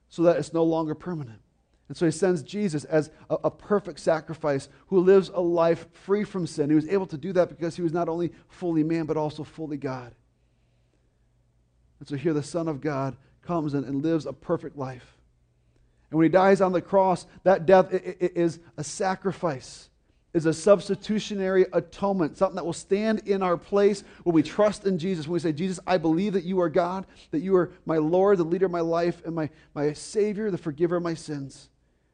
so 0.07 0.23
that 0.23 0.37
it's 0.37 0.53
no 0.53 0.63
longer 0.63 0.95
permanent. 0.95 1.41
And 1.89 1.97
so 1.97 2.05
he 2.05 2.13
sends 2.13 2.43
Jesus 2.43 2.85
as 2.85 3.11
a, 3.29 3.35
a, 3.43 3.51
perfect 3.51 3.99
sacrifice 3.99 4.69
who 4.87 5.01
lives 5.01 5.27
a 5.27 5.41
life 5.41 5.87
free 5.91 6.23
from 6.23 6.47
sin. 6.47 6.69
He 6.69 6.77
was 6.77 6.87
able 6.87 7.07
to 7.07 7.17
do 7.17 7.33
that 7.33 7.49
because 7.49 7.75
he 7.75 7.81
was 7.81 7.91
not 7.91 8.07
only 8.07 8.31
fully 8.47 8.85
man, 8.85 9.05
but 9.05 9.17
also 9.17 9.43
fully 9.43 9.75
God. 9.75 10.15
And 11.99 12.07
so 12.07 12.15
here 12.15 12.31
the 12.31 12.41
Son 12.41 12.69
of 12.69 12.79
God 12.79 13.17
comes 13.41 13.73
and, 13.73 13.85
and 13.85 14.01
lives 14.01 14.25
a 14.25 14.31
perfect 14.31 14.77
life. 14.77 15.12
And 16.13 16.19
when 16.19 16.25
he 16.25 16.29
dies 16.29 16.61
on 16.61 16.73
the 16.73 16.79
cross, 16.79 17.25
that 17.43 17.65
death 17.65 17.87
is 17.91 18.59
a 18.77 18.83
sacrifice, 18.83 19.89
is 20.35 20.45
a 20.45 20.53
substitutionary 20.53 21.65
atonement, 21.73 22.37
something 22.37 22.55
that 22.55 22.65
will 22.67 22.71
stand 22.71 23.23
in 23.25 23.41
our 23.41 23.57
place 23.57 24.03
when 24.21 24.35
we 24.35 24.43
trust 24.43 24.85
in 24.85 24.99
Jesus. 24.99 25.25
When 25.25 25.33
we 25.33 25.39
say, 25.39 25.53
Jesus, 25.53 25.79
I 25.87 25.97
believe 25.97 26.33
that 26.33 26.43
you 26.43 26.61
are 26.61 26.69
God, 26.69 27.07
that 27.31 27.39
you 27.39 27.55
are 27.55 27.71
my 27.87 27.97
Lord, 27.97 28.37
the 28.37 28.43
leader 28.43 28.67
of 28.67 28.71
my 28.71 28.81
life, 28.81 29.23
and 29.25 29.33
my, 29.33 29.49
my 29.73 29.93
Savior, 29.93 30.51
the 30.51 30.57
forgiver 30.59 30.97
of 30.97 31.01
my 31.01 31.15
sins. 31.15 31.71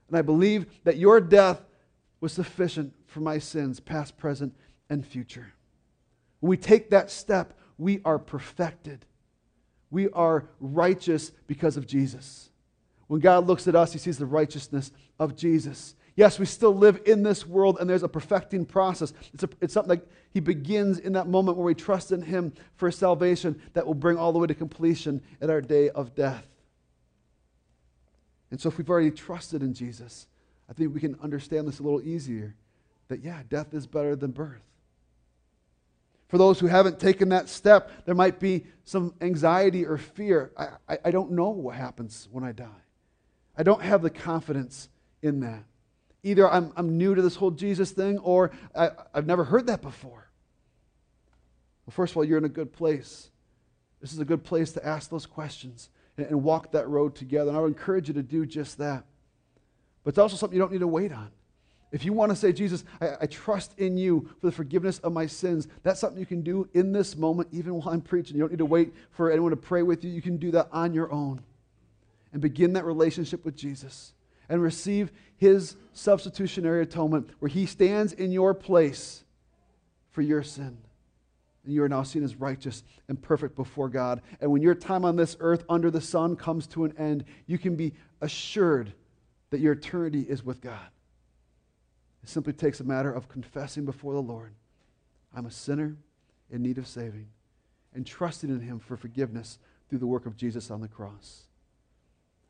And 0.07 0.15
I 0.15 0.21
believe 0.21 0.67
that 0.85 0.95
your 0.95 1.19
death 1.19 1.59
was 2.21 2.31
sufficient 2.31 2.93
for 3.05 3.19
my 3.19 3.37
sins, 3.37 3.81
past, 3.81 4.17
present, 4.17 4.55
and 4.89 5.05
future. 5.05 5.51
When 6.39 6.51
we 6.51 6.55
take 6.55 6.91
that 6.91 7.11
step, 7.11 7.53
we 7.77 7.99
are 8.05 8.17
perfected. 8.17 9.05
We 9.91 10.07
are 10.11 10.47
righteous 10.61 11.33
because 11.47 11.75
of 11.75 11.85
Jesus. 11.85 12.49
When 13.09 13.19
God 13.19 13.47
looks 13.47 13.67
at 13.67 13.75
us, 13.75 13.91
he 13.91 13.97
sees 13.97 14.19
the 14.19 14.27
righteousness 14.27 14.91
of 15.19 15.35
Jesus. 15.35 15.95
Yes, 16.15 16.37
we 16.37 16.45
still 16.45 16.75
live 16.75 17.01
in 17.07 17.23
this 17.23 17.43
world, 17.43 17.77
and 17.79 17.89
there's 17.89 18.03
a 18.03 18.07
perfecting 18.07 18.65
process. 18.65 19.13
It's, 19.33 19.41
a, 19.41 19.49
it's 19.61 19.73
something 19.73 19.97
that 19.97 20.07
he 20.31 20.39
begins 20.39 20.99
in 20.99 21.13
that 21.13 21.27
moment 21.27 21.57
where 21.57 21.65
we 21.65 21.73
trust 21.73 22.11
in 22.11 22.21
him 22.21 22.53
for 22.75 22.91
salvation 22.91 23.59
that 23.73 23.87
will 23.87 23.95
bring 23.95 24.15
all 24.15 24.31
the 24.31 24.37
way 24.37 24.45
to 24.45 24.53
completion 24.53 25.23
at 25.41 25.49
our 25.49 25.59
day 25.59 25.89
of 25.89 26.13
death. 26.13 26.45
And 28.51 28.61
so, 28.61 28.69
if 28.69 28.77
we've 28.77 28.89
already 28.89 29.09
trusted 29.09 29.63
in 29.63 29.73
Jesus, 29.73 30.27
I 30.69 30.73
think 30.73 30.93
we 30.93 30.99
can 30.99 31.17
understand 31.19 31.67
this 31.67 31.79
a 31.79 31.83
little 31.83 32.03
easier 32.03 32.53
that, 33.07 33.23
yeah, 33.23 33.41
death 33.49 33.73
is 33.73 33.87
better 33.87 34.15
than 34.15 34.29
birth. 34.29 34.61
For 36.27 36.37
those 36.37 36.59
who 36.59 36.67
haven't 36.67 36.99
taken 36.99 37.29
that 37.29 37.49
step, 37.49 38.05
there 38.05 38.13
might 38.13 38.39
be 38.39 38.65
some 38.83 39.15
anxiety 39.19 39.83
or 39.83 39.97
fear. 39.97 40.51
I, 40.55 40.67
I, 40.87 40.97
I 41.05 41.11
don't 41.11 41.31
know 41.31 41.49
what 41.49 41.75
happens 41.75 42.27
when 42.31 42.43
I 42.43 42.51
die. 42.51 42.67
I 43.59 43.63
don't 43.63 43.81
have 43.81 44.01
the 44.01 44.09
confidence 44.09 44.87
in 45.21 45.41
that. 45.41 45.65
Either 46.23 46.49
I'm, 46.49 46.71
I'm 46.77 46.97
new 46.97 47.13
to 47.13 47.21
this 47.21 47.35
whole 47.35 47.51
Jesus 47.51 47.91
thing 47.91 48.17
or 48.19 48.51
I, 48.73 48.91
I've 49.13 49.27
never 49.27 49.43
heard 49.43 49.67
that 49.67 49.81
before. 49.81 50.29
Well, 51.85 51.91
first 51.91 52.13
of 52.13 52.17
all, 52.17 52.23
you're 52.23 52.37
in 52.37 52.45
a 52.45 52.49
good 52.49 52.71
place. 52.71 53.29
This 53.99 54.13
is 54.13 54.19
a 54.19 54.25
good 54.25 54.45
place 54.45 54.71
to 54.73 54.85
ask 54.85 55.09
those 55.09 55.25
questions 55.25 55.89
and, 56.15 56.25
and 56.27 56.41
walk 56.41 56.71
that 56.71 56.87
road 56.87 57.15
together. 57.15 57.49
And 57.49 57.57
I 57.57 57.61
would 57.61 57.67
encourage 57.67 58.07
you 58.07 58.13
to 58.13 58.23
do 58.23 58.45
just 58.45 58.77
that. 58.77 59.03
But 60.05 60.11
it's 60.11 60.19
also 60.19 60.37
something 60.37 60.55
you 60.55 60.61
don't 60.61 60.71
need 60.71 60.79
to 60.79 60.87
wait 60.87 61.11
on. 61.11 61.29
If 61.91 62.05
you 62.05 62.13
want 62.13 62.31
to 62.31 62.37
say, 62.37 62.53
Jesus, 62.53 62.85
I, 63.01 63.09
I, 63.21 63.25
trust 63.25 63.77
in 63.77 63.97
you 63.97 64.29
for 64.39 64.45
the 64.45 64.51
forgiveness 64.53 64.99
of 64.99 65.11
my 65.11 65.25
sins, 65.25 65.67
that's 65.83 65.99
something 65.99 66.19
you 66.19 66.25
can 66.25 66.43
do 66.43 66.69
in 66.73 66.93
this 66.93 67.17
moment, 67.17 67.49
even 67.51 67.73
while 67.73 67.89
I'm 67.89 68.01
preaching. 68.01 68.37
You 68.37 68.43
don't 68.43 68.51
need 68.51 68.59
to 68.59 68.65
wait 68.65 68.93
for 69.11 69.31
anyone 69.31 69.49
to 69.49 69.57
pray 69.57 69.81
with 69.81 70.03
you. 70.05 70.11
You 70.11 70.21
can 70.21 70.37
do 70.37 70.51
that 70.51 70.69
on 70.71 70.93
your 70.93 71.11
own 71.11 71.41
and 72.31 72.41
begin 72.41 72.73
that 72.73 72.85
relationship 72.85 73.43
with 73.43 73.55
Jesus 73.55 74.13
and 74.49 74.61
receive 74.61 75.11
his 75.37 75.75
substitutionary 75.93 76.81
atonement 76.81 77.29
where 77.39 77.49
he 77.49 77.65
stands 77.65 78.13
in 78.13 78.31
your 78.31 78.53
place 78.53 79.23
for 80.11 80.21
your 80.21 80.43
sin. 80.43 80.77
And 81.63 81.73
you 81.73 81.83
are 81.83 81.89
now 81.89 82.03
seen 82.03 82.23
as 82.23 82.35
righteous 82.35 82.83
and 83.07 83.21
perfect 83.21 83.55
before 83.55 83.89
God. 83.89 84.21
And 84.41 84.51
when 84.51 84.61
your 84.61 84.75
time 84.75 85.05
on 85.05 85.15
this 85.15 85.37
earth 85.39 85.63
under 85.69 85.91
the 85.91 86.01
sun 86.01 86.35
comes 86.35 86.67
to 86.67 86.85
an 86.85 86.93
end, 86.97 87.25
you 87.45 87.57
can 87.57 87.75
be 87.75 87.93
assured 88.21 88.93
that 89.51 89.59
your 89.59 89.73
eternity 89.73 90.21
is 90.21 90.43
with 90.43 90.61
God. 90.61 90.87
It 92.23 92.29
simply 92.29 92.53
takes 92.53 92.79
a 92.79 92.83
matter 92.83 93.11
of 93.11 93.29
confessing 93.29 93.85
before 93.85 94.13
the 94.13 94.21
Lord 94.21 94.53
I'm 95.35 95.45
a 95.45 95.51
sinner 95.51 95.95
in 96.49 96.63
need 96.63 96.79
of 96.79 96.87
saving 96.87 97.27
and 97.93 98.05
trusting 98.05 98.49
in 98.49 98.61
him 98.61 98.79
for 98.79 98.97
forgiveness 98.97 99.59
through 99.87 99.99
the 99.99 100.07
work 100.07 100.25
of 100.25 100.35
Jesus 100.35 100.71
on 100.71 100.81
the 100.81 100.87
cross 100.87 101.43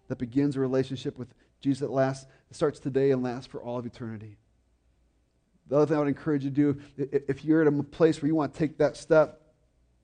that 0.10 0.18
begins 0.18 0.58
a 0.58 0.60
relationship 0.60 1.18
with 1.18 1.34
Jesus 1.62 1.80
that 1.80 1.92
lasts, 1.92 2.26
that 2.50 2.56
starts 2.56 2.80
today 2.80 3.12
and 3.12 3.24
lasts 3.24 3.48
for 3.48 3.62
all 3.62 3.80
of 3.80 3.86
eternity. 3.86 4.38
The 5.68 5.78
other 5.78 5.86
thing 5.86 5.96
I 5.96 6.00
would 6.00 6.08
encourage 6.08 6.44
you 6.44 6.50
to 6.50 6.56
do, 6.56 6.82
if 6.98 7.46
you're 7.46 7.62
at 7.62 7.68
a 7.68 7.84
place 7.84 8.22
where 8.22 8.28
you 8.28 8.36
want 8.36 8.54
to 8.54 8.60
take 8.60 8.78
that 8.80 8.98
step, 8.98 9.42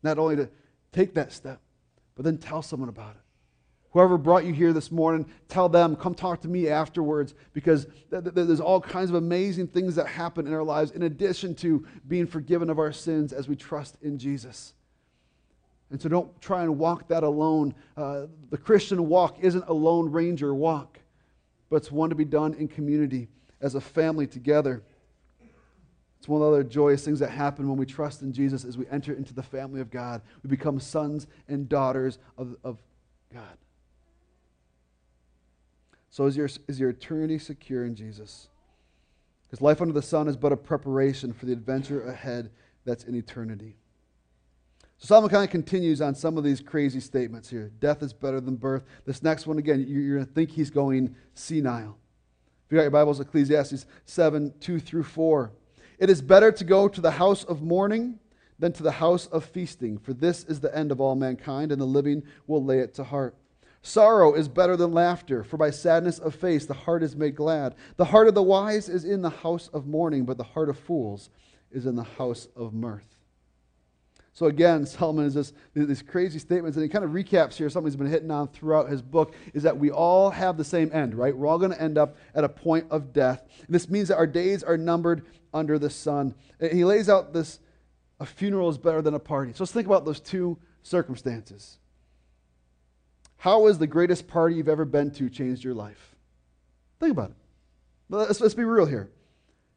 not 0.03 0.17
only 0.19 0.35
to 0.37 0.49
take 0.93 1.15
that 1.15 1.33
step, 1.33 1.59
but 2.15 2.23
then 2.23 2.37
tell 2.37 2.61
someone 2.61 2.89
about 2.89 3.15
it. 3.15 3.21
Whoever 3.91 4.17
brought 4.17 4.43
you 4.45 4.53
here 4.53 4.73
this 4.73 4.91
morning, 4.91 5.25
tell 5.47 5.69
them, 5.69 5.95
come 5.95 6.13
talk 6.13 6.41
to 6.41 6.49
me 6.49 6.67
afterwards 6.67 7.33
because 7.53 7.87
there's 8.09 8.59
all 8.59 8.81
kinds 8.81 9.09
of 9.09 9.15
amazing 9.15 9.67
things 9.67 9.95
that 9.95 10.05
happen 10.05 10.45
in 10.45 10.53
our 10.53 10.63
lives 10.63 10.91
in 10.91 11.03
addition 11.03 11.55
to 11.55 11.85
being 12.07 12.27
forgiven 12.27 12.69
of 12.69 12.77
our 12.77 12.91
sins 12.91 13.31
as 13.33 13.47
we 13.47 13.55
trust 13.55 13.97
in 14.01 14.19
Jesus. 14.19 14.73
And 15.91 16.01
so 16.01 16.09
don't 16.09 16.41
try 16.41 16.63
and 16.63 16.77
walk 16.77 17.07
that 17.09 17.23
alone. 17.23 17.73
Uh, 17.95 18.25
the 18.49 18.57
Christian 18.57 19.07
walk 19.07 19.37
isn't 19.39 19.63
a 19.67 19.73
lone 19.73 20.11
ranger 20.11 20.53
walk, 20.53 20.99
but 21.69 21.77
it's 21.77 21.91
one 21.91 22.09
to 22.09 22.15
be 22.15 22.25
done 22.25 22.53
in 22.55 22.67
community 22.67 23.27
as 23.61 23.75
a 23.75 23.81
family 23.81 24.27
together. 24.27 24.83
It's 26.19 26.27
one 26.27 26.41
of 26.41 26.47
the 26.47 26.53
other 26.53 26.63
joyous 26.63 27.05
things 27.05 27.19
that 27.19 27.29
happen 27.29 27.69
when 27.69 27.77
we 27.77 27.85
trust 27.85 28.23
in 28.23 28.33
Jesus 28.33 28.65
as 28.65 28.77
we 28.77 28.87
enter 28.89 29.13
into 29.13 29.33
the 29.33 29.43
family 29.43 29.79
of 29.79 29.91
God. 29.91 30.21
We 30.41 30.49
become 30.49 30.79
sons 30.79 31.27
and 31.47 31.69
daughters 31.69 32.17
of, 32.37 32.55
of 32.63 32.77
God. 33.31 33.57
So 36.09 36.25
is 36.25 36.35
your, 36.35 36.49
is 36.67 36.79
your 36.79 36.89
eternity 36.89 37.37
secure 37.37 37.85
in 37.85 37.93
Jesus? 37.93 38.47
Because 39.43 39.61
life 39.61 39.81
under 39.81 39.93
the 39.93 40.01
sun 40.01 40.27
is 40.27 40.35
but 40.35 40.51
a 40.51 40.57
preparation 40.57 41.31
for 41.31 41.45
the 41.45 41.53
adventure 41.53 42.07
ahead 42.07 42.49
that's 42.85 43.03
in 43.03 43.15
eternity. 43.15 43.75
So 44.97 45.07
Solomon 45.07 45.29
kind 45.29 45.43
of 45.43 45.49
continues 45.49 46.01
on 46.01 46.15
some 46.15 46.37
of 46.37 46.43
these 46.43 46.61
crazy 46.61 46.99
statements 46.99 47.49
here. 47.49 47.71
Death 47.79 48.01
is 48.01 48.13
better 48.13 48.39
than 48.39 48.55
birth. 48.55 48.83
This 49.05 49.21
next 49.21 49.45
one, 49.45 49.57
again, 49.57 49.85
you're 49.87 50.15
going 50.15 50.25
to 50.25 50.31
think 50.31 50.51
he's 50.51 50.69
going 50.69 51.15
senile. 51.33 51.97
If 52.65 52.71
you 52.71 52.77
got 52.77 52.83
your 52.83 52.91
Bibles, 52.91 53.19
Ecclesiastes 53.19 53.85
7 54.05 54.53
2 54.59 54.79
through 54.79 55.03
4. 55.03 55.51
It 55.99 56.09
is 56.09 56.21
better 56.21 56.51
to 56.51 56.63
go 56.63 56.87
to 56.87 57.01
the 57.01 57.11
house 57.11 57.43
of 57.43 57.61
mourning 57.61 58.19
than 58.57 58.71
to 58.73 58.83
the 58.83 58.91
house 58.91 59.27
of 59.27 59.45
feasting, 59.45 59.97
for 59.97 60.13
this 60.13 60.45
is 60.45 60.59
the 60.59 60.75
end 60.75 60.91
of 60.91 61.01
all 61.01 61.15
mankind, 61.15 61.71
and 61.71 61.79
the 61.79 61.85
living 61.85 62.23
will 62.47 62.63
lay 62.63 62.79
it 62.79 62.93
to 62.95 63.03
heart. 63.03 63.35
Sorrow 63.81 64.33
is 64.33 64.47
better 64.47 64.75
than 64.75 64.93
laughter, 64.93 65.43
for 65.43 65.57
by 65.57 65.69
sadness 65.69 66.19
of 66.19 66.33
face 66.33 66.65
the 66.65 66.73
heart 66.73 67.03
is 67.03 67.15
made 67.15 67.35
glad. 67.35 67.75
The 67.97 68.05
heart 68.05 68.27
of 68.27 68.33
the 68.33 68.41
wise 68.41 68.89
is 68.89 69.05
in 69.05 69.21
the 69.21 69.29
house 69.29 69.69
of 69.73 69.85
mourning, 69.85 70.25
but 70.25 70.37
the 70.37 70.43
heart 70.43 70.69
of 70.69 70.79
fools 70.79 71.29
is 71.71 71.85
in 71.85 71.95
the 71.95 72.03
house 72.03 72.47
of 72.55 72.73
mirth. 72.73 73.14
So 74.35 74.47
again, 74.47 74.85
Solomon 74.85 75.25
is 75.25 75.33
this, 75.33 75.53
these 75.73 76.01
crazy 76.01 76.39
statements, 76.39 76.75
and 76.75 76.83
he 76.83 76.89
kind 76.89 77.05
of 77.05 77.11
recaps 77.11 77.53
here 77.53 77.69
something 77.69 77.89
he's 77.89 77.95
been 77.95 78.05
hitting 78.05 78.29
on 78.29 78.49
throughout 78.49 78.89
his 78.89 79.01
book, 79.01 79.33
is 79.53 79.63
that 79.63 79.77
we 79.77 79.91
all 79.91 80.29
have 80.29 80.57
the 80.57 80.63
same 80.65 80.91
end, 80.91 81.15
right? 81.15 81.35
We're 81.35 81.47
all 81.47 81.57
going 81.57 81.71
to 81.71 81.81
end 81.81 81.97
up 81.97 82.17
at 82.35 82.43
a 82.43 82.49
point 82.49 82.87
of 82.91 83.13
death. 83.13 83.47
And 83.65 83.73
this 83.73 83.89
means 83.89 84.09
that 84.09 84.17
our 84.17 84.27
days 84.27 84.61
are 84.61 84.77
numbered 84.77 85.25
under 85.53 85.79
the 85.79 85.89
sun. 85.89 86.35
And 86.59 86.73
he 86.73 86.83
lays 86.83 87.07
out 87.07 87.31
this, 87.31 87.61
a 88.19 88.25
funeral 88.25 88.69
is 88.69 88.77
better 88.77 89.01
than 89.01 89.13
a 89.13 89.19
party. 89.19 89.53
So 89.53 89.63
let's 89.63 89.71
think 89.71 89.87
about 89.87 90.03
those 90.03 90.19
two 90.19 90.57
circumstances. 90.83 91.77
How 93.37 93.67
has 93.67 93.79
the 93.79 93.87
greatest 93.87 94.27
party 94.27 94.55
you've 94.55 94.67
ever 94.67 94.83
been 94.83 95.11
to 95.11 95.29
changed 95.29 95.63
your 95.63 95.75
life? 95.75 96.13
Think 96.99 97.13
about 97.13 97.29
it. 97.29 97.35
Let's, 98.09 98.41
let's 98.41 98.53
be 98.53 98.65
real 98.65 98.85
here. 98.85 99.09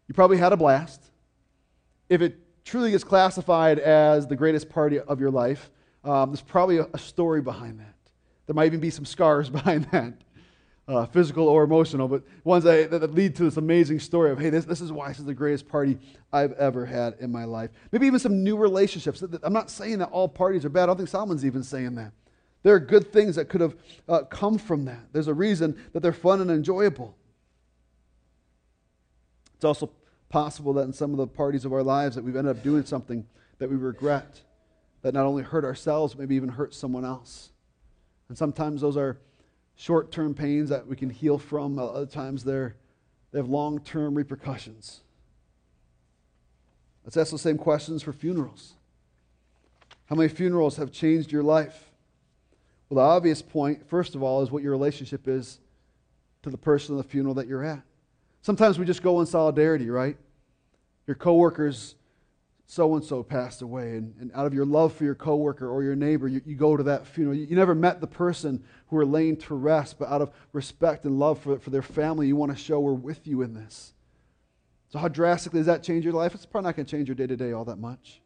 You 0.09 0.14
probably 0.14 0.38
had 0.38 0.53
a 0.53 0.57
blast. 0.57 1.01
If 2.09 2.23
it 2.23 2.40
truly 2.68 2.90
gets 2.90 3.02
classified 3.02 3.78
as 3.78 4.26
the 4.26 4.37
greatest 4.37 4.68
party 4.68 5.00
of 5.00 5.18
your 5.18 5.31
life, 5.31 5.70
um, 6.04 6.31
there's 6.31 6.42
probably 6.42 6.78
a, 6.78 6.87
a, 6.92 6.98
story 6.98 7.40
behind 7.40 7.81
that. 7.81 7.94
There 8.46 8.54
might 8.54 8.66
even 8.66 8.81
be 8.81 8.90
some 8.90 9.07
scars 9.07 9.48
behind 9.59 9.87
that, 9.90 10.12
uh, 10.87 11.07
physical 11.07 11.48
or 11.48 11.64
emotional, 11.64 12.09
but 12.09 12.22
ones 12.44 12.64
that, 12.64 12.90
that, 12.90 13.14
lead 13.14 13.35
to 13.37 13.44
this 13.44 13.57
amazing 13.57 14.00
story 14.00 14.31
of, 14.31 14.38
hey, 14.38 14.50
this, 14.50 14.66
this 14.66 14.83
is 14.83 14.92
why 14.92 15.09
this 15.09 15.18
is 15.18 15.24
the 15.24 15.35
greatest 15.35 15.66
party 15.66 15.98
I've 16.33 16.52
ever 16.52 16.85
had 16.85 17.14
in 17.20 17.33
my 17.33 17.44
life. 17.44 17.70
Maybe 17.90 18.07
even 18.07 18.20
some 18.20 18.44
new 18.44 18.57
relationships. 18.57 19.22
I'm 19.42 19.52
not 19.52 19.70
saying 19.70 19.98
that 19.98 20.11
all 20.11 20.28
parties 20.28 20.64
are 20.64 20.70
bad. 20.70 20.85
I 20.85 20.87
don't 20.87 20.98
think 20.98 21.09
Solomon's 21.09 21.46
even 21.46 21.62
saying 21.62 21.94
that. 21.94 22.12
There 22.64 22.74
are 22.74 22.81
good 22.81 23.12
things 23.12 23.37
that 23.37 23.48
could 23.48 23.61
have 23.62 23.76
uh, 24.09 24.22
come 24.24 24.59
from 24.59 24.85
that. 24.85 25.00
There's 25.12 25.28
a 25.28 25.35
reason 25.35 25.81
that 25.94 26.00
they're 26.00 26.12
fun 26.12 26.42
and 26.42 26.50
enjoyable. 26.50 27.16
It's 29.57 29.64
also 29.64 29.90
possible 30.29 30.73
that 30.75 30.83
in 30.83 30.93
some 30.93 31.12
of 31.12 31.17
the 31.17 31.27
parties 31.27 31.64
of 31.64 31.73
our 31.73 31.83
lives 31.83 32.14
that 32.17 32.25
we've 32.25 32.37
ended 32.37 32.57
up 32.57 32.62
doing 32.62 32.85
something 32.85 33.27
that 33.59 33.71
we 33.71 33.77
regret, 33.77 34.41
that 35.03 35.14
not 35.14 35.27
only 35.27 35.43
hurt 35.43 35.64
ourselves, 35.64 36.17
maybe 36.17 36.35
even 36.37 36.51
hurt 36.51 36.75
someone 36.75 37.05
else. 37.05 37.51
And 38.29 38.37
sometimes 38.37 38.81
those 38.81 38.97
are 38.97 39.19
short 39.77 40.12
term 40.12 40.35
pains 40.35 40.69
that 40.69 40.87
we 40.87 40.97
can 40.97 41.11
heal 41.11 41.38
from. 41.38 41.79
Other 41.79 42.07
times 42.07 42.45
they're, 42.45 42.77
they 43.33 43.38
have 43.38 43.49
long 43.49 43.81
term 43.81 44.14
repercussions. 44.14 45.01
Let's 47.05 47.17
ask 47.17 47.31
the 47.31 47.38
same 47.38 47.57
questions 47.57 48.03
for 48.03 48.12
funerals. 48.12 48.75
How 50.07 50.17
many 50.17 50.29
funerals 50.29 50.77
have 50.77 50.93
changed 50.93 51.33
your 51.33 51.43
life? 51.43 51.91
Well, 52.88 52.97
the 52.97 53.11
obvious 53.11 53.43
point, 53.43 53.88
first 53.88 54.14
of 54.14 54.23
all, 54.23 54.43
is 54.43 54.51
what 54.51 54.62
your 54.62 54.73
relationship 54.73 55.29
is 55.29 55.59
to 56.43 56.51
the 56.51 56.59
person 56.59 56.97
of 56.97 57.03
the 57.03 57.09
funeral 57.09 57.35
that 57.35 57.47
you're 57.47 57.64
at. 57.64 57.83
Sometimes 58.42 58.79
we 58.79 58.85
just 58.85 59.03
go 59.03 59.20
in 59.20 59.27
solidarity, 59.27 59.90
right? 59.90 60.16
Your 61.07 61.16
coworker's 61.16 61.94
so 62.70 62.94
and 62.94 63.03
so 63.03 63.22
passed 63.22 63.62
away, 63.62 63.96
and, 63.96 64.14
and 64.20 64.31
out 64.35 64.44
of 64.44 64.53
your 64.53 64.66
love 64.66 64.92
for 64.92 65.05
your 65.05 65.14
coworker 65.14 65.66
or 65.66 65.83
your 65.83 65.96
neighbor, 65.96 66.29
you, 66.29 66.42
you 66.44 66.55
go 66.55 66.77
to 66.77 66.83
that 66.83 67.07
funeral. 67.07 67.35
You, 67.35 67.46
you, 67.46 67.57
never 67.57 67.74
met 67.74 68.03
the 68.03 68.07
person 68.07 68.62
who 68.88 68.98
are 68.98 69.07
laying 69.07 69.38
to 69.38 69.55
rest, 69.55 69.98
but 69.98 70.09
out 70.09 70.20
of 70.20 70.31
respect 70.53 71.07
and 71.07 71.18
love 71.18 71.38
for, 71.38 71.59
for 71.59 71.70
their 71.70 71.81
family, 71.81 72.27
you 72.27 72.37
want 72.37 72.53
to 72.53 72.59
show 72.59 72.79
we're 72.79 72.92
with 72.92 73.27
you 73.27 73.40
in 73.40 73.55
this. 73.55 73.94
So, 74.90 74.98
how 74.98 75.09
drastically 75.09 75.61
does 75.61 75.66
that 75.66 75.83
change 75.83 76.05
your 76.05 76.12
life? 76.12 76.35
It's 76.35 76.44
probably 76.44 76.68
not 76.68 76.77
going 76.77 76.85
to 76.85 76.90
change 76.90 77.09
your 77.09 77.14
day 77.14 77.27
to 77.27 77.37
day 77.37 77.53
all 77.53 77.64
that 77.64 77.79
much. 77.79 78.20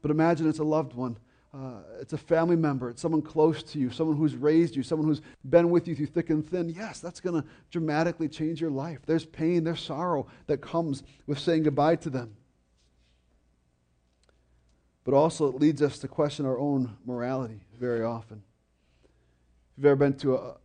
But 0.00 0.12
imagine 0.12 0.48
it's 0.48 0.60
a 0.60 0.64
loved 0.64 0.94
one 0.94 1.16
uh, 1.54 1.78
it's 2.00 2.12
a 2.12 2.18
family 2.18 2.56
member, 2.56 2.90
it's 2.90 3.00
someone 3.00 3.22
close 3.22 3.62
to 3.62 3.78
you, 3.78 3.88
someone 3.90 4.16
who's 4.16 4.34
raised 4.34 4.74
you, 4.74 4.82
someone 4.82 5.06
who's 5.06 5.22
been 5.48 5.70
with 5.70 5.86
you 5.86 5.94
through 5.94 6.06
thick 6.06 6.30
and 6.30 6.48
thin, 6.48 6.68
yes, 6.68 6.98
that's 6.98 7.20
going 7.20 7.40
to 7.40 7.48
dramatically 7.70 8.28
change 8.28 8.60
your 8.60 8.70
life. 8.70 8.98
There's 9.06 9.24
pain, 9.24 9.62
there's 9.62 9.80
sorrow 9.80 10.26
that 10.48 10.58
comes 10.58 11.04
with 11.26 11.38
saying 11.38 11.62
goodbye 11.62 11.96
to 11.96 12.10
them. 12.10 12.36
But 15.04 15.14
also, 15.14 15.48
it 15.48 15.60
leads 15.60 15.80
us 15.80 15.98
to 16.00 16.08
question 16.08 16.44
our 16.44 16.58
own 16.58 16.96
morality 17.06 17.60
very 17.78 18.02
often. 18.02 18.42
If 19.04 19.78
you've 19.78 19.86
ever 19.86 19.96
been 19.96 20.14
to 20.18 20.36
a, 20.36 20.56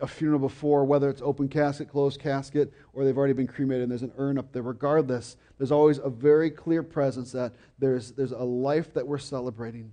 a 0.00 0.06
funeral 0.08 0.40
before, 0.40 0.84
whether 0.84 1.10
it's 1.10 1.22
open 1.22 1.48
casket, 1.48 1.90
closed 1.90 2.18
casket, 2.18 2.72
or 2.92 3.04
they've 3.04 3.16
already 3.16 3.34
been 3.34 3.46
cremated 3.46 3.82
and 3.82 3.90
there's 3.92 4.02
an 4.02 4.12
urn 4.16 4.38
up 4.38 4.52
there, 4.52 4.62
regardless, 4.62 5.36
there's 5.58 5.70
always 5.70 5.98
a 5.98 6.10
very 6.10 6.50
clear 6.50 6.82
presence 6.82 7.30
that 7.32 7.52
there's, 7.78 8.12
there's 8.12 8.32
a 8.32 8.38
life 8.38 8.92
that 8.94 9.06
we're 9.06 9.18
celebrating 9.18 9.92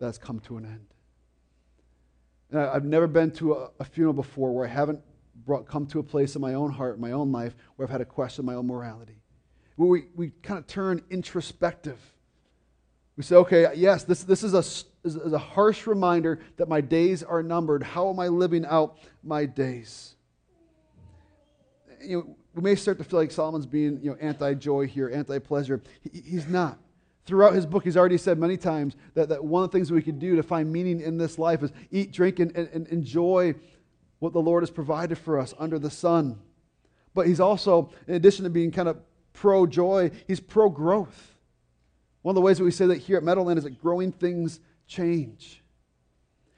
that's 0.00 0.18
come 0.18 0.40
to 0.40 0.56
an 0.56 0.64
end. 0.64 0.86
And 2.50 2.60
I've 2.60 2.84
never 2.84 3.06
been 3.06 3.30
to 3.32 3.52
a, 3.52 3.70
a 3.78 3.84
funeral 3.84 4.14
before 4.14 4.52
where 4.52 4.66
I 4.66 4.70
haven't 4.70 5.00
brought, 5.46 5.68
come 5.68 5.86
to 5.88 6.00
a 6.00 6.02
place 6.02 6.34
in 6.34 6.40
my 6.40 6.54
own 6.54 6.70
heart, 6.72 6.96
in 6.96 7.00
my 7.00 7.12
own 7.12 7.30
life, 7.30 7.54
where 7.76 7.86
I've 7.86 7.92
had 7.92 7.98
to 7.98 8.04
question 8.04 8.42
of 8.42 8.46
my 8.46 8.54
own 8.54 8.66
morality. 8.66 9.20
Where 9.76 9.88
we, 9.88 10.04
we 10.16 10.32
kind 10.42 10.58
of 10.58 10.66
turn 10.66 11.02
introspective. 11.10 11.98
We 13.16 13.22
say, 13.22 13.36
okay, 13.36 13.68
yes, 13.74 14.04
this, 14.04 14.24
this 14.24 14.42
is, 14.42 14.54
a, 14.54 14.64
is 15.06 15.32
a 15.32 15.38
harsh 15.38 15.86
reminder 15.86 16.40
that 16.56 16.68
my 16.68 16.80
days 16.80 17.22
are 17.22 17.42
numbered. 17.42 17.82
How 17.82 18.08
am 18.08 18.18
I 18.18 18.28
living 18.28 18.64
out 18.66 18.98
my 19.22 19.44
days? 19.44 20.14
You 22.02 22.16
know, 22.16 22.36
we 22.54 22.62
may 22.62 22.74
start 22.74 22.98
to 22.98 23.04
feel 23.04 23.20
like 23.20 23.30
Solomon's 23.30 23.66
being 23.66 24.00
you 24.02 24.10
know, 24.10 24.16
anti 24.20 24.54
joy 24.54 24.86
here, 24.86 25.10
anti 25.12 25.38
pleasure. 25.38 25.82
He, 26.02 26.22
he's 26.22 26.48
not. 26.48 26.78
Throughout 27.30 27.54
his 27.54 27.64
book, 27.64 27.84
he's 27.84 27.96
already 27.96 28.18
said 28.18 28.40
many 28.40 28.56
times 28.56 28.96
that, 29.14 29.28
that 29.28 29.44
one 29.44 29.62
of 29.62 29.70
the 29.70 29.78
things 29.78 29.92
we 29.92 30.02
can 30.02 30.18
do 30.18 30.34
to 30.34 30.42
find 30.42 30.72
meaning 30.72 31.00
in 31.00 31.16
this 31.16 31.38
life 31.38 31.62
is 31.62 31.70
eat, 31.92 32.10
drink, 32.10 32.40
and, 32.40 32.50
and, 32.56 32.68
and 32.72 32.88
enjoy 32.88 33.54
what 34.18 34.32
the 34.32 34.40
Lord 34.40 34.64
has 34.64 34.70
provided 34.70 35.16
for 35.16 35.38
us 35.38 35.54
under 35.56 35.78
the 35.78 35.90
sun. 35.90 36.40
But 37.14 37.28
he's 37.28 37.38
also, 37.38 37.92
in 38.08 38.14
addition 38.14 38.42
to 38.42 38.50
being 38.50 38.72
kind 38.72 38.88
of 38.88 38.98
pro 39.32 39.64
joy, 39.64 40.10
he's 40.26 40.40
pro 40.40 40.68
growth. 40.68 41.36
One 42.22 42.32
of 42.32 42.34
the 42.34 42.40
ways 42.40 42.58
that 42.58 42.64
we 42.64 42.72
say 42.72 42.86
that 42.86 42.98
here 42.98 43.16
at 43.16 43.22
Meadowland 43.22 43.58
is 43.58 43.64
that 43.64 43.80
growing 43.80 44.10
things 44.10 44.58
change. 44.88 45.62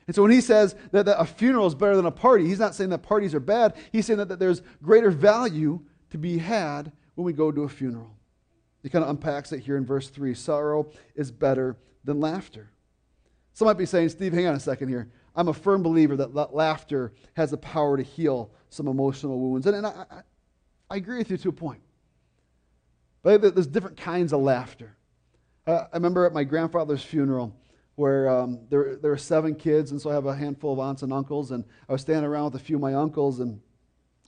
And 0.07 0.17
so 0.17 0.23
when 0.23 0.31
he 0.31 0.41
says 0.41 0.75
that, 0.93 1.05
that, 1.05 1.21
a 1.21 1.27
funeral 1.27 1.67
is 1.67 1.75
better 1.75 1.97
than 1.97 2.07
a 2.07 2.11
party, 2.11 2.47
he's 2.47 2.59
not 2.59 2.75
saying 2.75 2.89
that 2.89 3.03
parties 3.03 3.35
are 3.35 3.41
bad. 3.41 3.75
He's 3.93 4.07
saying 4.07 4.21
that, 4.21 4.31
that 4.31 4.39
there's 4.39 4.63
greater 4.83 5.11
value 5.11 5.81
to 6.13 6.17
be 6.17 6.39
had 6.39 6.93
when 7.15 7.27
we 7.27 7.35
go 7.35 7.53
to 7.53 7.65
a 7.65 7.69
funeral. 7.69 8.17
He 8.83 8.89
kind 8.89 9.05
of 9.05 9.11
unpacks 9.11 9.53
it 9.53 9.61
here 9.61 9.77
in 9.77 9.87
verse 9.87 10.09
3. 10.09 10.35
Sorrow 10.35 10.91
is 11.15 11.31
better 11.31 11.77
than 12.05 12.21
laughter. 12.21 12.71
Some 13.53 13.67
might 13.67 13.79
be 13.79 13.87
saying, 13.87 14.09
Steve, 14.09 14.33
hang 14.33 14.47
on 14.47 14.55
a 14.55 14.61
second 14.61 14.89
here. 14.89 15.09
I'm 15.35 15.49
a 15.49 15.55
firm 15.55 15.83
believer 15.83 16.17
that 16.17 16.55
laughter 16.55 17.13
has 17.35 17.51
the 17.51 17.57
power 17.57 17.97
to 17.97 18.03
heal 18.03 18.51
some 18.71 18.89
emotional 18.89 19.39
wounds. 19.39 19.67
And, 19.67 19.77
and 19.77 19.87
I, 19.87 20.05
I, 20.11 20.21
I, 20.91 20.97
agree 20.97 21.19
with 21.19 21.31
you 21.31 21.37
to 21.39 21.49
a 21.51 21.53
point. 21.53 21.81
But 23.23 23.55
there's 23.55 23.67
different 23.67 23.97
kinds 23.97 24.33
of 24.33 24.41
laughter. 24.41 24.97
Uh, 25.67 25.85
I 25.93 25.97
remember 25.97 26.27
at 26.27 26.33
my 26.33 26.45
grandfather's 26.45 27.03
funeral 27.03 27.55
where 27.95 28.29
um, 28.29 28.61
there, 28.69 28.97
there 28.97 29.11
were 29.11 29.19
seven 29.19 29.55
kids, 29.55 29.91
and 29.91 30.01
so 30.01 30.11
I 30.11 30.15
have 30.15 30.27
a 30.27 30.35
handful 30.35 30.73
of 30.73 30.79
aunts 30.79 31.03
and 31.03 31.13
uncles, 31.13 31.51
and 31.51 31.65
I 31.89 31.93
was 31.93 32.01
standing 32.01 32.25
around 32.25 32.53
with 32.53 32.63
a 32.63 32.65
few 32.65 32.77
of 32.77 32.83
my 32.83 32.95
uncles, 32.95 33.41
and 33.41 33.61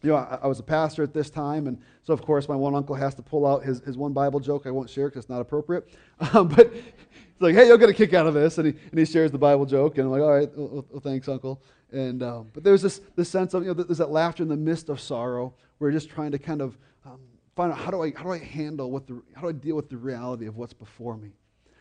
you 0.04 0.10
know, 0.10 0.16
I, 0.16 0.38
I, 0.42 0.46
was 0.46 0.58
a 0.60 0.62
pastor 0.62 1.02
at 1.02 1.14
this 1.14 1.30
time, 1.30 1.66
and 1.66 1.78
so 2.02 2.12
of 2.12 2.20
course 2.22 2.48
my 2.48 2.54
one 2.54 2.74
uncle 2.74 2.94
has 2.94 3.14
to 3.14 3.22
pull 3.22 3.46
out 3.46 3.64
his, 3.64 3.80
his 3.80 3.96
one 3.96 4.12
Bible 4.12 4.38
joke. 4.38 4.66
I 4.66 4.70
won't 4.70 4.90
share 4.90 5.08
because 5.08 5.24
it's 5.24 5.30
not 5.30 5.40
appropriate. 5.40 5.88
Um, 6.32 6.48
but 6.48 6.72
it's 6.72 7.40
like, 7.40 7.56
hey, 7.56 7.66
you'll 7.66 7.78
get 7.78 7.88
a 7.88 7.94
kick 7.94 8.14
out 8.14 8.26
of 8.26 8.34
this, 8.34 8.58
and 8.58 8.68
he, 8.68 8.74
and 8.90 8.98
he 8.98 9.04
shares 9.04 9.32
the 9.32 9.38
Bible 9.38 9.66
joke, 9.66 9.98
and 9.98 10.06
I'm 10.06 10.12
like, 10.12 10.22
all 10.22 10.32
right, 10.32 10.48
well, 10.56 10.86
well 10.88 11.00
thanks, 11.00 11.28
uncle. 11.28 11.60
And 11.90 12.22
um, 12.22 12.48
but 12.52 12.62
there's 12.62 12.82
this 12.82 13.00
this 13.16 13.28
sense 13.28 13.54
of 13.54 13.62
you 13.62 13.68
know 13.68 13.74
there's 13.74 13.98
that 13.98 14.10
laughter 14.10 14.42
in 14.42 14.48
the 14.48 14.56
midst 14.56 14.88
of 14.88 15.00
sorrow. 15.00 15.54
We're 15.78 15.90
just 15.90 16.08
trying 16.08 16.32
to 16.32 16.38
kind 16.38 16.60
of 16.60 16.78
um, 17.04 17.20
find 17.56 17.72
out 17.72 17.78
how 17.78 17.90
do 17.90 18.02
I 18.02 18.12
how 18.16 18.24
do 18.24 18.32
I 18.32 18.38
handle 18.38 18.90
what 18.90 19.06
the 19.06 19.22
how 19.34 19.42
do 19.42 19.48
I 19.48 19.52
deal 19.52 19.76
with 19.76 19.88
the 19.88 19.96
reality 19.96 20.46
of 20.46 20.56
what's 20.56 20.72
before 20.72 21.16
me. 21.16 21.32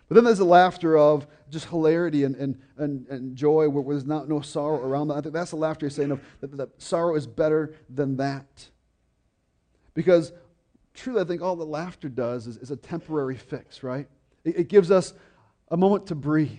But 0.08 0.16
then 0.16 0.24
there's 0.24 0.40
the 0.40 0.46
laughter 0.46 0.98
of 0.98 1.28
just 1.50 1.66
hilarity 1.66 2.24
and, 2.24 2.36
and, 2.36 2.60
and, 2.78 3.08
and 3.08 3.36
joy 3.36 3.70
where 3.70 3.84
there's 3.84 4.06
not, 4.06 4.28
no 4.28 4.42
sorrow 4.42 4.84
around 4.84 5.08
that. 5.10 5.16
I 5.16 5.22
think 5.22 5.34
that's 5.34 5.52
the 5.52 5.58
laughter 5.58 5.86
you're 5.86 5.92
saying 5.92 6.12
of 6.12 6.22
that, 6.42 6.58
that 6.58 6.82
sorrow 6.82 7.16
is 7.16 7.26
better 7.26 7.76
than 7.90 8.18
that. 8.18 8.70
Because 9.94 10.34
truly, 10.94 11.22
I 11.22 11.24
think 11.24 11.42
all 11.42 11.56
that 11.56 11.66
laughter 11.66 12.10
does 12.10 12.48
is, 12.48 12.58
is 12.58 12.72
a 12.72 12.76
temporary 12.76 13.38
fix, 13.38 13.84
right? 13.84 14.08
It, 14.44 14.58
it, 14.58 14.68
gives 14.68 14.92
us 14.92 15.14
a 15.70 15.78
moment 15.78 16.08
to 16.08 16.16
breathe. 16.16 16.50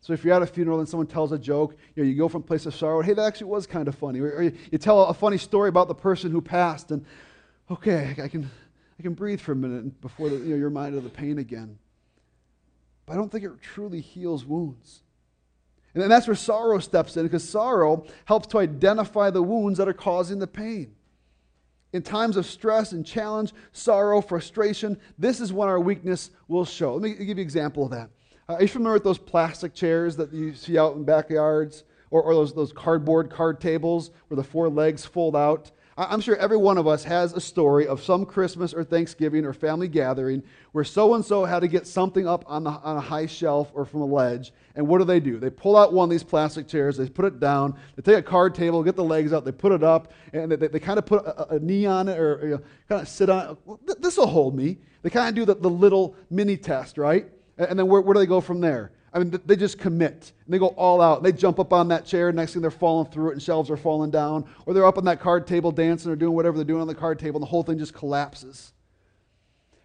So 0.00 0.12
if 0.12 0.24
you're 0.24 0.34
at 0.34 0.42
a 0.42 0.46
funeral 0.46 0.80
and 0.80 0.88
someone 0.88 1.06
tells 1.06 1.32
a 1.32 1.38
joke, 1.38 1.76
you, 1.94 2.02
know, 2.02 2.08
you 2.08 2.16
go 2.16 2.28
from 2.28 2.42
place 2.42 2.66
of 2.66 2.74
sorrow, 2.74 3.02
hey, 3.02 3.12
that 3.12 3.22
actually 3.22 3.48
was 3.48 3.66
kind 3.66 3.86
of 3.86 3.94
funny. 3.94 4.20
Or, 4.20 4.32
or 4.32 4.42
you, 4.42 4.52
you, 4.72 4.78
tell 4.78 5.04
a 5.04 5.14
funny 5.14 5.38
story 5.38 5.68
about 5.68 5.88
the 5.88 5.94
person 5.94 6.30
who 6.30 6.40
passed, 6.40 6.90
and 6.90 7.04
okay, 7.70 8.16
I 8.22 8.28
can, 8.28 8.50
I 8.98 9.02
can 9.02 9.12
breathe 9.12 9.40
for 9.40 9.52
a 9.52 9.56
minute 9.56 10.00
before 10.00 10.30
the, 10.30 10.36
you 10.36 10.50
know, 10.50 10.56
you're 10.56 10.68
reminded 10.68 10.98
of 10.98 11.04
the 11.04 11.10
pain 11.10 11.38
again. 11.38 11.78
But 13.06 13.14
I 13.14 13.16
don't 13.16 13.30
think 13.30 13.44
it 13.44 13.50
truly 13.60 14.00
heals 14.00 14.44
wounds. 14.44 15.02
And 15.94 16.10
that's 16.10 16.28
where 16.28 16.36
sorrow 16.36 16.78
steps 16.78 17.16
in, 17.16 17.24
because 17.24 17.48
sorrow 17.48 18.06
helps 18.24 18.46
to 18.48 18.58
identify 18.58 19.30
the 19.30 19.42
wounds 19.42 19.78
that 19.78 19.88
are 19.88 19.92
causing 19.92 20.38
the 20.38 20.46
pain. 20.46 20.94
In 21.92 22.02
times 22.02 22.36
of 22.36 22.46
stress 22.46 22.92
and 22.92 23.04
challenge, 23.04 23.52
sorrow, 23.72 24.20
frustration, 24.20 24.96
this 25.18 25.40
is 25.40 25.52
when 25.52 25.68
our 25.68 25.80
weakness 25.80 26.30
will 26.46 26.64
show. 26.64 26.94
Let 26.94 27.02
me 27.02 27.10
give 27.10 27.26
you 27.26 27.32
an 27.32 27.38
example 27.40 27.84
of 27.84 27.90
that. 27.90 28.10
Uh, 28.48 28.54
are 28.54 28.62
you 28.62 28.68
familiar 28.68 28.94
with 28.94 29.04
those 29.04 29.18
plastic 29.18 29.74
chairs 29.74 30.14
that 30.16 30.32
you 30.32 30.54
see 30.54 30.78
out 30.78 30.94
in 30.94 31.04
backyards? 31.04 31.84
Or, 32.12 32.22
or 32.22 32.34
those, 32.34 32.52
those 32.52 32.72
cardboard 32.72 33.30
card 33.30 33.60
tables 33.60 34.10
where 34.28 34.36
the 34.36 34.42
four 34.44 34.68
legs 34.68 35.04
fold 35.04 35.36
out? 35.36 35.70
I'm 36.08 36.22
sure 36.22 36.36
every 36.36 36.56
one 36.56 36.78
of 36.78 36.86
us 36.86 37.04
has 37.04 37.34
a 37.34 37.40
story 37.40 37.86
of 37.86 38.02
some 38.02 38.24
Christmas 38.24 38.72
or 38.72 38.84
Thanksgiving 38.84 39.44
or 39.44 39.52
family 39.52 39.86
gathering 39.86 40.42
where 40.72 40.84
so 40.84 41.14
and 41.14 41.22
so 41.22 41.44
had 41.44 41.60
to 41.60 41.68
get 41.68 41.86
something 41.86 42.26
up 42.26 42.42
on, 42.46 42.64
the, 42.64 42.70
on 42.70 42.96
a 42.96 43.00
high 43.00 43.26
shelf 43.26 43.70
or 43.74 43.84
from 43.84 44.00
a 44.00 44.06
ledge. 44.06 44.52
And 44.76 44.88
what 44.88 44.98
do 44.98 45.04
they 45.04 45.20
do? 45.20 45.38
They 45.38 45.50
pull 45.50 45.76
out 45.76 45.92
one 45.92 46.04
of 46.04 46.10
these 46.10 46.22
plastic 46.22 46.66
chairs, 46.66 46.96
they 46.96 47.08
put 47.08 47.26
it 47.26 47.38
down, 47.38 47.76
they 47.96 48.02
take 48.02 48.18
a 48.18 48.26
card 48.26 48.54
table, 48.54 48.82
get 48.82 48.96
the 48.96 49.04
legs 49.04 49.34
out, 49.34 49.44
they 49.44 49.52
put 49.52 49.72
it 49.72 49.82
up, 49.82 50.12
and 50.32 50.50
they, 50.50 50.68
they 50.68 50.80
kind 50.80 50.98
of 50.98 51.04
put 51.04 51.24
a, 51.26 51.54
a, 51.54 51.58
knee 51.58 51.84
on 51.84 52.08
it 52.08 52.18
or 52.18 52.40
you 52.42 52.50
know, 52.50 52.62
kind 52.88 53.02
of 53.02 53.08
sit 53.08 53.28
on 53.28 53.58
it. 53.68 54.00
This 54.00 54.16
will 54.16 54.26
hold 54.26 54.56
me. 54.56 54.78
They 55.02 55.10
kind 55.10 55.28
of 55.28 55.34
do 55.34 55.44
the, 55.44 55.60
the 55.60 55.70
little 55.70 56.16
mini 56.30 56.56
test, 56.56 56.96
right? 56.96 57.26
And 57.58 57.78
then 57.78 57.86
where, 57.88 58.00
where 58.00 58.14
do 58.14 58.20
they 58.20 58.26
go 58.26 58.40
from 58.40 58.60
there? 58.60 58.92
I 59.12 59.18
mean, 59.18 59.40
they 59.44 59.56
just 59.56 59.78
commit. 59.78 60.32
And 60.44 60.54
they 60.54 60.58
go 60.58 60.68
all 60.68 61.00
out. 61.00 61.22
They 61.22 61.32
jump 61.32 61.58
up 61.58 61.72
on 61.72 61.88
that 61.88 62.06
chair. 62.06 62.30
Next 62.30 62.52
thing 62.52 62.62
they're 62.62 62.70
falling 62.70 63.10
through 63.10 63.30
it 63.30 63.32
and 63.32 63.42
shelves 63.42 63.70
are 63.70 63.76
falling 63.76 64.10
down. 64.10 64.44
Or 64.66 64.74
they're 64.74 64.86
up 64.86 64.98
on 64.98 65.04
that 65.06 65.20
card 65.20 65.46
table 65.46 65.72
dancing 65.72 66.12
or 66.12 66.16
doing 66.16 66.34
whatever 66.34 66.56
they're 66.56 66.64
doing 66.64 66.80
on 66.80 66.86
the 66.86 66.94
card 66.94 67.18
table 67.18 67.38
and 67.38 67.42
the 67.42 67.50
whole 67.50 67.62
thing 67.62 67.78
just 67.78 67.92
collapses. 67.92 68.72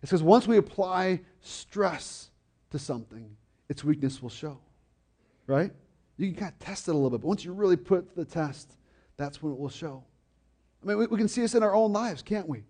It 0.04 0.10
says 0.10 0.22
once 0.22 0.48
we 0.48 0.58
apply 0.58 1.22
stress 1.42 2.30
to 2.70 2.78
something, 2.78 3.36
its 3.68 3.84
weakness 3.84 4.22
will 4.22 4.30
show. 4.30 4.60
Right? 5.48 5.72
You 6.18 6.28
can 6.28 6.36
kind 6.36 6.52
of 6.52 6.60
test 6.60 6.88
it 6.88 6.92
a 6.92 6.94
little 6.94 7.10
bit. 7.10 7.22
But 7.22 7.28
once 7.28 7.44
you 7.44 7.54
really 7.54 7.78
put 7.78 8.16
the 8.16 8.26
test, 8.26 8.78
that's 9.18 9.42
when 9.42 9.54
it 9.54 9.60
will 9.60 9.70
show. 9.70 10.04
I 10.84 10.88
mean, 10.88 10.98
we, 11.00 11.08
we 11.08 11.18
can 11.18 11.28
see 11.28 11.42
this 11.42 11.56
in 11.56 11.64
our 11.64 11.74
own 11.74 11.92
lives, 11.92 12.22
can't 12.22 12.48
we? 12.48 12.64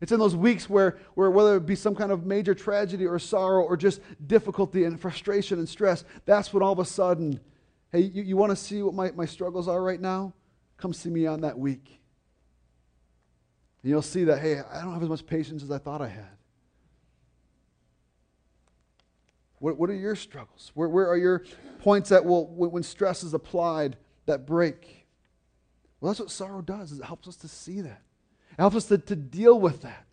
It's 0.00 0.12
in 0.12 0.18
those 0.18 0.34
weeks 0.34 0.68
where, 0.68 0.98
where, 1.14 1.30
whether 1.30 1.56
it 1.56 1.66
be 1.66 1.74
some 1.74 1.94
kind 1.94 2.10
of 2.10 2.24
major 2.24 2.54
tragedy 2.54 3.06
or 3.06 3.18
sorrow 3.18 3.62
or 3.62 3.76
just 3.76 4.00
difficulty 4.26 4.84
and 4.84 4.98
frustration 4.98 5.58
and 5.58 5.68
stress, 5.68 6.04
that's 6.24 6.54
when 6.54 6.62
all 6.62 6.72
of 6.72 6.78
a 6.78 6.86
sudden, 6.86 7.38
hey, 7.92 8.00
you, 8.00 8.22
you 8.22 8.36
want 8.36 8.50
to 8.50 8.56
see 8.56 8.82
what 8.82 8.94
my, 8.94 9.10
my 9.10 9.26
struggles 9.26 9.68
are 9.68 9.82
right 9.82 10.00
now? 10.00 10.32
Come 10.78 10.94
see 10.94 11.10
me 11.10 11.26
on 11.26 11.42
that 11.42 11.58
week. 11.58 12.00
And 13.82 13.90
you'll 13.90 14.00
see 14.00 14.24
that, 14.24 14.40
hey, 14.40 14.60
I 14.60 14.80
don't 14.80 14.94
have 14.94 15.02
as 15.02 15.08
much 15.08 15.26
patience 15.26 15.62
as 15.62 15.70
I 15.70 15.78
thought 15.78 16.00
I 16.00 16.08
had. 16.08 16.28
What, 19.58 19.78
what 19.78 19.90
are 19.90 19.94
your 19.94 20.16
struggles? 20.16 20.70
Where, 20.72 20.88
where 20.88 21.08
are 21.08 21.16
your 21.18 21.44
points 21.80 22.08
that 22.08 22.24
will, 22.24 22.46
when 22.46 22.82
stress 22.82 23.22
is 23.22 23.34
applied, 23.34 23.98
that 24.24 24.46
break? 24.46 25.06
Well, 26.00 26.10
that's 26.10 26.20
what 26.20 26.30
sorrow 26.30 26.62
does, 26.62 26.92
is 26.92 27.00
it 27.00 27.04
helps 27.04 27.28
us 27.28 27.36
to 27.36 27.48
see 27.48 27.82
that. 27.82 28.00
It 28.60 28.62
helps 28.62 28.76
us 28.76 28.84
to, 28.88 28.98
to 28.98 29.16
deal 29.16 29.58
with 29.58 29.80
that. 29.80 30.04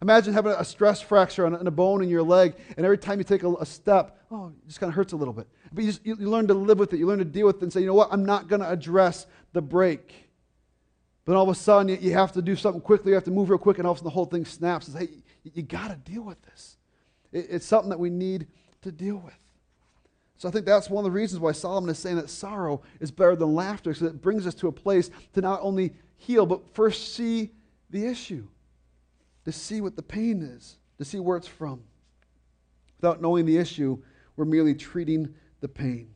Imagine 0.00 0.34
having 0.34 0.50
a 0.50 0.64
stress 0.64 1.00
fracture 1.00 1.46
on 1.46 1.54
a, 1.54 1.70
bone 1.70 2.02
in 2.02 2.08
your 2.08 2.24
leg, 2.24 2.56
and 2.76 2.84
every 2.84 2.98
time 2.98 3.18
you 3.18 3.24
take 3.24 3.44
a, 3.44 3.54
a 3.54 3.64
step, 3.64 4.18
oh, 4.28 4.48
it 4.48 4.66
just 4.66 4.80
kind 4.80 4.90
of 4.90 4.96
hurts 4.96 5.12
a 5.12 5.16
little 5.16 5.32
bit. 5.32 5.46
But 5.72 5.84
you, 5.84 5.90
just, 5.92 6.04
you, 6.04 6.16
you 6.18 6.28
learn 6.28 6.48
to 6.48 6.54
live 6.54 6.80
with 6.80 6.92
it. 6.92 6.96
You 6.96 7.06
learn 7.06 7.20
to 7.20 7.24
deal 7.24 7.46
with 7.46 7.58
it 7.58 7.62
and 7.62 7.72
say, 7.72 7.78
you 7.78 7.86
know 7.86 7.94
what, 7.94 8.08
I'm 8.10 8.24
not 8.24 8.48
going 8.48 8.60
to 8.60 8.68
address 8.68 9.28
the 9.52 9.62
break. 9.62 10.28
But 11.24 11.36
all 11.36 11.44
of 11.44 11.48
a 11.50 11.54
sudden, 11.54 11.90
you, 11.90 11.98
you, 12.00 12.12
have 12.14 12.32
to 12.32 12.42
do 12.42 12.56
something 12.56 12.80
quickly. 12.80 13.10
You 13.10 13.14
have 13.14 13.22
to 13.22 13.30
move 13.30 13.50
real 13.50 13.58
quick, 13.60 13.78
and 13.78 13.86
all 13.86 13.92
of 13.92 13.98
a 13.98 14.00
sudden, 14.00 14.06
the 14.06 14.14
whole 14.14 14.26
thing 14.26 14.46
snaps. 14.46 14.88
Say, 14.88 14.98
hey, 14.98 15.08
you, 15.44 15.52
you 15.54 15.62
got 15.62 15.90
to 15.90 16.10
deal 16.10 16.22
with 16.22 16.42
this. 16.42 16.78
It, 17.30 17.46
it's 17.50 17.66
something 17.66 17.90
that 17.90 18.00
we 18.00 18.10
need 18.10 18.48
to 18.80 18.90
deal 18.90 19.18
with. 19.18 19.38
So 20.38 20.48
I 20.48 20.50
think 20.50 20.66
that's 20.66 20.90
one 20.90 21.04
of 21.04 21.12
the 21.12 21.16
reasons 21.16 21.38
why 21.38 21.52
Solomon 21.52 21.88
is 21.88 22.00
saying 22.00 22.16
that 22.16 22.30
sorrow 22.30 22.82
is 22.98 23.12
better 23.12 23.36
than 23.36 23.54
laughter, 23.54 23.90
because 23.90 24.08
it 24.08 24.20
brings 24.20 24.44
us 24.44 24.56
to 24.56 24.66
a 24.66 24.72
place 24.72 25.08
to 25.34 25.40
not 25.40 25.60
only 25.62 25.92
heal, 26.16 26.46
but 26.46 26.74
first 26.74 27.14
see 27.14 27.52
the 27.92 28.06
issue, 28.06 28.48
to 29.44 29.52
see 29.52 29.80
what 29.80 29.96
the 29.96 30.02
pain 30.02 30.42
is, 30.42 30.78
to 30.98 31.04
see 31.04 31.20
where 31.20 31.36
it's 31.36 31.46
from. 31.46 31.82
Without 33.00 33.20
knowing 33.20 33.46
the 33.46 33.58
issue, 33.58 33.98
we're 34.36 34.44
merely 34.44 34.74
treating 34.74 35.34
the 35.60 35.68
pain. 35.68 36.08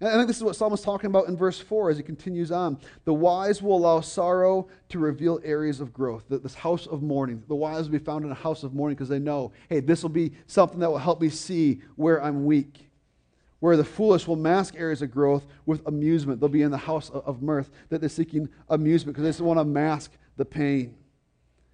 And 0.00 0.08
I 0.08 0.14
think 0.14 0.28
this 0.28 0.38
is 0.38 0.44
what 0.44 0.56
Psalm 0.56 0.72
is 0.72 0.80
talking 0.80 1.08
about 1.08 1.28
in 1.28 1.36
verse 1.36 1.60
4 1.60 1.90
as 1.90 1.98
he 1.98 2.02
continues 2.02 2.50
on. 2.50 2.78
The 3.04 3.12
wise 3.12 3.60
will 3.60 3.76
allow 3.76 4.00
sorrow 4.00 4.66
to 4.88 4.98
reveal 4.98 5.40
areas 5.44 5.80
of 5.80 5.92
growth. 5.92 6.24
This 6.28 6.54
house 6.54 6.86
of 6.86 7.02
mourning. 7.02 7.42
The 7.48 7.54
wise 7.54 7.84
will 7.84 7.98
be 7.98 8.04
found 8.04 8.24
in 8.24 8.30
a 8.30 8.34
house 8.34 8.62
of 8.62 8.72
mourning 8.72 8.96
because 8.96 9.10
they 9.10 9.18
know, 9.18 9.52
hey, 9.68 9.80
this 9.80 10.02
will 10.02 10.10
be 10.10 10.32
something 10.46 10.78
that 10.80 10.90
will 10.90 10.98
help 10.98 11.20
me 11.20 11.28
see 11.28 11.82
where 11.96 12.22
I'm 12.22 12.46
weak. 12.46 12.88
Where 13.58 13.76
the 13.76 13.84
foolish 13.84 14.26
will 14.26 14.36
mask 14.36 14.74
areas 14.78 15.02
of 15.02 15.10
growth 15.10 15.44
with 15.66 15.86
amusement. 15.86 16.40
They'll 16.40 16.48
be 16.48 16.62
in 16.62 16.70
the 16.70 16.78
house 16.78 17.10
of 17.10 17.42
mirth, 17.42 17.70
that 17.90 18.00
they're 18.00 18.08
seeking 18.08 18.48
amusement 18.70 19.14
because 19.14 19.24
they 19.24 19.30
just 19.30 19.40
want 19.42 19.60
to 19.60 19.64
mask 19.64 20.12
the 20.40 20.44
pain. 20.46 20.94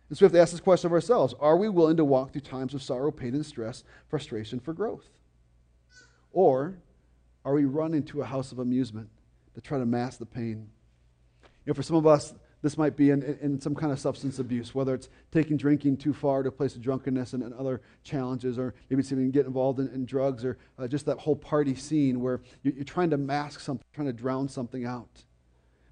And 0.09 0.19
so 0.19 0.25
we 0.25 0.27
have 0.27 0.33
to 0.33 0.41
ask 0.41 0.51
this 0.51 0.61
question 0.61 0.89
of 0.89 0.93
ourselves 0.93 1.35
Are 1.41 1.57
we 1.57 1.71
willing 1.71 1.97
to 1.97 2.05
walk 2.05 2.33
through 2.33 2.43
times 2.43 2.75
of 2.75 2.83
sorrow, 2.83 3.11
pain, 3.11 3.35
and 3.35 3.47
stress, 3.47 3.85
frustration 4.09 4.61
for 4.61 4.75
growth? 4.75 5.09
Or 6.33 6.77
are 7.45 7.55
we 7.55 7.65
running 7.65 8.03
to 8.05 8.21
a 8.21 8.25
house 8.27 8.53
of 8.53 8.59
amusement 8.59 9.09
to 9.55 9.61
try 9.61 9.79
to 9.79 9.87
mask 9.87 10.19
the 10.19 10.27
pain? 10.27 10.69
You 11.65 11.71
know, 11.71 11.75
for 11.75 11.83
some 11.83 11.97
of 11.97 12.07
us, 12.07 12.35
this 12.63 12.77
might 12.77 12.97
be 12.97 13.11
in, 13.11 13.23
in 13.41 13.61
some 13.61 13.75
kind 13.75 13.93
of 13.93 14.01
substance 14.01 14.41
abuse, 14.41 14.75
whether 14.75 14.95
it's 14.95 15.09
taking 15.31 15.57
drinking 15.57 15.99
too 15.99 16.13
far 16.13 16.43
to 16.43 16.49
a 16.49 16.53
place 16.53 16.75
of 16.75 16.83
drunkenness 16.83 17.33
and, 17.35 17.43
and 17.43 17.55
other 17.55 17.81
challenges, 18.03 18.59
or 18.59 18.75
maybe 18.91 19.01
it's 19.01 19.13
even 19.13 19.31
getting 19.31 19.47
involved 19.47 19.79
in, 19.79 19.89
in 19.89 20.05
drugs, 20.05 20.45
or 20.45 20.59
uh, 20.79 20.89
just 20.89 21.07
that 21.07 21.19
whole 21.19 21.37
party 21.37 21.75
scene 21.77 22.21
where 22.21 22.41
you're, 22.65 22.75
you're 22.75 22.85
trying 22.85 23.11
to 23.11 23.17
mask 23.17 23.61
something, 23.61 23.87
trying 23.93 24.09
to 24.09 24.13
drown 24.13 24.49
something 24.49 24.85
out. 24.85 25.23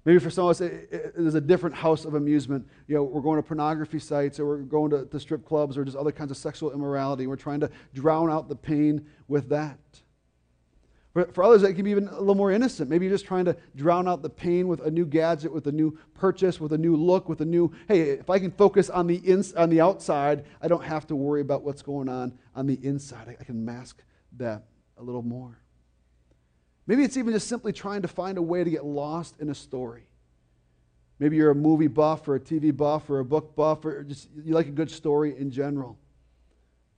Maybe 0.05 0.19
for 0.19 0.29
some 0.29 0.45
of 0.45 0.51
us, 0.51 0.59
there's 0.59 1.33
a 1.33 1.41
different 1.41 1.75
house 1.75 2.05
of 2.05 2.13
amusement. 2.13 2.67
You 2.87 2.95
know, 2.95 3.03
we're 3.03 3.21
going 3.21 3.41
to 3.41 3.43
pornography 3.43 3.97
sites 3.97 4.39
or 4.39 4.45
we're 4.45 4.57
going 4.57 4.91
to, 4.91 5.05
to 5.05 5.19
strip 5.19 5.43
clubs 5.45 5.77
or 5.77 5.83
just 5.83 5.97
other 5.97 6.11
kinds 6.11 6.29
of 6.29 6.37
sexual 6.37 6.71
immorality. 6.71 7.25
We're 7.25 7.35
trying 7.35 7.59
to 7.61 7.71
drown 7.95 8.29
out 8.29 8.47
the 8.47 8.55
pain 8.55 9.07
with 9.27 9.49
that. 9.49 9.79
For, 11.13 11.25
for 11.31 11.43
others, 11.43 11.63
it 11.63 11.73
can 11.73 11.85
be 11.85 11.89
even 11.91 12.07
a 12.09 12.19
little 12.19 12.35
more 12.35 12.51
innocent. 12.51 12.87
Maybe 12.87 13.05
you're 13.05 13.15
just 13.15 13.25
trying 13.25 13.45
to 13.45 13.57
drown 13.75 14.07
out 14.07 14.21
the 14.21 14.29
pain 14.29 14.67
with 14.67 14.85
a 14.85 14.91
new 14.91 15.05
gadget, 15.05 15.51
with 15.51 15.65
a 15.65 15.71
new 15.71 15.97
purchase, 16.13 16.59
with 16.59 16.73
a 16.73 16.77
new 16.77 16.95
look, 16.95 17.27
with 17.27 17.41
a 17.41 17.45
new, 17.45 17.73
hey, 17.87 18.01
if 18.01 18.29
I 18.29 18.37
can 18.37 18.51
focus 18.51 18.91
on 18.91 19.07
the, 19.07 19.15
ins- 19.15 19.53
on 19.53 19.71
the 19.71 19.81
outside, 19.81 20.45
I 20.61 20.67
don't 20.67 20.83
have 20.83 21.07
to 21.07 21.15
worry 21.15 21.41
about 21.41 21.63
what's 21.63 21.81
going 21.81 22.09
on 22.09 22.37
on 22.53 22.67
the 22.67 22.77
inside. 22.85 23.27
I, 23.27 23.37
I 23.39 23.43
can 23.43 23.65
mask 23.65 24.03
that 24.37 24.65
a 24.97 25.03
little 25.03 25.23
more. 25.23 25.57
Maybe 26.87 27.03
it's 27.03 27.17
even 27.17 27.33
just 27.33 27.47
simply 27.47 27.73
trying 27.73 28.03
to 28.03 28.07
find 28.07 28.37
a 28.37 28.41
way 28.41 28.63
to 28.63 28.69
get 28.69 28.85
lost 28.85 29.35
in 29.39 29.49
a 29.49 29.55
story. 29.55 30.03
Maybe 31.19 31.37
you're 31.37 31.51
a 31.51 31.55
movie 31.55 31.87
buff 31.87 32.27
or 32.27 32.35
a 32.35 32.39
TV 32.39 32.75
buff 32.75 33.09
or 33.09 33.19
a 33.19 33.25
book 33.25 33.55
buff 33.55 33.85
or 33.85 34.03
just 34.03 34.29
you 34.43 34.53
like 34.53 34.67
a 34.67 34.71
good 34.71 34.91
story 34.91 35.35
in 35.37 35.49
general. 35.49 35.97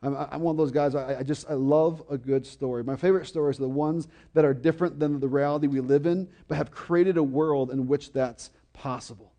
I'm, 0.02 0.16
I'm 0.16 0.42
one 0.42 0.54
of 0.54 0.58
those 0.58 0.72
guys, 0.72 0.96
I, 0.96 1.20
I, 1.20 1.24
just, 1.24 1.50
I 1.50 1.54
love 1.54 2.04
a 2.10 2.18
good 2.18 2.46
story. 2.46 2.84
My 2.84 2.96
favorite 2.96 3.26
stories 3.26 3.58
are 3.58 3.64
the 3.64 3.70
ones 3.70 4.08
that 4.34 4.46
are 4.46 4.54
different 4.54 5.00
than 5.00 5.20
the 5.20 5.28
reality 5.28 5.68
we 5.68 5.80
live 5.80 6.06
in, 6.06 6.28
but 6.48 6.56
have 6.56 6.72
created 6.72 7.18
a 7.18 7.24
world 7.24 7.72
in 7.72 7.88
which 7.88 8.14
that's 8.14 8.52
possible. 8.74 9.34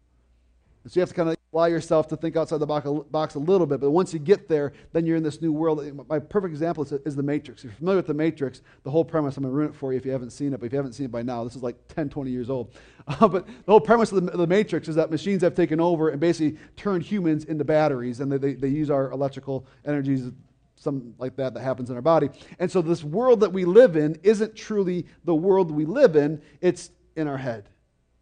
And 0.82 0.92
so 0.92 0.98
you 0.98 1.02
have 1.02 1.10
to 1.10 1.14
kind 1.14 1.28
of 1.28 1.37
allow 1.52 1.64
yourself 1.64 2.08
to 2.08 2.16
think 2.16 2.36
outside 2.36 2.58
the 2.58 2.66
box 2.66 3.34
a 3.34 3.38
little 3.38 3.66
bit. 3.66 3.80
But 3.80 3.90
once 3.90 4.12
you 4.12 4.18
get 4.18 4.48
there, 4.48 4.72
then 4.92 5.06
you're 5.06 5.16
in 5.16 5.22
this 5.22 5.40
new 5.40 5.52
world. 5.52 5.82
My 6.08 6.18
perfect 6.18 6.52
example 6.52 6.84
is, 6.84 7.16
The 7.16 7.22
Matrix. 7.22 7.62
If 7.62 7.70
you're 7.70 7.72
familiar 7.74 7.96
with 7.96 8.06
The 8.06 8.14
Matrix, 8.14 8.60
the 8.82 8.90
whole 8.90 9.04
premise, 9.04 9.36
I'm 9.36 9.44
going 9.44 9.52
to 9.52 9.56
ruin 9.56 9.70
it 9.70 9.74
for 9.74 9.92
you 9.92 9.98
if 9.98 10.04
you 10.04 10.12
haven't 10.12 10.30
seen 10.30 10.52
it, 10.52 10.60
but 10.60 10.66
if 10.66 10.72
you 10.72 10.78
haven't 10.78 10.92
seen 10.92 11.06
it 11.06 11.12
by 11.12 11.22
now, 11.22 11.44
this 11.44 11.56
is 11.56 11.62
like 11.62 11.76
10, 11.88 12.10
20 12.10 12.30
years 12.30 12.50
old. 12.50 12.74
Uh, 13.08 13.26
but 13.26 13.46
the 13.46 13.72
whole 13.72 13.80
premise 13.80 14.12
of 14.12 14.22
the, 14.22 14.36
the, 14.36 14.46
Matrix 14.46 14.86
is 14.86 14.94
that 14.96 15.10
machines 15.10 15.40
have 15.40 15.54
taken 15.54 15.80
over 15.80 16.10
and 16.10 16.20
basically 16.20 16.58
turned 16.76 17.02
humans 17.02 17.44
into 17.46 17.64
batteries, 17.64 18.20
and 18.20 18.30
they, 18.30 18.36
they, 18.36 18.52
they 18.52 18.68
use 18.68 18.90
our 18.90 19.10
electrical 19.12 19.66
energies 19.86 20.30
something 20.74 21.14
like 21.18 21.34
that 21.36 21.54
that 21.54 21.62
happens 21.62 21.88
in 21.88 21.96
our 21.96 22.02
body. 22.02 22.28
And 22.58 22.70
so 22.70 22.82
this 22.82 23.02
world 23.02 23.40
that 23.40 23.50
we 23.50 23.64
live 23.64 23.96
in 23.96 24.18
isn't 24.22 24.54
truly 24.54 25.06
the 25.24 25.34
world 25.34 25.70
we 25.70 25.86
live 25.86 26.16
in, 26.16 26.42
it's 26.60 26.90
in 27.16 27.26
our 27.26 27.38
head. 27.38 27.70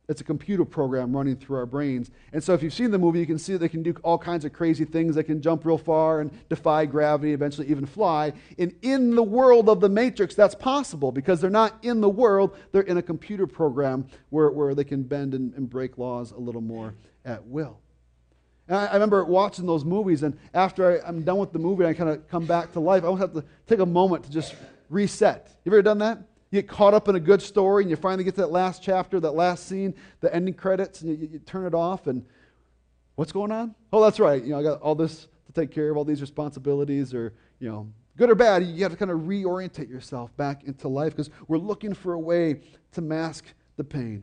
It's 0.09 0.21
a 0.21 0.25
computer 0.25 0.65
program 0.65 1.17
running 1.17 1.35
through 1.35 1.57
our 1.57 1.67
brains. 1.67 2.13
And 2.33 2.43
so 2.43 2.55
if 2.55 2.63
you've 2.63 2.73
seen 2.73 2.93
the 2.93 2.99
movie, 2.99 3.19
you 3.19 3.27
can 3.27 3.39
see 3.39 3.55
that 3.55 3.59
they 3.59 3.69
can 3.69 3.83
do 3.83 3.93
all 4.05 4.19
kinds 4.19 4.45
of 4.45 4.53
crazy 4.53 4.85
things. 4.85 5.17
They 5.17 5.25
can 5.25 5.43
jump 5.43 5.65
real 5.65 5.79
far 5.79 6.21
and 6.21 6.31
defy 6.49 6.87
gravity, 6.87 7.33
eventually 7.33 7.69
even 7.69 7.87
fly. 7.87 8.33
And 8.57 8.73
in 8.83 9.17
the 9.17 9.23
world 9.23 9.69
of 9.69 9.81
the 9.81 9.89
Matrix, 9.89 10.37
that's 10.37 10.55
possible 10.55 11.11
because 11.11 11.41
they're 11.41 11.51
not 11.51 11.75
in 11.83 12.01
the 12.01 12.09
world, 12.09 12.57
they're 12.71 12.83
in 12.83 12.99
a 12.99 13.03
computer 13.03 13.49
program 13.49 14.07
where, 14.31 14.51
where 14.51 14.77
they 14.77 14.85
can 14.85 15.03
bend 15.03 15.35
and, 15.35 15.53
and 15.55 15.69
break 15.69 15.99
laws 15.99 16.31
a 16.31 16.39
little 16.39 16.61
more 16.61 16.95
at 17.25 17.45
will. 17.45 17.81
And 18.69 18.77
I, 18.77 18.93
remember 18.95 19.25
watching 19.25 19.67
those 19.67 19.85
movies, 19.85 20.23
and 20.23 20.37
after 20.55 21.03
I, 21.05 21.09
am 21.09 21.23
done 21.23 21.39
with 21.39 21.53
the 21.53 21.59
movie, 21.59 21.85
I 21.85 21.95
kind 21.95 22.11
of 22.11 22.29
come 22.29 22.47
back 22.47 22.73
to 22.73 22.81
life. 22.81 23.03
I 23.05 23.07
always 23.07 23.21
have 23.21 23.33
to 23.35 23.45
take 23.67 23.79
a 23.81 23.87
moment 23.87 24.25
to 24.25 24.31
just 24.31 24.55
reset. 24.89 25.49
You 25.65 25.73
ever 25.73 25.83
done 25.83 25.99
that? 25.99 26.19
Get 26.57 26.69
caught 26.69 26.95
up 26.95 27.07
in 27.09 27.17
a 27.17 27.21
good 27.21 27.43
story 27.43 27.83
and 27.83 27.91
you 27.91 27.97
finally 27.97 28.25
get 28.25 28.35
to 28.37 28.41
that 28.41 28.51
last 28.51 28.83
chapter, 28.83 29.21
that 29.21 29.33
last 29.33 29.67
scene, 29.67 29.95
the 30.21 30.35
ending 30.35 30.55
credits, 30.55 31.03
and 31.03 31.11
you, 31.11 31.29
you 31.33 31.39
turn 31.41 31.67
it 31.67 31.75
off 31.75 32.07
and 32.07 32.25
what's 33.17 33.31
going 33.31 33.53
on? 33.53 33.75
Oh, 33.93 34.03
that's 34.03 34.19
right. 34.19 34.43
You 34.43 34.53
know, 34.53 34.61
I 34.61 34.63
got 34.63 34.81
all 34.81 34.95
this 34.95 35.27
to 35.49 35.53
take 35.53 35.71
care 35.71 35.91
of, 35.91 35.99
all 35.99 36.05
these 36.07 36.23
responsibilities, 36.23 37.13
or, 37.13 37.35
you 37.61 37.71
know, 37.71 37.93
good 38.17 38.31
or 38.31 38.35
bad, 38.35 38.65
you 38.65 38.83
have 38.85 38.93
to 38.93 38.97
kind 38.97 39.11
of 39.11 39.21
reorientate 39.21 39.91
yourself 39.91 40.35
back 40.39 40.65
into 40.65 40.89
life 40.89 41.15
because 41.15 41.29
we're 41.47 41.59
looking 41.59 41.93
for 41.93 42.15
a 42.15 42.19
way 42.19 42.63
to 42.93 43.03
mask 43.03 43.45
the 43.77 43.85
pain. 43.85 44.23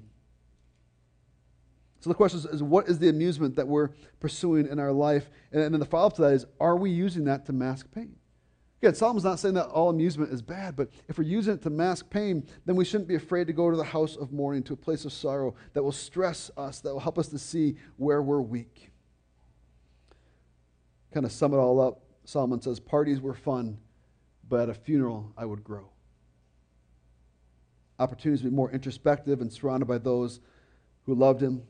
So 1.99 2.09
the 2.09 2.15
question 2.15 2.39
is, 2.39 2.45
is 2.45 2.63
what 2.63 2.89
is 2.89 2.97
the 2.97 3.09
amusement 3.09 3.55
that 3.57 3.67
we're 3.67 3.89
pursuing 4.19 4.65
in 4.65 4.79
our 4.79 4.91
life? 4.91 5.29
And, 5.51 5.61
and 5.61 5.71
then 5.71 5.79
the 5.79 5.85
follow 5.85 6.07
up 6.07 6.15
to 6.15 6.23
that 6.23 6.33
is, 6.33 6.47
are 6.59 6.77
we 6.77 6.89
using 6.89 7.25
that 7.25 7.45
to 7.45 7.53
mask 7.53 7.91
pain? 7.93 8.15
Again, 8.83 8.95
Solomon's 8.95 9.23
not 9.23 9.39
saying 9.39 9.53
that 9.53 9.67
all 9.67 9.89
amusement 9.89 10.33
is 10.33 10.41
bad, 10.41 10.75
but 10.75 10.89
if 11.07 11.17
we're 11.17 11.23
using 11.23 11.53
it 11.53 11.61
to 11.61 11.69
mask 11.69 12.09
pain, 12.09 12.45
then 12.65 12.75
we 12.75 12.83
shouldn't 12.83 13.07
be 13.07 13.15
afraid 13.15 13.47
to 13.47 13.53
go 13.53 13.71
to 13.71 13.77
the 13.77 13.83
house 13.85 14.17
of 14.17 14.33
mourning, 14.33 14.61
to 14.63 14.73
a 14.73 14.75
place 14.75 15.05
of 15.05 15.13
sorrow 15.13 15.55
that 15.71 15.81
will 15.81 15.93
stress 15.93 16.51
us, 16.57 16.81
that 16.81 16.91
will 16.91 16.99
help 16.99 17.17
us 17.17 17.29
to 17.29 17.39
see 17.39 17.77
where 17.95 18.21
we're 18.21 18.41
weak. 18.41 18.91
Kind 21.13 21.25
of 21.25 21.31
sum 21.31 21.53
it 21.53 21.57
all 21.59 21.79
up, 21.79 22.01
Solomon 22.25 22.61
says, 22.61 22.81
Parties 22.81 23.21
were 23.21 23.33
fun, 23.33 23.77
but 24.49 24.63
at 24.63 24.69
a 24.69 24.73
funeral 24.73 25.31
I 25.37 25.45
would 25.45 25.63
grow. 25.63 25.87
Opportunities 27.99 28.41
to 28.41 28.49
be 28.49 28.53
more 28.53 28.69
introspective 28.69 29.39
and 29.39 29.49
surrounded 29.49 29.85
by 29.85 29.97
those 29.97 30.41
who 31.05 31.15
loved 31.15 31.41
him, 31.41 31.63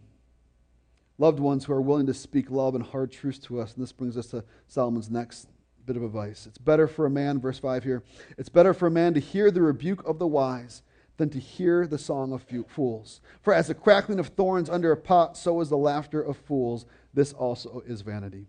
loved 1.19 1.39
ones 1.39 1.65
who 1.65 1.73
are 1.73 1.82
willing 1.82 2.08
to 2.08 2.13
speak 2.15 2.49
love 2.49 2.73
and 2.73 2.84
hard 2.84 3.12
truths 3.12 3.38
to 3.38 3.62
us. 3.62 3.76
And 3.76 3.84
this 3.84 3.91
brings 3.91 4.17
us 4.17 4.26
to 4.30 4.43
Solomon's 4.67 5.12
next 5.12 5.47
bit 5.86 5.98
of 5.98 6.04
advice. 6.04 6.46
It's 6.46 6.58
better 6.58 6.88
for 6.88 7.06
a 7.06 7.10
man, 7.10 7.39
verse 7.39 7.60
5 7.60 7.84
here, 7.84 8.04
it's 8.38 8.50
better 8.50 8.74
for 8.74 8.88
a 8.88 8.91
man 8.91 9.13
to 9.13 9.19
hear 9.19 9.52
the 9.52 9.62
rebuke 9.62 10.04
of 10.08 10.19
the 10.19 10.28
wise 10.28 10.82
than 11.17 11.30
to 11.30 11.39
hear 11.39 11.86
the 11.86 11.98
song 11.98 12.34
of 12.34 12.43
fools. 12.67 13.22
For 13.41 13.54
as 13.54 13.67
the 13.67 13.76
crackling 13.76 14.19
of 14.19 14.28
thorns 14.30 14.69
under 14.69 14.91
a 14.91 14.98
pot, 14.98 15.38
so 15.38 15.62
is 15.62 15.69
the 15.69 15.78
laughter 15.78 16.22
of 16.22 16.38
fools. 16.38 16.86
This 17.13 17.34
also 17.34 17.84
is 17.86 18.02
vanity. 18.02 18.48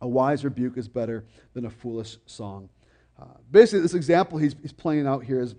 A 0.00 0.08
wise 0.08 0.44
rebuke 0.44 0.78
is 0.78 0.88
better 0.88 1.24
than 1.52 1.66
a 1.66 1.70
foolish 1.70 2.16
song. 2.26 2.70
Uh, 3.20 3.26
basically, 3.50 3.80
this 3.80 3.94
example 3.94 4.38
he's, 4.38 4.54
he's 4.62 4.72
playing 4.72 5.06
out 5.06 5.24
here 5.24 5.40
is 5.40 5.54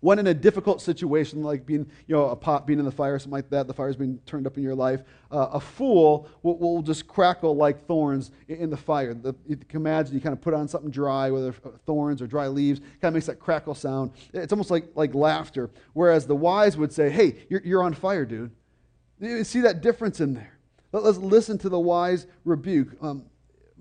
when 0.00 0.18
in 0.18 0.26
a 0.26 0.34
difficult 0.34 0.80
situation, 0.80 1.42
like 1.42 1.66
being, 1.66 1.86
you 2.06 2.14
know, 2.14 2.30
a 2.30 2.36
pot 2.36 2.66
being 2.66 2.78
in 2.78 2.84
the 2.84 2.90
fire, 2.90 3.18
something 3.18 3.32
like 3.32 3.50
that, 3.50 3.66
the 3.66 3.74
fire's 3.74 3.96
being 3.96 4.18
turned 4.24 4.46
up 4.46 4.56
in 4.56 4.62
your 4.62 4.74
life, 4.74 5.02
uh, 5.30 5.48
a 5.52 5.60
fool 5.60 6.28
will, 6.42 6.58
will, 6.58 6.82
just 6.82 7.06
crackle 7.06 7.54
like 7.54 7.86
thorns 7.86 8.30
in, 8.48 8.70
the 8.70 8.76
fire. 8.76 9.12
The, 9.12 9.34
you 9.46 9.56
can 9.56 9.80
imagine 9.80 10.14
you 10.14 10.20
kind 10.20 10.32
of 10.32 10.40
put 10.40 10.54
on 10.54 10.66
something 10.68 10.90
dry, 10.90 11.30
whether 11.30 11.52
thorns 11.84 12.22
or 12.22 12.26
dry 12.26 12.48
leaves, 12.48 12.80
kind 12.80 13.04
of 13.04 13.14
makes 13.14 13.26
that 13.26 13.38
crackle 13.38 13.74
sound. 13.74 14.12
It's 14.32 14.52
almost 14.52 14.70
like, 14.70 14.86
like 14.94 15.14
laughter. 15.14 15.70
Whereas 15.92 16.26
the 16.26 16.36
wise 16.36 16.76
would 16.78 16.92
say, 16.92 17.10
hey, 17.10 17.44
you're, 17.50 17.62
you're 17.62 17.82
on 17.82 17.92
fire, 17.92 18.24
dude. 18.24 18.50
You 19.20 19.44
see 19.44 19.60
that 19.60 19.82
difference 19.82 20.20
in 20.20 20.32
there. 20.32 20.58
Let, 20.92 21.04
us 21.04 21.18
listen 21.18 21.58
to 21.58 21.68
the 21.68 21.78
wise 21.78 22.26
rebuke. 22.44 22.96
Um, 23.02 23.26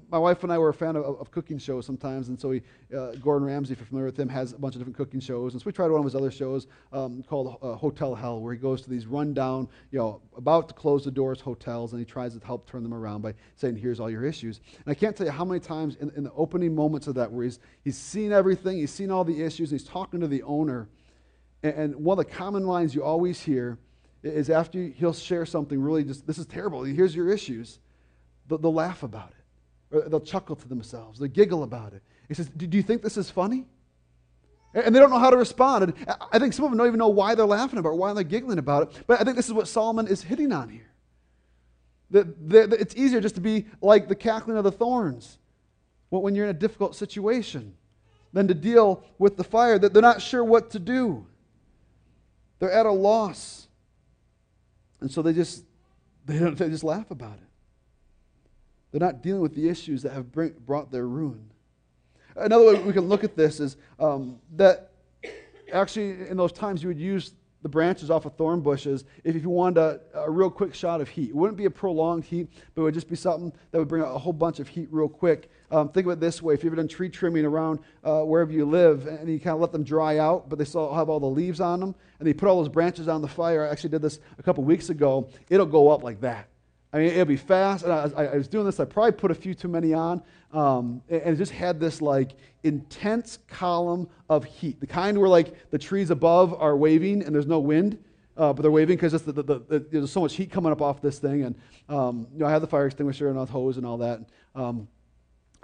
my 0.09 0.17
wife 0.17 0.43
and 0.43 0.51
I 0.51 0.57
were 0.57 0.69
a 0.69 0.73
fan 0.73 0.95
of, 0.95 1.03
of 1.03 1.31
cooking 1.31 1.57
shows 1.57 1.85
sometimes, 1.85 2.29
and 2.29 2.39
so 2.39 2.49
we, 2.49 2.61
uh, 2.95 3.11
Gordon 3.21 3.47
Ramsay, 3.47 3.73
if 3.73 3.79
you're 3.79 3.85
familiar 3.85 4.07
with 4.07 4.19
him, 4.19 4.29
has 4.29 4.53
a 4.53 4.57
bunch 4.57 4.75
of 4.75 4.79
different 4.79 4.97
cooking 4.97 5.19
shows. 5.19 5.53
And 5.53 5.61
so 5.61 5.65
we 5.65 5.71
tried 5.71 5.91
one 5.91 5.99
of 5.99 6.05
his 6.05 6.15
other 6.15 6.31
shows 6.31 6.67
um, 6.91 7.23
called 7.23 7.57
uh, 7.61 7.75
Hotel 7.75 8.15
Hell, 8.15 8.41
where 8.41 8.53
he 8.53 8.59
goes 8.59 8.81
to 8.81 8.89
these 8.89 9.05
rundown, 9.05 9.67
you 9.91 9.99
know, 9.99 10.21
about 10.35 10.67
to 10.69 10.73
close 10.73 11.05
the 11.05 11.11
doors 11.11 11.41
hotels, 11.41 11.93
and 11.93 11.99
he 11.99 12.05
tries 12.05 12.37
to 12.37 12.45
help 12.45 12.69
turn 12.69 12.83
them 12.83 12.93
around 12.93 13.21
by 13.21 13.33
saying, 13.55 13.75
"Here's 13.75 13.99
all 13.99 14.09
your 14.09 14.25
issues." 14.25 14.61
And 14.85 14.91
I 14.91 14.93
can't 14.93 15.15
tell 15.15 15.25
you 15.25 15.31
how 15.31 15.45
many 15.45 15.59
times 15.59 15.95
in, 15.97 16.11
in 16.15 16.23
the 16.23 16.33
opening 16.33 16.73
moments 16.73 17.07
of 17.07 17.15
that, 17.15 17.31
where 17.31 17.43
he's 17.43 17.59
he's 17.83 17.97
seen 17.97 18.31
everything, 18.31 18.77
he's 18.77 18.91
seen 18.91 19.11
all 19.11 19.23
the 19.23 19.43
issues, 19.43 19.71
and 19.71 19.79
he's 19.79 19.87
talking 19.87 20.19
to 20.21 20.27
the 20.27 20.43
owner, 20.43 20.89
and, 21.63 21.73
and 21.73 21.95
one 21.95 22.17
of 22.17 22.25
the 22.25 22.31
common 22.31 22.65
lines 22.65 22.95
you 22.95 23.03
always 23.03 23.39
hear 23.39 23.77
is 24.23 24.49
after 24.49 24.83
he'll 24.83 25.13
share 25.13 25.45
something 25.45 25.81
really 25.81 26.03
just, 26.03 26.27
this 26.27 26.37
is 26.37 26.45
terrible. 26.45 26.83
Here's 26.83 27.15
your 27.15 27.31
issues. 27.31 27.79
They'll, 28.47 28.57
they'll 28.57 28.73
laugh 28.73 29.03
about 29.03 29.29
it. 29.29 29.38
Or 29.91 30.01
they'll 30.01 30.19
chuckle 30.19 30.55
to 30.55 30.67
themselves. 30.67 31.19
They'll 31.19 31.29
giggle 31.29 31.63
about 31.63 31.93
it. 31.93 32.03
He 32.27 32.33
says, 32.33 32.49
Do 32.49 32.77
you 32.77 32.83
think 32.83 33.01
this 33.01 33.17
is 33.17 33.29
funny? 33.29 33.65
And 34.73 34.95
they 34.95 34.99
don't 34.99 35.09
know 35.09 35.19
how 35.19 35.31
to 35.31 35.37
respond. 35.37 35.83
And 35.83 36.15
I 36.31 36.37
think 36.37 36.53
some 36.53 36.65
of 36.65 36.71
them 36.71 36.77
don't 36.77 36.87
even 36.87 36.99
know 36.99 37.09
why 37.09 37.33
they're 37.33 37.45
laughing 37.45 37.79
about 37.79 37.93
it, 37.93 37.95
why 37.95 38.13
they're 38.13 38.23
giggling 38.23 38.59
about 38.59 38.83
it. 38.83 39.03
But 39.07 39.19
I 39.19 39.23
think 39.23 39.35
this 39.35 39.47
is 39.47 39.53
what 39.53 39.67
Solomon 39.67 40.07
is 40.07 40.21
hitting 40.21 40.51
on 40.51 40.69
here. 40.69 40.91
That, 42.11 42.73
it's 42.79 42.95
easier 42.95 43.19
just 43.19 43.35
to 43.35 43.41
be 43.41 43.65
like 43.81 44.07
the 44.07 44.15
cackling 44.15 44.57
of 44.57 44.63
the 44.63 44.71
thorns 44.71 45.37
when 46.09 46.35
you're 46.35 46.45
in 46.45 46.55
a 46.55 46.59
difficult 46.59 46.95
situation 46.95 47.75
than 48.33 48.47
to 48.47 48.53
deal 48.53 49.03
with 49.17 49.37
the 49.37 49.43
fire, 49.43 49.79
that 49.79 49.93
they're 49.93 50.01
not 50.01 50.21
sure 50.21 50.43
what 50.43 50.71
to 50.71 50.79
do. 50.79 51.25
They're 52.59 52.71
at 52.71 52.85
a 52.85 52.91
loss. 52.91 53.67
And 55.01 55.11
so 55.11 55.21
they 55.21 55.33
just, 55.33 55.63
they, 56.25 56.37
they 56.37 56.69
just 56.69 56.83
laugh 56.83 57.09
about 57.09 57.37
it. 57.37 57.48
They're 58.91 58.99
not 58.99 59.21
dealing 59.21 59.41
with 59.41 59.55
the 59.55 59.69
issues 59.69 60.01
that 60.03 60.13
have 60.13 60.31
brought 60.31 60.91
their 60.91 61.07
ruin. 61.07 61.49
Another 62.35 62.65
way 62.65 62.81
we 62.81 62.93
can 62.93 63.07
look 63.07 63.23
at 63.23 63.35
this 63.35 63.59
is 63.59 63.77
um, 63.99 64.39
that 64.55 64.91
actually, 65.73 66.27
in 66.27 66.37
those 66.37 66.51
times, 66.51 66.81
you 66.81 66.87
would 66.87 66.99
use 66.99 67.33
the 67.61 67.69
branches 67.69 68.09
off 68.09 68.25
of 68.25 68.33
thorn 68.35 68.61
bushes 68.61 69.03
if, 69.23 69.35
you 69.35 69.49
wanted 69.49 69.79
a, 69.79 69.99
a, 70.13 70.31
real 70.31 70.49
quick 70.49 70.73
shot 70.73 71.01
of 71.01 71.09
heat. 71.09 71.29
It 71.29 71.35
wouldn't 71.35 71.57
be 71.57 71.65
a 71.65 71.69
prolonged 71.69 72.23
heat, 72.23 72.47
but 72.73 72.81
it 72.81 72.85
would 72.85 72.93
just 72.93 73.09
be 73.09 73.17
something 73.17 73.51
that 73.71 73.77
would 73.77 73.89
bring 73.89 74.01
a 74.01 74.17
whole 74.17 74.33
bunch 74.33 74.59
of 74.59 74.67
heat 74.67 74.87
real 74.91 75.09
quick. 75.09 75.51
Um, 75.69 75.89
think 75.89 76.07
of 76.07 76.13
it 76.13 76.19
this 76.19 76.41
way 76.41 76.53
if 76.53 76.63
you've 76.63 76.71
ever 76.71 76.81
done 76.81 76.87
tree 76.87 77.09
trimming 77.09 77.45
around 77.45 77.79
uh, 78.03 78.21
wherever 78.21 78.51
you 78.51 78.65
live 78.65 79.07
and 79.07 79.29
you 79.29 79.39
kind 79.39 79.55
of 79.55 79.59
let 79.59 79.71
them 79.71 79.83
dry 79.83 80.19
out, 80.19 80.49
but 80.49 80.57
they 80.57 80.65
still 80.65 80.93
have 80.93 81.09
all 81.09 81.19
the 81.19 81.27
leaves 81.27 81.59
on 81.59 81.79
them, 81.79 81.95
and 82.19 82.27
you 82.27 82.33
put 82.33 82.47
all 82.47 82.57
those 82.57 82.69
branches 82.69 83.07
on 83.07 83.21
the 83.21 83.27
fire. 83.27 83.67
I 83.67 83.69
actually 83.69 83.89
did 83.89 84.01
this 84.01 84.19
a 84.37 84.43
couple 84.43 84.63
weeks 84.63 84.89
ago. 84.89 85.29
It'll 85.49 85.65
go 85.65 85.89
up 85.89 86.01
like 86.01 86.21
that. 86.21 86.47
I 86.91 86.97
mean, 86.97 87.07
it'll 87.07 87.25
be 87.25 87.37
fast. 87.37 87.83
And 87.83 87.93
I, 87.93 88.25
I, 88.25 88.37
was 88.37 88.47
doing 88.47 88.65
this. 88.65 88.79
I 88.79 88.85
probably 88.85 89.11
put 89.11 89.31
a 89.31 89.35
few 89.35 89.53
too 89.53 89.67
many 89.67 89.93
on, 89.93 90.23
um, 90.51 91.01
and 91.09 91.21
it 91.21 91.35
just 91.35 91.51
had 91.51 91.79
this 91.79 92.01
like 92.01 92.31
intense 92.63 93.39
column 93.47 94.09
of 94.29 94.43
heat, 94.43 94.79
the 94.79 94.87
kind 94.87 95.17
where 95.17 95.29
like 95.29 95.69
the 95.69 95.77
trees 95.77 96.09
above 96.09 96.53
are 96.59 96.75
waving 96.75 97.23
and 97.23 97.33
there's 97.33 97.47
no 97.47 97.59
wind, 97.59 98.03
uh, 98.37 98.53
but 98.53 98.63
they're 98.63 98.71
waving 98.71 98.97
because 98.97 99.11
the, 99.23 99.31
the, 99.31 99.43
the, 99.43 99.85
there's 99.91 100.11
so 100.11 100.21
much 100.21 100.35
heat 100.35 100.51
coming 100.51 100.71
up 100.71 100.81
off 100.81 101.01
this 101.01 101.19
thing. 101.19 101.43
And 101.43 101.55
um, 101.89 102.27
you 102.33 102.39
know, 102.39 102.47
I 102.47 102.51
had 102.51 102.61
the 102.61 102.67
fire 102.67 102.87
extinguisher 102.87 103.29
and 103.29 103.37
a 103.37 103.45
hose 103.45 103.77
and 103.77 103.85
all 103.85 103.97
that. 103.99 104.21
Um, 104.55 104.87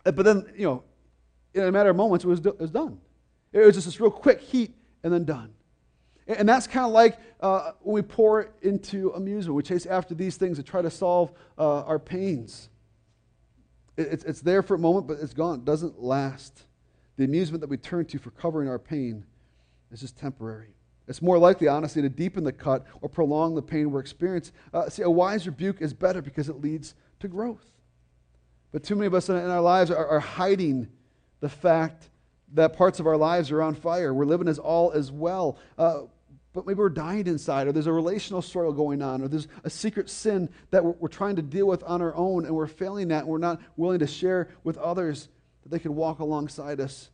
but 0.04 0.18
then, 0.18 0.46
you 0.56 0.66
know, 0.66 0.84
in 1.56 1.64
a 1.64 1.72
matter 1.72 1.90
of 1.90 1.96
moments, 1.96 2.24
it 2.24 2.28
was, 2.28 2.46
it 2.46 2.60
was 2.60 2.70
done. 2.70 3.00
It 3.52 3.66
was 3.66 3.74
just 3.74 3.88
this 3.88 4.00
real 4.00 4.12
quick 4.12 4.42
heat 4.42 4.76
and 5.04 5.12
then 5.12 5.24
done. 5.24 5.55
And 6.28 6.50
that's 6.50 6.66
kind 6.66 6.86
of 6.86 6.92
like 6.92 7.20
uh, 7.40 7.72
we 7.84 8.02
pour 8.02 8.50
into 8.62 9.12
amusement. 9.12 9.56
We 9.56 9.64
chase 9.64 9.86
after 9.86 10.16
these 10.16 10.38
things 10.38 10.58
to 10.58 10.64
try 10.64 10.82
to 10.82 10.90
solve 10.90 11.32
uh, 11.58 11.84
our 11.84 12.00
pains. 12.00 12.70
It's, 13.98 14.24
it's 14.24 14.42
there 14.42 14.64
for 14.64 14.74
a 14.74 14.80
moment, 14.80 15.08
but 15.08 15.20
it's 15.22 15.34
gone. 15.34 15.60
It 15.60 15.66
doesn't 15.66 16.02
last. 16.02 16.64
The 17.18 17.24
amusement 17.24 17.62
that 17.62 17.70
we 17.70 17.78
turn 17.78 18.06
to 18.06 18.18
for 18.18 18.32
covering 18.32 18.68
our 18.68 18.80
pain 18.80 19.24
is 19.92 20.02
just 20.02 20.18
temporary. 20.18 20.70
It's 21.08 21.22
more 21.22 21.38
likely, 21.38 21.68
honestly, 21.68 22.02
to 22.02 22.10
deepen 22.10 22.44
the 22.44 22.52
cut 22.52 22.86
or 23.02 23.10
prolong 23.10 23.54
the 23.54 23.62
pain 23.62 23.92
we're 23.92 24.00
experiencing. 24.00 24.54
Uh, 24.74 24.90
see, 24.90 25.04
a 25.04 25.10
wise 25.10 25.46
rebuke 25.46 25.80
is 25.80 25.94
better 25.94 26.22
because 26.22 26.50
it 26.50 26.60
leads 26.60 26.96
to 27.20 27.28
growth. 27.28 27.64
But 28.72 28.84
too 28.84 28.96
many 28.96 29.08
of 29.08 29.14
us 29.14 29.30
in 29.30 29.36
our 29.36 29.62
lives 29.62 29.92
are, 29.92 30.08
are 30.08 30.20
hiding 30.20 30.90
the 31.40 31.50
fact 31.50 32.10
that 32.54 32.76
parts 32.76 33.00
of 33.00 33.08
our 33.08 33.18
lives 33.18 33.52
are 33.52 33.62
on 33.62 33.76
fire. 33.76 34.14
We're 34.14 34.26
living 34.26 34.48
as 34.48 34.60
all 34.60 34.92
as 34.92 35.12
well. 35.12 35.58
Uh, 35.78 36.02
but 36.56 36.66
maybe 36.66 36.78
we're 36.78 36.90
dying 36.90 37.28
inside, 37.28 37.68
or 37.68 37.74
there's 37.74 37.86
a 37.86 37.92
relational 37.92 38.42
struggle 38.42 38.72
going 38.72 39.02
on, 39.02 39.22
or 39.22 39.28
there's 39.28 39.50
a 39.66 39.70
secret 39.70 40.10
sin 40.10 40.50
that 40.72 40.84
we're, 40.84 40.94
we're 40.94 41.10
trying 41.10 41.36
to 41.36 41.42
deal 41.42 41.68
with 41.68 41.84
on 41.84 42.02
our 42.02 42.16
own, 42.16 42.46
and 42.46 42.56
we're 42.56 42.66
failing 42.66 43.10
that, 43.10 43.24
and 43.24 43.28
we're 43.28 43.38
not 43.38 43.62
willing 43.76 44.00
to 44.00 44.08
share 44.08 44.48
with 44.64 44.78
others 44.78 45.28
that 45.64 45.70
they 45.70 45.80
can 45.80 45.96
walk 45.96 46.20
alongside 46.20 46.80
us. 46.80 47.10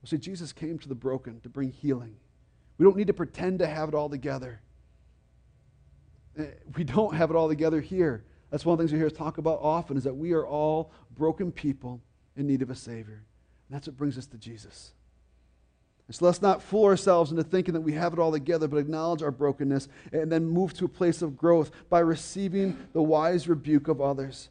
Well, 0.00 0.08
see, 0.08 0.18
Jesus 0.18 0.52
came 0.52 0.78
to 0.78 0.88
the 0.88 0.94
broken 0.94 1.40
to 1.40 1.48
bring 1.48 1.72
healing. 1.72 2.14
We 2.78 2.84
don't 2.84 2.96
need 2.96 3.08
to 3.08 3.12
pretend 3.12 3.58
to 3.58 3.66
have 3.66 3.88
it 3.88 3.94
all 3.96 4.08
together. 4.08 4.60
Eh, 6.38 6.44
we 6.76 6.84
don't 6.84 7.14
have 7.16 7.30
it 7.30 7.36
all 7.36 7.48
together 7.48 7.80
here. 7.80 8.24
That's 8.50 8.64
one 8.64 8.74
of 8.74 8.78
the 8.78 8.82
things 8.84 8.92
we 8.92 8.98
hear 8.98 9.08
us 9.08 9.14
talk 9.14 9.38
about 9.38 9.58
often 9.60 9.96
is 9.96 10.04
that 10.04 10.14
we 10.14 10.32
are 10.32 10.46
all 10.46 10.92
broken 11.16 11.50
people 11.50 12.00
in 12.36 12.46
need 12.46 12.62
of 12.62 12.70
a 12.70 12.76
Savior. 12.76 13.24
And 13.68 13.74
that's 13.74 13.88
what 13.88 13.96
brings 13.96 14.16
us 14.16 14.26
to 14.26 14.38
Jesus. 14.38 14.92
So 16.10 16.24
let's 16.24 16.40
not 16.40 16.62
fool 16.62 16.84
ourselves 16.84 17.32
into 17.32 17.42
thinking 17.42 17.74
that 17.74 17.80
we 17.80 17.92
have 17.92 18.12
it 18.12 18.20
all 18.20 18.30
together, 18.30 18.68
but 18.68 18.76
acknowledge 18.76 19.22
our 19.22 19.32
brokenness 19.32 19.88
and 20.12 20.30
then 20.30 20.46
move 20.46 20.72
to 20.74 20.84
a 20.84 20.88
place 20.88 21.20
of 21.20 21.36
growth 21.36 21.72
by 21.88 21.98
receiving 21.98 22.78
the 22.92 23.02
wise 23.02 23.48
rebuke 23.48 23.88
of 23.88 24.00
others. 24.00 24.48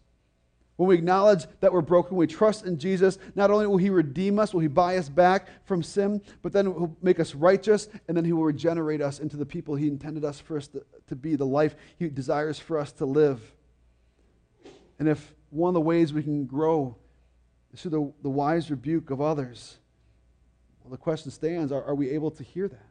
When 0.75 0.89
we 0.89 0.95
acknowledge 0.95 1.45
that 1.61 1.71
we're 1.71 1.79
broken, 1.79 2.17
we 2.17 2.27
trust 2.27 2.65
in 2.65 2.77
Jesus. 2.77 3.17
Not 3.33 3.49
only 3.49 3.65
will 3.67 3.77
He 3.77 3.89
redeem 3.89 4.39
us, 4.39 4.53
will 4.53 4.59
He 4.59 4.67
buy 4.67 4.97
us 4.97 5.07
back 5.07 5.47
from 5.63 5.81
sin, 5.81 6.21
but 6.41 6.51
then 6.51 6.65
He'll 6.65 6.97
make 7.01 7.21
us 7.21 7.33
righteous, 7.33 7.87
and 8.09 8.17
then 8.17 8.25
He 8.25 8.33
will 8.33 8.43
regenerate 8.43 9.01
us 9.01 9.19
into 9.19 9.37
the 9.37 9.45
people 9.45 9.75
He 9.75 9.87
intended 9.87 10.25
us 10.25 10.41
for 10.41 10.57
us 10.57 10.67
to, 10.69 10.83
to 11.07 11.15
be, 11.15 11.37
the 11.37 11.45
life 11.45 11.75
He 11.97 12.09
desires 12.09 12.59
for 12.59 12.77
us 12.77 12.91
to 12.93 13.05
live. 13.05 13.39
And 14.99 15.07
if 15.07 15.33
one 15.49 15.69
of 15.69 15.73
the 15.75 15.81
ways 15.81 16.11
we 16.11 16.23
can 16.23 16.45
grow 16.45 16.97
is 17.73 17.81
through 17.81 17.91
the, 17.91 18.13
the 18.23 18.29
wise 18.29 18.69
rebuke 18.69 19.09
of 19.09 19.21
others, 19.21 19.77
well, 20.85 20.91
the 20.91 20.97
question 20.97 21.31
stands 21.31 21.71
are, 21.71 21.83
are 21.83 21.95
we 21.95 22.11
able 22.11 22.29
to 22.29 22.43
hear 22.43 22.67
that? 22.67 22.85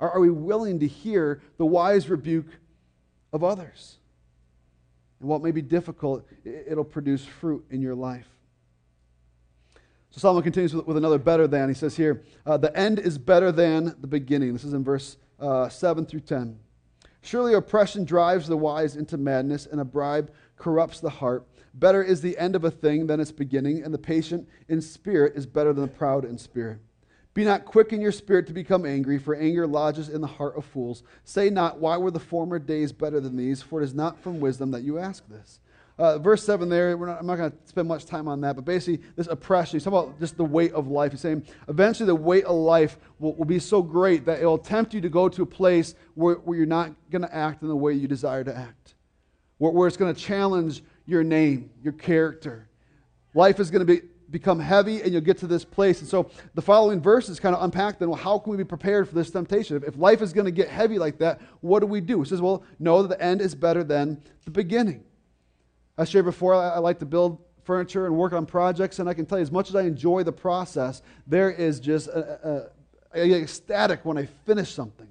Are, 0.00 0.10
are 0.10 0.20
we 0.20 0.30
willing 0.30 0.80
to 0.80 0.88
hear 0.88 1.40
the 1.56 1.64
wise 1.64 2.08
rebuke 2.08 2.48
of 3.32 3.44
others? 3.44 3.98
And 5.20 5.28
what 5.28 5.40
may 5.40 5.52
be 5.52 5.62
difficult, 5.62 6.26
it'll 6.44 6.82
produce 6.82 7.24
fruit 7.24 7.64
in 7.70 7.80
your 7.80 7.94
life. 7.94 8.26
So 10.10 10.18
Solomon 10.18 10.42
continues 10.42 10.74
with, 10.74 10.84
with 10.88 10.96
another 10.96 11.18
better 11.18 11.46
than. 11.46 11.68
He 11.68 11.76
says 11.76 11.96
here, 11.96 12.24
uh, 12.44 12.56
the 12.56 12.76
end 12.76 12.98
is 12.98 13.18
better 13.18 13.52
than 13.52 13.94
the 14.00 14.08
beginning. 14.08 14.52
This 14.52 14.64
is 14.64 14.72
in 14.72 14.82
verse 14.82 15.16
uh, 15.38 15.68
7 15.68 16.06
through 16.06 16.20
10. 16.20 16.58
Surely 17.20 17.54
oppression 17.54 18.04
drives 18.04 18.48
the 18.48 18.56
wise 18.56 18.96
into 18.96 19.16
madness, 19.16 19.66
and 19.66 19.80
a 19.80 19.84
bribe 19.84 20.32
corrupts 20.56 20.98
the 20.98 21.10
heart. 21.10 21.46
Better 21.74 22.02
is 22.02 22.20
the 22.20 22.36
end 22.36 22.56
of 22.56 22.64
a 22.64 22.70
thing 22.70 23.06
than 23.06 23.20
its 23.20 23.30
beginning, 23.30 23.84
and 23.84 23.94
the 23.94 23.98
patient 23.98 24.48
in 24.68 24.80
spirit 24.80 25.36
is 25.36 25.46
better 25.46 25.72
than 25.72 25.82
the 25.82 25.88
proud 25.88 26.24
in 26.24 26.36
spirit. 26.36 26.78
Be 27.38 27.44
not 27.44 27.64
quick 27.64 27.92
in 27.92 28.00
your 28.00 28.10
spirit 28.10 28.48
to 28.48 28.52
become 28.52 28.84
angry, 28.84 29.16
for 29.16 29.36
anger 29.36 29.64
lodges 29.64 30.08
in 30.08 30.20
the 30.20 30.26
heart 30.26 30.56
of 30.56 30.64
fools. 30.64 31.04
Say 31.22 31.50
not, 31.50 31.78
Why 31.78 31.96
were 31.96 32.10
the 32.10 32.18
former 32.18 32.58
days 32.58 32.90
better 32.90 33.20
than 33.20 33.36
these? 33.36 33.62
For 33.62 33.80
it 33.80 33.84
is 33.84 33.94
not 33.94 34.20
from 34.20 34.40
wisdom 34.40 34.72
that 34.72 34.82
you 34.82 34.98
ask 34.98 35.24
this. 35.28 35.60
Uh, 36.00 36.18
verse 36.18 36.42
7 36.42 36.68
there, 36.68 36.96
not, 36.96 37.20
I'm 37.20 37.26
not 37.28 37.36
going 37.36 37.52
to 37.52 37.56
spend 37.64 37.86
much 37.86 38.06
time 38.06 38.26
on 38.26 38.40
that, 38.40 38.56
but 38.56 38.64
basically, 38.64 39.06
this 39.14 39.28
oppression, 39.28 39.76
he's 39.76 39.84
talking 39.84 40.00
about 40.00 40.18
just 40.18 40.36
the 40.36 40.44
weight 40.44 40.72
of 40.72 40.88
life. 40.88 41.12
He's 41.12 41.20
saying 41.20 41.44
eventually 41.68 42.08
the 42.08 42.16
weight 42.16 42.42
of 42.42 42.56
life 42.56 42.98
will, 43.20 43.36
will 43.36 43.44
be 43.44 43.60
so 43.60 43.82
great 43.82 44.24
that 44.24 44.42
it 44.42 44.44
will 44.44 44.58
tempt 44.58 44.92
you 44.92 45.00
to 45.00 45.08
go 45.08 45.28
to 45.28 45.42
a 45.42 45.46
place 45.46 45.94
where, 46.14 46.34
where 46.38 46.58
you're 46.58 46.66
not 46.66 46.90
going 47.08 47.22
to 47.22 47.32
act 47.32 47.62
in 47.62 47.68
the 47.68 47.76
way 47.76 47.92
you 47.92 48.08
desire 48.08 48.42
to 48.42 48.56
act, 48.56 48.96
where, 49.58 49.70
where 49.70 49.86
it's 49.86 49.96
going 49.96 50.12
to 50.12 50.20
challenge 50.20 50.82
your 51.06 51.22
name, 51.22 51.70
your 51.84 51.92
character. 51.92 52.68
Life 53.32 53.60
is 53.60 53.70
going 53.70 53.86
to 53.86 53.94
be, 53.94 54.08
become 54.30 54.60
heavy, 54.60 55.02
and 55.02 55.12
you'll 55.12 55.20
get 55.20 55.38
to 55.38 55.46
this 55.46 55.64
place. 55.64 56.00
And 56.00 56.08
so 56.08 56.30
the 56.54 56.62
following 56.62 57.00
verses 57.00 57.40
kind 57.40 57.54
of 57.54 57.62
unpack 57.62 57.98
then, 57.98 58.10
well, 58.10 58.18
how 58.18 58.38
can 58.38 58.50
we 58.50 58.56
be 58.56 58.64
prepared 58.64 59.08
for 59.08 59.14
this 59.14 59.30
temptation? 59.30 59.76
If, 59.76 59.84
if 59.84 59.96
life 59.96 60.22
is 60.22 60.32
going 60.32 60.44
to 60.44 60.50
get 60.50 60.68
heavy 60.68 60.98
like 60.98 61.18
that, 61.18 61.40
what 61.60 61.80
do 61.80 61.86
we 61.86 62.00
do? 62.00 62.22
He 62.22 62.28
says, 62.28 62.40
well, 62.40 62.62
know 62.78 63.02
that 63.02 63.08
the 63.08 63.24
end 63.24 63.40
is 63.40 63.54
better 63.54 63.82
than 63.82 64.22
the 64.44 64.50
beginning. 64.50 65.04
I 65.96 66.04
shared 66.04 66.24
before, 66.24 66.54
I, 66.54 66.70
I 66.70 66.78
like 66.78 66.98
to 67.00 67.06
build 67.06 67.38
furniture 67.64 68.06
and 68.06 68.16
work 68.16 68.32
on 68.32 68.46
projects, 68.46 68.98
and 68.98 69.08
I 69.08 69.14
can 69.14 69.26
tell 69.26 69.38
you, 69.38 69.42
as 69.42 69.52
much 69.52 69.68
as 69.68 69.76
I 69.76 69.82
enjoy 69.82 70.22
the 70.22 70.32
process, 70.32 71.02
there 71.26 71.50
is 71.50 71.80
just 71.80 72.08
a, 72.08 72.70
a, 73.14 73.20
a, 73.20 73.42
ecstatic 73.42 74.04
when 74.04 74.16
I 74.16 74.24
finish 74.24 74.72
something 74.72 75.08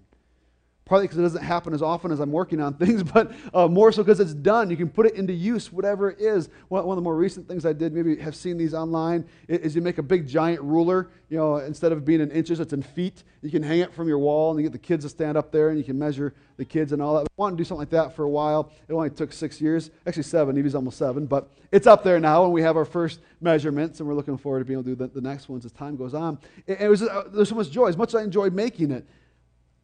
partly 0.88 1.06
because 1.06 1.20
it 1.20 1.24
doesn't 1.24 1.44
happen 1.44 1.74
as 1.74 1.82
often 1.82 2.12
as 2.12 2.20
I'm 2.20 2.32
working 2.32 2.62
on 2.62 2.74
things, 2.74 3.04
but 3.14 3.32
uh, 3.54 3.68
more 3.68 3.92
so 3.92 4.04
because 4.04 4.20
it's 4.20 4.34
done. 4.34 4.70
You 4.70 4.78
can 4.78 4.90
put 4.90 5.06
it 5.06 5.16
into 5.16 5.34
use, 5.34 5.72
whatever 5.72 6.10
it 6.10 6.20
is. 6.20 6.50
One, 6.70 6.86
one, 6.86 6.98
of 6.98 7.04
the 7.04 7.04
more 7.04 7.16
recent 7.16 7.48
things 7.48 7.66
I 7.66 7.74
did, 7.74 7.94
maybe 7.94 8.16
have 8.18 8.36
seen 8.36 8.58
these 8.58 8.74
online, 8.74 9.26
is 9.48 9.76
you 9.76 9.82
make 9.82 9.98
a 9.98 10.04
big 10.04 10.28
giant 10.28 10.62
ruler. 10.62 11.10
You 11.30 11.38
know, 11.38 11.58
instead 11.58 11.92
of 11.92 12.06
being 12.06 12.22
in 12.22 12.32
inches, 12.32 12.60
it's 12.60 12.74
in 12.74 12.82
feet. 12.82 13.24
You 13.42 13.52
can 13.52 13.62
hang 13.62 13.80
it 13.80 13.94
from 13.94 14.08
your 14.08 14.20
wall, 14.20 14.52
and 14.52 14.60
you 14.60 14.64
get 14.64 14.72
the 14.72 14.80
kids 14.80 15.04
to 15.04 15.10
stand 15.10 15.38
up 15.38 15.52
there, 15.52 15.70
and 15.70 15.78
you 15.78 15.84
can 15.84 16.00
measure 16.00 16.34
the 16.56 16.66
kids 16.66 16.94
and 16.94 17.02
all 17.02 17.16
that. 17.16 17.22
I 17.22 17.28
wanted 17.36 17.58
to 17.58 17.64
do 17.64 17.66
something 17.66 17.80
like 17.80 17.90
that 17.90 18.16
for 18.16 18.24
a 18.24 18.30
while. 18.30 18.72
It 18.88 18.94
only 18.94 19.10
took 19.10 19.34
six 19.34 19.62
years, 19.62 19.92
actually 20.06 20.24
seven. 20.24 20.58
Evie's 20.58 20.74
almost 20.74 20.98
seven, 20.98 21.26
but 21.26 21.50
it's 21.72 21.86
up 21.86 22.04
there 22.04 22.20
now, 22.20 22.46
and 22.46 22.54
we 22.54 22.62
have 22.62 22.78
our 22.78 22.86
first 22.86 23.20
measurements, 23.42 24.00
and 24.00 24.08
we're 24.08 24.16
looking 24.16 24.38
forward 24.38 24.60
to 24.60 24.66
being 24.66 24.80
able 24.80 24.84
to 24.86 24.96
do 24.96 24.96
the, 24.96 25.22
the 25.22 25.28
next 25.28 25.50
ones 25.50 25.66
as 25.66 25.72
time 25.72 25.98
goes 25.98 26.14
on. 26.14 26.40
It, 26.66 26.82
it 26.82 26.88
was 26.88 27.04
uh, 27.04 27.26
there's 27.28 27.50
so 27.50 27.56
much 27.56 27.70
joy. 27.70 27.88
As 27.88 27.98
much 27.98 28.10
as 28.10 28.16
I 28.16 28.24
enjoyed 28.24 28.54
making 28.54 28.92
it, 28.92 29.06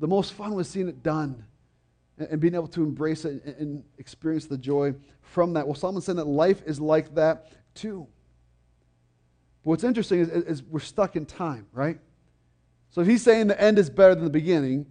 the 0.03 0.07
most 0.07 0.33
fun 0.33 0.53
was 0.53 0.67
seeing 0.67 0.89
it 0.89 1.01
done 1.01 1.45
and, 2.17 2.27
and 2.27 2.41
being 2.41 2.55
able 2.55 2.67
to 2.67 2.83
embrace 2.83 3.23
it 3.23 3.41
and, 3.45 3.55
and, 3.55 3.83
experience 3.97 4.47
the 4.47 4.57
joy 4.57 4.93
from 5.21 5.53
that. 5.53 5.65
Well, 5.65 5.75
Solomon's 5.75 6.03
said 6.03 6.17
that 6.17 6.27
life 6.27 6.61
is 6.65 6.77
like 6.77 7.15
that 7.15 7.53
too. 7.73 8.05
But 9.63 9.69
what's 9.69 9.85
interesting 9.85 10.19
is, 10.19 10.27
is 10.27 10.61
we're 10.61 10.81
stuck 10.81 11.15
in 11.15 11.25
time, 11.25 11.67
right? 11.71 12.01
So 12.89 12.99
if 12.99 13.07
he's 13.07 13.23
saying 13.23 13.47
the 13.47 13.61
end 13.61 13.79
is 13.79 13.89
better 13.89 14.13
than 14.13 14.25
the 14.25 14.29
beginning, 14.29 14.87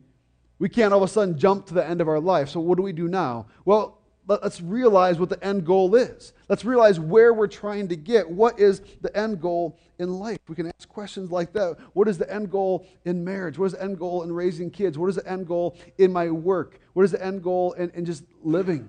we 0.58 0.70
can't 0.70 0.94
all 0.94 1.02
of 1.02 1.10
a 1.10 1.12
sudden 1.12 1.38
jump 1.38 1.66
to 1.66 1.74
the 1.74 1.86
end 1.86 2.00
of 2.00 2.08
our 2.08 2.18
life. 2.18 2.48
So 2.48 2.60
what 2.60 2.78
do 2.78 2.82
we 2.82 2.94
do 2.94 3.06
now? 3.06 3.48
Well, 3.66 3.98
let's 4.26 4.60
realize 4.60 5.18
what 5.18 5.28
the 5.28 5.42
end 5.44 5.64
goal 5.64 5.94
is. 5.94 6.32
Let's 6.48 6.64
realize 6.64 7.00
where 7.00 7.34
we're 7.34 7.48
trying 7.48 7.88
to 7.88 7.96
get. 7.96 8.28
What 8.28 8.58
is 8.58 8.80
the 9.00 9.14
end 9.16 9.40
goal 9.40 9.78
in 9.98 10.18
life? 10.18 10.38
We 10.48 10.54
can 10.54 10.66
ask 10.68 10.88
questions 10.88 11.30
like 11.30 11.52
that. 11.54 11.76
What 11.92 12.08
is 12.08 12.18
the 12.18 12.32
end 12.32 12.50
goal 12.50 12.86
in 13.04 13.24
marriage? 13.24 13.58
What 13.58 13.66
is 13.66 13.72
the 13.72 13.82
end 13.82 13.98
goal 13.98 14.22
in 14.22 14.32
raising 14.32 14.70
kids? 14.70 14.98
What 14.98 15.08
is 15.08 15.16
the 15.16 15.28
end 15.28 15.46
goal 15.46 15.76
in 15.98 16.12
my 16.12 16.30
work? 16.30 16.80
What 16.92 17.04
is 17.04 17.10
the 17.12 17.24
end 17.24 17.42
goal 17.42 17.72
in, 17.72 17.90
in 17.90 18.04
just 18.04 18.24
living? 18.42 18.88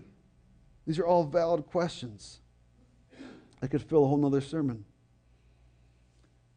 These 0.86 1.00
are 1.00 1.06
all 1.06 1.24
valid 1.24 1.66
questions. 1.66 2.40
I 3.62 3.68
could 3.68 3.82
fill 3.82 4.04
a 4.04 4.08
whole 4.08 4.18
nother 4.18 4.42
sermon. 4.42 4.86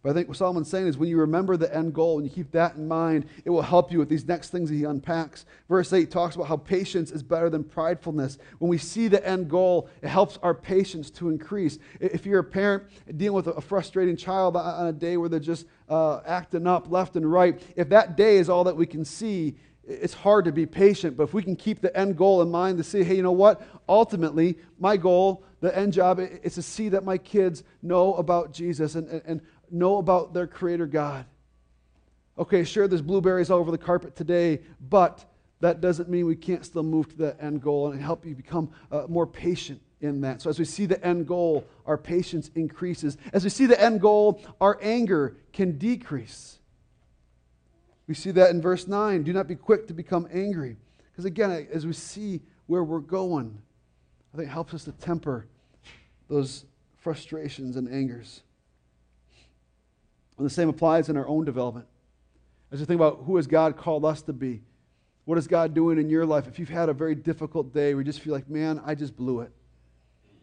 But 0.06 0.12
I 0.12 0.14
think 0.14 0.28
what 0.28 0.36
Solomon's 0.36 0.70
saying 0.70 0.86
is 0.86 0.96
when 0.96 1.08
you 1.08 1.18
remember 1.18 1.56
the 1.56 1.74
end 1.74 1.92
goal 1.92 2.20
and 2.20 2.24
you 2.24 2.32
keep 2.32 2.52
that 2.52 2.76
in 2.76 2.86
mind, 2.86 3.26
it 3.44 3.50
will 3.50 3.60
help 3.60 3.90
you 3.90 3.98
with 3.98 4.08
these 4.08 4.24
next 4.24 4.50
things 4.50 4.70
that 4.70 4.76
he 4.76 4.84
unpacks. 4.84 5.46
Verse 5.68 5.92
8 5.92 6.12
talks 6.12 6.36
about 6.36 6.46
how 6.46 6.58
patience 6.58 7.10
is 7.10 7.24
better 7.24 7.50
than 7.50 7.64
pridefulness. 7.64 8.38
When 8.60 8.68
we 8.68 8.78
see 8.78 9.08
the 9.08 9.26
end 9.26 9.50
goal, 9.50 9.88
it 10.02 10.08
helps 10.08 10.38
our 10.44 10.54
patience 10.54 11.10
to 11.10 11.28
increase. 11.28 11.80
If 11.98 12.24
you're 12.24 12.38
a 12.38 12.44
parent 12.44 12.84
dealing 13.16 13.34
with 13.34 13.48
a 13.48 13.60
frustrating 13.60 14.16
child 14.16 14.56
on 14.56 14.86
a 14.86 14.92
day 14.92 15.16
where 15.16 15.28
they're 15.28 15.40
just 15.40 15.66
uh, 15.88 16.20
acting 16.24 16.68
up 16.68 16.88
left 16.88 17.16
and 17.16 17.28
right, 17.28 17.60
if 17.74 17.88
that 17.88 18.16
day 18.16 18.36
is 18.36 18.48
all 18.48 18.62
that 18.62 18.76
we 18.76 18.86
can 18.86 19.04
see, 19.04 19.56
it's 19.86 20.14
hard 20.14 20.44
to 20.44 20.52
be 20.52 20.66
patient. 20.66 21.16
But 21.16 21.24
if 21.24 21.34
we 21.34 21.42
can 21.42 21.56
keep 21.56 21.80
the 21.80 21.96
end 21.96 22.16
goal 22.16 22.42
in 22.42 22.50
mind 22.50 22.78
to 22.78 22.84
see, 22.84 23.04
hey, 23.04 23.16
you 23.16 23.22
know 23.22 23.32
what? 23.32 23.62
Ultimately, 23.88 24.58
my 24.78 24.96
goal, 24.96 25.44
the 25.60 25.76
end 25.76 25.92
job, 25.92 26.18
is 26.20 26.54
to 26.54 26.62
see 26.62 26.88
that 26.90 27.04
my 27.04 27.18
kids 27.18 27.62
know 27.82 28.14
about 28.14 28.52
Jesus 28.52 28.96
and, 28.96 29.08
and, 29.08 29.22
and 29.26 29.40
know 29.70 29.98
about 29.98 30.34
their 30.34 30.46
Creator 30.46 30.86
God. 30.86 31.26
Okay, 32.38 32.64
sure, 32.64 32.86
there's 32.86 33.02
blueberries 33.02 33.50
all 33.50 33.58
over 33.58 33.70
the 33.70 33.78
carpet 33.78 34.14
today, 34.14 34.60
but 34.90 35.24
that 35.60 35.80
doesn't 35.80 36.08
mean 36.08 36.26
we 36.26 36.36
can't 36.36 36.64
still 36.64 36.82
move 36.82 37.08
to 37.08 37.16
the 37.16 37.42
end 37.42 37.62
goal 37.62 37.92
and 37.92 38.00
help 38.00 38.26
you 38.26 38.34
become 38.34 38.70
uh, 38.92 39.04
more 39.08 39.26
patient 39.26 39.80
in 40.00 40.20
that. 40.20 40.42
So, 40.42 40.50
as 40.50 40.58
we 40.58 40.66
see 40.66 40.84
the 40.86 41.02
end 41.04 41.26
goal, 41.26 41.64
our 41.86 41.96
patience 41.96 42.50
increases. 42.54 43.16
As 43.32 43.44
we 43.44 43.50
see 43.50 43.66
the 43.66 43.80
end 43.80 44.00
goal, 44.00 44.42
our 44.60 44.78
anger 44.82 45.36
can 45.52 45.78
decrease. 45.78 46.58
We 48.06 48.14
see 48.14 48.30
that 48.32 48.50
in 48.50 48.60
verse 48.60 48.86
9. 48.86 49.22
Do 49.22 49.32
not 49.32 49.48
be 49.48 49.56
quick 49.56 49.88
to 49.88 49.94
become 49.94 50.28
angry. 50.32 50.76
Because 51.10 51.24
again, 51.24 51.66
as 51.72 51.86
we 51.86 51.92
see 51.94 52.42
where 52.66 52.84
we're 52.84 53.00
going, 53.00 53.58
I 54.32 54.36
think 54.36 54.48
it 54.48 54.52
helps 54.52 54.74
us 54.74 54.84
to 54.84 54.92
temper 54.92 55.46
those 56.28 56.66
frustrations 56.98 57.76
and 57.76 57.88
angers. 57.88 58.42
And 60.36 60.46
the 60.46 60.50
same 60.50 60.68
applies 60.68 61.08
in 61.08 61.16
our 61.16 61.26
own 61.26 61.44
development. 61.44 61.86
As 62.70 62.80
you 62.80 62.86
think 62.86 62.98
about 63.00 63.22
who 63.24 63.36
has 63.36 63.46
God 63.46 63.76
called 63.76 64.04
us 64.04 64.22
to 64.22 64.32
be, 64.32 64.62
what 65.24 65.38
is 65.38 65.46
God 65.46 65.74
doing 65.74 65.98
in 65.98 66.08
your 66.08 66.26
life? 66.26 66.46
If 66.46 66.58
you've 66.58 66.68
had 66.68 66.88
a 66.88 66.94
very 66.94 67.14
difficult 67.14 67.72
day 67.72 67.94
where 67.94 68.02
you 68.02 68.04
just 68.04 68.20
feel 68.20 68.32
like, 68.32 68.48
man, 68.48 68.80
I 68.84 68.94
just 68.94 69.16
blew 69.16 69.40
it. 69.40 69.50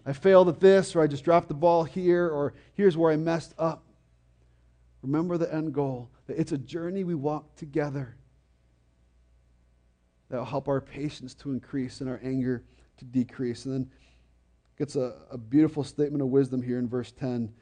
I 0.06 0.14
failed 0.14 0.50
at 0.50 0.60
this, 0.60 0.96
or 0.96 1.02
I 1.02 1.08
just 1.08 1.24
dropped 1.24 1.48
the 1.48 1.54
ball 1.54 1.86
here, 1.86 2.28
or 2.28 2.54
here's 2.74 2.98
where 2.98 3.12
I 3.12 3.16
messed 3.16 3.54
up. 3.58 3.84
Remember 5.02 5.38
the 5.38 5.54
end 5.54 5.74
goal 5.74 6.10
that 6.28 6.38
it's 6.38 6.52
a 6.52 6.58
journey 6.58 7.04
we 7.04 7.16
walk 7.16 7.56
together 7.56 8.16
that 10.30 10.38
will 10.38 10.46
help 10.46 10.68
our 10.68 10.82
patience 10.82 11.34
to 11.36 11.52
increase 11.52 12.02
and 12.02 12.10
our 12.10 12.20
anger 12.24 12.64
to 12.98 13.06
decrease. 13.06 13.66
And 13.66 13.74
then 13.74 13.92
gets 14.78 14.96
a, 14.96 15.14
a 15.32 15.38
beautiful 15.38 15.84
statement 15.84 16.22
of 16.22 16.30
wisdom 16.30 16.62
here 16.62 16.80
in 16.80 16.88
verse 16.88 17.12
10. 17.12 17.54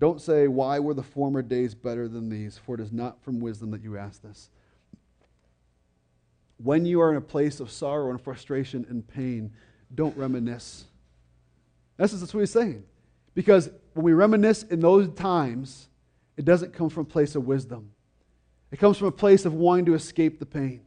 Don't 0.00 0.20
say, 0.20 0.48
Why 0.48 0.78
were 0.78 0.94
the 0.94 1.02
former 1.02 1.42
days 1.42 1.74
better 1.74 2.08
than 2.08 2.30
these? 2.30 2.58
For 2.58 2.74
it 2.74 2.80
is 2.80 2.90
not 2.90 3.22
from 3.22 3.38
wisdom 3.38 3.70
that 3.72 3.82
you 3.82 3.98
ask 3.98 4.22
this. 4.22 4.48
When 6.56 6.86
you 6.86 7.00
are 7.02 7.10
in 7.10 7.16
a 7.16 7.22
place 7.22 7.60
of 7.60 7.70
sorrow 7.70 8.10
and 8.10 8.20
frustration 8.20 8.86
and 8.88 9.06
pain, 9.06 9.52
don't 9.94 10.16
reminisce. 10.16 10.86
That's, 11.96 12.12
that's 12.14 12.32
what 12.32 12.40
he's 12.40 12.50
saying. 12.50 12.82
Because 13.34 13.70
when 13.92 14.04
we 14.04 14.14
reminisce 14.14 14.62
in 14.64 14.80
those 14.80 15.08
times, 15.10 15.88
it 16.36 16.44
doesn't 16.46 16.72
come 16.72 16.88
from 16.88 17.02
a 17.02 17.06
place 17.06 17.34
of 17.34 17.46
wisdom. 17.46 17.92
It 18.70 18.78
comes 18.78 18.96
from 18.96 19.08
a 19.08 19.12
place 19.12 19.44
of 19.44 19.52
wanting 19.52 19.84
to 19.86 19.94
escape 19.94 20.38
the 20.38 20.46
pain. 20.46 20.80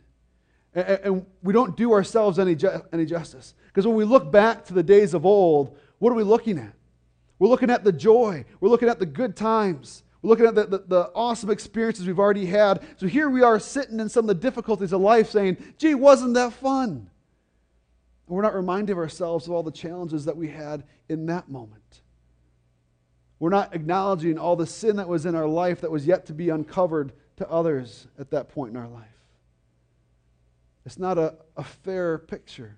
And, 0.73 0.87
and 0.87 1.25
we 1.43 1.53
don't 1.53 1.77
do 1.77 1.93
ourselves 1.93 2.39
any, 2.39 2.55
ju- 2.55 2.81
any 2.91 3.05
justice. 3.05 3.53
Because 3.67 3.85
when 3.85 3.95
we 3.95 4.05
look 4.05 4.31
back 4.31 4.65
to 4.65 4.73
the 4.73 4.83
days 4.83 5.13
of 5.13 5.25
old, 5.25 5.77
what 5.99 6.11
are 6.11 6.15
we 6.15 6.23
looking 6.23 6.57
at? 6.57 6.73
We're 7.39 7.49
looking 7.49 7.69
at 7.69 7.83
the 7.83 7.91
joy. 7.91 8.45
We're 8.59 8.69
looking 8.69 8.89
at 8.89 8.99
the 8.99 9.05
good 9.05 9.35
times. 9.35 10.03
We're 10.21 10.29
looking 10.29 10.45
at 10.45 10.55
the, 10.55 10.65
the, 10.65 10.83
the, 10.87 11.11
awesome 11.13 11.49
experiences 11.49 12.07
we've 12.07 12.19
already 12.19 12.45
had. 12.45 12.81
So 12.97 13.07
here 13.07 13.29
we 13.29 13.41
are 13.41 13.59
sitting 13.59 13.99
in 13.99 14.07
some 14.07 14.23
of 14.23 14.27
the 14.27 14.41
difficulties 14.41 14.93
of 14.93 15.01
life 15.01 15.29
saying, 15.29 15.57
gee, 15.77 15.95
wasn't 15.95 16.35
that 16.35 16.53
fun? 16.53 17.09
And 18.27 18.35
we're 18.35 18.41
not 18.41 18.55
reminding 18.55 18.97
ourselves 18.97 19.47
of 19.47 19.53
all 19.53 19.63
the 19.63 19.71
challenges 19.71 20.23
that 20.25 20.37
we 20.37 20.47
had 20.47 20.83
in 21.09 21.25
that 21.25 21.49
moment. 21.49 22.01
We're 23.39 23.49
not 23.49 23.75
acknowledging 23.75 24.37
all 24.37 24.55
the 24.55 24.65
sin 24.65 24.95
that 24.95 25.09
was 25.09 25.25
in 25.25 25.35
our 25.35 25.47
life 25.47 25.81
that 25.81 25.91
was 25.91 26.07
yet 26.07 26.25
to 26.27 26.33
be 26.33 26.47
uncovered 26.47 27.11
to 27.35 27.49
others 27.49 28.07
at 28.17 28.31
that 28.31 28.47
point 28.47 28.71
in 28.71 28.77
our 28.77 28.87
life. 28.87 29.03
It's 30.85 30.97
not 30.97 31.17
a, 31.17 31.35
a 31.57 31.63
fair 31.63 32.17
picture. 32.17 32.77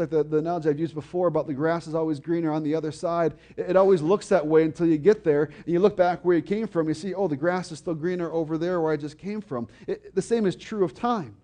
Like 0.00 0.08
the, 0.08 0.24
the 0.24 0.38
analogy 0.38 0.70
I've 0.70 0.78
used 0.78 0.94
before 0.94 1.28
about 1.28 1.46
the 1.46 1.52
grass 1.52 1.86
is 1.86 1.94
always 1.94 2.18
greener 2.18 2.50
on 2.50 2.62
the 2.62 2.74
other 2.74 2.90
side. 2.90 3.34
It, 3.56 3.70
it, 3.70 3.76
always 3.76 4.00
looks 4.00 4.28
that 4.28 4.46
way 4.46 4.64
until 4.64 4.86
you 4.86 4.96
get 4.96 5.22
there 5.22 5.44
and 5.44 5.66
you 5.66 5.78
look 5.78 5.94
back 5.94 6.24
where 6.24 6.34
you 6.34 6.42
came 6.42 6.66
from. 6.66 6.88
You 6.88 6.94
see, 6.94 7.12
oh, 7.12 7.28
the 7.28 7.36
grass 7.36 7.70
is 7.70 7.78
still 7.78 7.94
greener 7.94 8.32
over 8.32 8.56
there 8.56 8.80
where 8.80 8.92
I 8.92 8.96
just 8.96 9.18
came 9.18 9.42
from. 9.42 9.68
It, 9.86 10.14
the 10.14 10.22
same 10.22 10.46
is 10.46 10.56
true 10.56 10.84
of 10.84 10.94
time. 10.94 11.36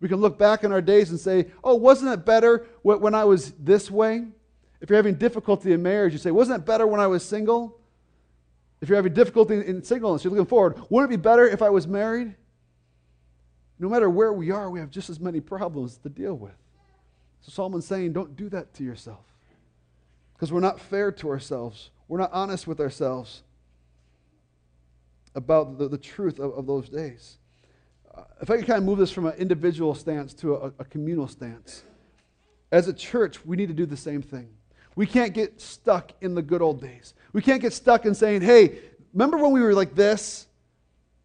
We 0.00 0.08
can 0.08 0.20
look 0.20 0.38
back 0.38 0.64
in 0.64 0.72
our 0.72 0.80
days 0.80 1.10
and 1.10 1.20
say, 1.20 1.48
oh, 1.62 1.74
wasn't 1.74 2.12
it 2.12 2.24
better 2.24 2.66
when 2.82 3.14
I 3.14 3.24
was 3.24 3.52
this 3.58 3.90
way? 3.90 4.26
If 4.80 4.88
you're 4.88 4.96
having 4.96 5.16
difficulty 5.16 5.72
in 5.72 5.82
marriage, 5.82 6.14
you 6.14 6.18
say, 6.18 6.30
wasn't 6.30 6.62
it 6.62 6.64
better 6.64 6.86
when 6.86 7.00
I 7.00 7.08
was 7.08 7.22
single? 7.22 7.78
If 8.80 8.88
you're 8.88 8.96
having 8.96 9.12
difficulty 9.12 9.66
in 9.66 9.82
singleness, 9.82 10.24
you're 10.24 10.30
looking 10.30 10.46
forward, 10.46 10.80
wouldn't 10.88 11.12
it 11.12 11.16
be 11.16 11.20
better 11.20 11.46
if 11.46 11.60
I 11.60 11.68
was 11.68 11.86
married? 11.86 12.34
No 13.78 13.90
matter 13.90 14.08
where 14.08 14.32
we 14.32 14.50
are, 14.50 14.70
we 14.70 14.80
have 14.80 14.90
just 14.90 15.10
as 15.10 15.20
many 15.20 15.40
problems 15.40 15.98
to 15.98 16.08
deal 16.08 16.34
with. 16.34 16.54
So 17.40 17.52
Solomon's 17.52 17.86
saying, 17.86 18.12
don't 18.12 18.36
do 18.36 18.48
that 18.50 18.74
to 18.74 18.84
yourself. 18.84 19.24
Because 20.34 20.52
we're 20.52 20.60
not 20.60 20.78
fair 20.80 21.10
to 21.12 21.28
ourselves. 21.30 21.90
We're 22.06 22.18
not 22.18 22.32
honest 22.32 22.66
with 22.66 22.80
ourselves 22.80 23.42
about 25.34 25.78
the, 25.78 25.88
the 25.88 25.98
truth 25.98 26.38
of, 26.38 26.52
of 26.56 26.66
those 26.66 26.88
days. 26.88 27.38
Uh, 28.14 28.22
if 28.40 28.50
I 28.50 28.56
can 28.56 28.64
kind 28.64 28.78
of 28.78 28.84
move 28.84 28.98
this 28.98 29.10
from 29.10 29.26
an 29.26 29.34
individual 29.34 29.94
stance 29.94 30.34
to 30.34 30.54
a, 30.54 30.72
a 30.78 30.84
communal 30.84 31.28
stance, 31.28 31.84
as 32.70 32.88
a 32.88 32.92
church, 32.92 33.44
we 33.44 33.56
need 33.56 33.68
to 33.68 33.74
do 33.74 33.86
the 33.86 33.96
same 33.96 34.22
thing. 34.22 34.48
We 34.94 35.06
can't 35.06 35.32
get 35.32 35.60
stuck 35.60 36.12
in 36.20 36.34
the 36.34 36.42
good 36.42 36.60
old 36.60 36.80
days. 36.80 37.14
We 37.32 37.40
can't 37.40 37.62
get 37.62 37.72
stuck 37.72 38.04
in 38.04 38.14
saying, 38.14 38.42
hey, 38.42 38.78
remember 39.12 39.38
when 39.38 39.52
we 39.52 39.60
were 39.60 39.74
like 39.74 39.94
this? 39.94 40.46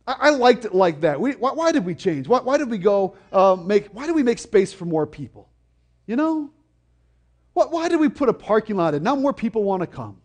I, 0.08 0.16
I 0.20 0.30
liked 0.30 0.66
it 0.66 0.76
like 0.76 1.02
that. 1.02 1.20
We, 1.20 1.32
why, 1.34 1.54
why, 1.54 1.72
did 1.72 1.86
we 1.86 1.96
change? 1.96 2.28
Why, 2.28 2.40
why 2.40 2.58
did 2.58 2.70
we 2.70 2.78
go 2.78 3.16
uh, 3.32 3.56
make, 3.56 3.88
why 3.88 4.06
did 4.06 4.16
we 4.16 4.24
make 4.24 4.40
space 4.40 4.74
for 4.74 4.86
more 4.86 5.08
people? 5.08 5.50
You 6.06 6.16
know? 6.16 6.52
Why, 7.54 7.66
why 7.66 7.90
did 7.90 8.00
we 8.00 8.10
put 8.10 8.30
a 8.30 8.34
parking 8.34 8.76
lot 8.76 8.94
in? 8.94 9.04
Now 9.04 9.16
more 9.16 9.34
people 9.34 9.64
want 9.64 9.82
to 9.82 9.88
come. 9.88 10.18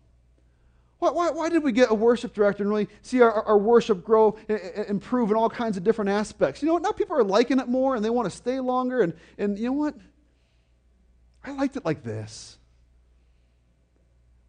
Why, 0.99 1.11
why, 1.11 1.31
why, 1.31 1.49
did 1.49 1.63
we 1.63 1.71
get 1.71 1.91
a 1.91 1.95
worship 1.95 2.35
director 2.35 2.65
and 2.65 2.71
really 2.71 2.89
see 3.03 3.21
our, 3.21 3.31
our 3.31 3.59
worship 3.59 4.03
grow, 4.03 4.37
and 4.49 4.87
improve 4.89 5.31
in 5.31 5.37
all 5.37 5.49
kinds 5.49 5.77
of 5.77 5.85
different 5.85 6.11
aspects? 6.11 6.61
You 6.61 6.67
know 6.67 6.75
what? 6.75 6.83
Now 6.83 6.91
people 6.91 7.17
are 7.17 7.23
liking 7.23 7.61
it 7.61 7.69
more 7.69 7.95
and 7.95 8.05
they 8.05 8.11
want 8.11 8.29
to 8.29 8.37
stay 8.37 8.59
longer. 8.59 9.03
And, 9.03 9.15
and 9.39 9.57
you 9.57 9.67
know 9.67 9.73
what? 9.73 9.95
I 11.45 11.53
liked 11.53 11.77
it 11.77 11.85
like 11.85 12.03
this. 12.03 12.59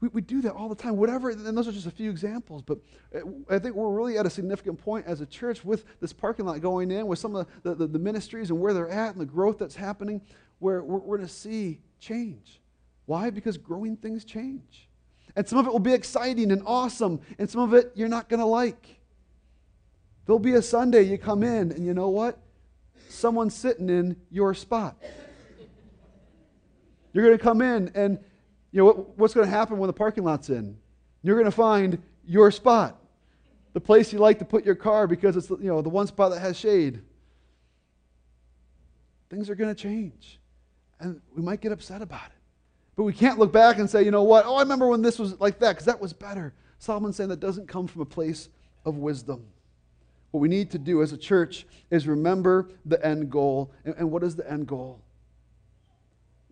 We, 0.02 0.08
we 0.10 0.22
do 0.22 0.42
that 0.42 0.54
all 0.54 0.70
the 0.70 0.76
time, 0.76 0.98
whatever, 0.98 1.30
and 1.30 1.56
those 1.58 1.68
are 1.68 1.72
just 1.72 1.86
a 1.86 1.92
few 1.92 2.10
examples. 2.10 2.64
But 2.64 2.80
uh, 3.14 3.20
I 3.50 3.60
think 3.60 3.76
we're 3.76 3.92
really 3.92 4.18
at 4.18 4.26
a 4.26 4.30
significant 4.30 4.80
point 4.80 5.06
as 5.06 5.22
a 5.22 5.26
church 5.26 5.64
with 5.64 5.86
this 6.00 6.14
parking 6.14 6.46
lot 6.46 6.62
going 6.62 6.90
in, 6.90 7.06
with 7.06 7.20
some 7.20 7.36
of 7.36 7.48
the, 7.64 7.76
the, 7.76 7.86
the 7.86 8.00
ministries 8.00 8.50
and 8.50 8.60
where 8.60 8.74
they're 8.74 8.90
at 8.90 9.12
and 9.12 9.22
the 9.22 9.26
growth 9.26 9.60
that's 9.60 9.76
happening, 9.76 10.22
where 10.60 10.84
we're, 10.84 11.00
we're 11.00 11.18
going 11.18 11.28
to 11.28 11.34
see 11.34 11.80
change. 12.00 12.62
Why? 13.06 13.30
Because 13.30 13.58
growing 13.58 13.98
things 13.98 14.24
change. 14.24 14.88
And 15.36 15.48
some 15.48 15.60
of 15.60 15.68
it 15.68 15.72
will 15.72 15.80
be 15.80 15.94
exciting 15.94 16.52
and 16.52 16.62
awesome, 16.66 17.22
and 17.38 17.50
some 17.50 17.62
of 17.62 17.74
it 17.74 17.92
you're 17.96 18.10
not 18.10 18.30
going 18.30 18.40
to 18.40 18.46
like. 18.46 19.00
There'll 20.26 20.40
be 20.40 20.54
a 20.54 20.62
Sunday 20.62 21.04
you 21.04 21.18
come 21.18 21.44
in, 21.44 21.72
and 21.72 21.86
you 21.86 21.94
know 21.94 22.10
what? 22.10 22.38
Someone's 23.10 23.56
sitting 23.56 23.90
in 23.90 24.16
your 24.30 24.54
spot. 24.54 24.96
You're 27.14 27.26
going 27.26 27.38
to 27.38 27.44
come 27.44 27.62
in, 27.62 27.92
and 27.96 28.20
you 28.72 28.80
know 28.80 28.86
what, 28.86 29.18
what's 29.18 29.34
going 29.34 29.48
to 29.48 29.52
happen 29.52 29.78
when 29.78 29.88
the 29.88 29.94
parking 29.94 30.24
lot's 30.24 30.50
in? 30.50 30.78
You're 31.24 31.36
going 31.36 31.46
to 31.46 31.52
find 31.52 32.02
your 32.26 32.52
spot, 32.52 33.02
the 33.74 33.82
place 33.82 34.14
you 34.14 34.20
like 34.20 34.40
to 34.40 34.46
put 34.46 34.66
your 34.66 34.76
car 34.76 35.08
because 35.08 35.36
it's 35.36 35.50
you 35.50 35.58
know 35.62 35.82
the 35.82 35.90
one 35.90 36.06
spot 36.06 36.32
that 36.32 36.40
has 36.40 36.58
shade. 36.58 37.02
Things 39.30 39.50
are 39.50 39.56
going 39.56 39.74
to 39.74 39.82
change, 39.82 40.40
and 41.00 41.22
we 41.36 41.42
might 41.42 41.62
get 41.62 41.72
upset 41.72 42.02
about 42.02 42.26
it. 42.28 42.40
But 42.96 43.04
we 43.04 43.14
can't 43.14 43.40
look 43.40 43.54
back 43.54 43.80
and 43.80 43.90
say, 43.90 44.04
you 44.04 44.12
know 44.12 44.24
what? 44.24 44.46
Oh, 44.46 44.56
I 44.56 44.62
remember 44.62 44.88
when 44.88 45.02
this 45.02 45.18
was 45.18 45.40
like 45.40 45.60
that 45.60 45.70
because 45.70 45.86
that 45.86 46.02
was 46.02 46.12
better. 46.12 46.54
Solomon's 46.80 47.16
saying 47.16 47.30
that 47.30 47.40
doesn't 47.40 47.68
come 47.68 47.88
from 47.88 48.02
a 48.02 48.06
place 48.06 48.50
of 48.86 48.98
wisdom. 48.98 49.46
What 50.32 50.42
we 50.42 50.50
need 50.50 50.72
to 50.72 50.78
do 50.78 51.02
as 51.02 51.12
a 51.12 51.18
church 51.18 51.66
is 51.90 52.08
remember 52.08 52.70
the 52.86 53.04
end 53.06 53.30
goal. 53.30 53.72
And, 53.86 53.96
and 53.96 54.12
what 54.12 54.24
is 54.24 54.36
the 54.36 54.50
end 54.50 54.68
goal? 54.68 55.02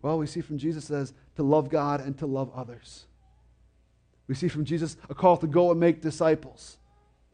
Well, 0.01 0.17
we 0.17 0.27
see 0.27 0.41
from 0.41 0.57
Jesus 0.57 0.85
says 0.85 1.13
to 1.35 1.43
love 1.43 1.69
God 1.69 2.01
and 2.01 2.17
to 2.19 2.25
love 2.25 2.51
others. 2.55 3.05
We 4.27 4.35
see 4.35 4.47
from 4.47 4.65
Jesus 4.65 4.97
a 5.09 5.15
call 5.15 5.37
to 5.37 5.47
go 5.47 5.71
and 5.71 5.79
make 5.79 6.01
disciples. 6.01 6.77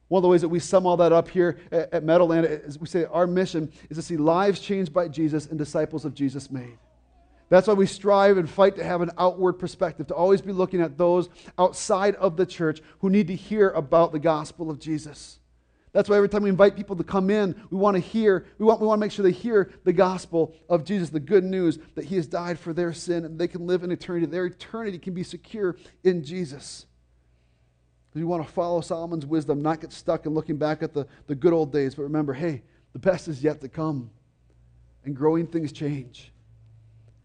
One 0.08 0.20
of 0.20 0.24
the 0.24 0.30
ways 0.30 0.42
that 0.42 0.50
we 0.50 0.60
sum 0.60 0.86
all 0.86 0.98
that 0.98 1.12
up 1.12 1.28
here 1.28 1.58
at, 1.72 1.94
at 1.94 2.04
Meadowland 2.04 2.46
is 2.46 2.78
we 2.78 2.88
say 2.88 3.06
our 3.06 3.26
mission 3.26 3.72
is 3.90 3.98
to 3.98 4.04
see 4.04 4.18
lives 4.18 4.60
changed 4.60 4.94
by 4.94 5.08
Jesus 5.08 5.48
and 5.48 5.58
disciples 5.58 6.06
of 6.06 6.14
Jesus 6.14 6.52
made. 6.52 6.78
That's 7.54 7.68
why 7.68 7.76
we 7.76 7.86
strive 7.86 8.40
and 8.40 8.50
fight 8.50 8.78
to 8.78 8.84
have 8.84 9.02
an 9.02 9.12
outward 9.16 9.54
perspective, 9.60 10.08
to 10.08 10.16
always 10.16 10.42
be 10.42 10.52
looking 10.52 10.82
at 10.82 10.98
those 10.98 11.30
outside 11.60 12.16
of 12.16 12.36
the 12.36 12.48
church 12.48 12.82
who 12.98 13.12
need 13.12 13.28
to 13.28 13.36
hear 13.36 13.70
about 13.70 14.12
the 14.12 14.18
gospel 14.18 14.72
of 14.72 14.80
Jesus. 14.80 15.38
That's 15.92 16.10
why 16.10 16.16
every 16.16 16.30
time 16.30 16.42
we 16.42 16.50
invite 16.50 16.76
people 16.76 16.96
to 16.96 17.04
come 17.04 17.30
in, 17.30 17.54
we 17.70 17.78
want 17.78 17.94
to 17.94 18.00
hear, 18.00 18.48
we 18.58 18.66
want, 18.66 18.82
we 18.82 18.88
want 18.88 18.98
to 18.98 19.02
make 19.02 19.12
sure 19.12 19.22
they 19.22 19.32
hear 19.32 19.72
the 19.84 19.94
gospel 19.94 20.56
of 20.68 20.84
Jesus, 20.84 21.12
the 21.12 21.20
good 21.20 21.44
news 21.44 21.78
that 21.94 22.06
he 22.06 22.16
has 22.16 22.26
died 22.26 22.58
for 22.58 22.74
their 22.74 22.92
sin 22.92 23.24
and 23.24 23.38
they 23.38 23.48
can 23.48 23.68
live 23.68 23.84
in 23.84 23.92
eternity. 23.92 24.26
Their 24.26 24.48
eternity 24.48 24.98
can 24.98 25.14
be 25.14 25.22
secure 25.22 25.78
in 26.04 26.24
Jesus. 26.24 26.88
We 28.16 28.24
want 28.24 28.44
to 28.44 28.52
follow 28.52 28.82
Solomon's 28.82 29.28
wisdom, 29.28 29.62
not 29.62 29.80
get 29.80 29.92
stuck 29.94 30.26
in 30.26 30.34
looking 30.34 30.58
back 30.58 30.82
at 30.82 30.96
the, 30.96 31.06
the 31.28 31.36
good 31.36 31.54
old 31.54 31.72
days, 31.72 31.94
but 31.94 32.02
remember, 32.02 32.34
hey, 32.34 32.64
the 32.94 33.00
best 33.00 33.28
is 33.28 33.44
yet 33.44 33.62
to 33.62 33.70
come. 33.70 34.10
And 35.06 35.16
growing 35.16 35.46
things 35.46 35.72
change. 35.72 36.33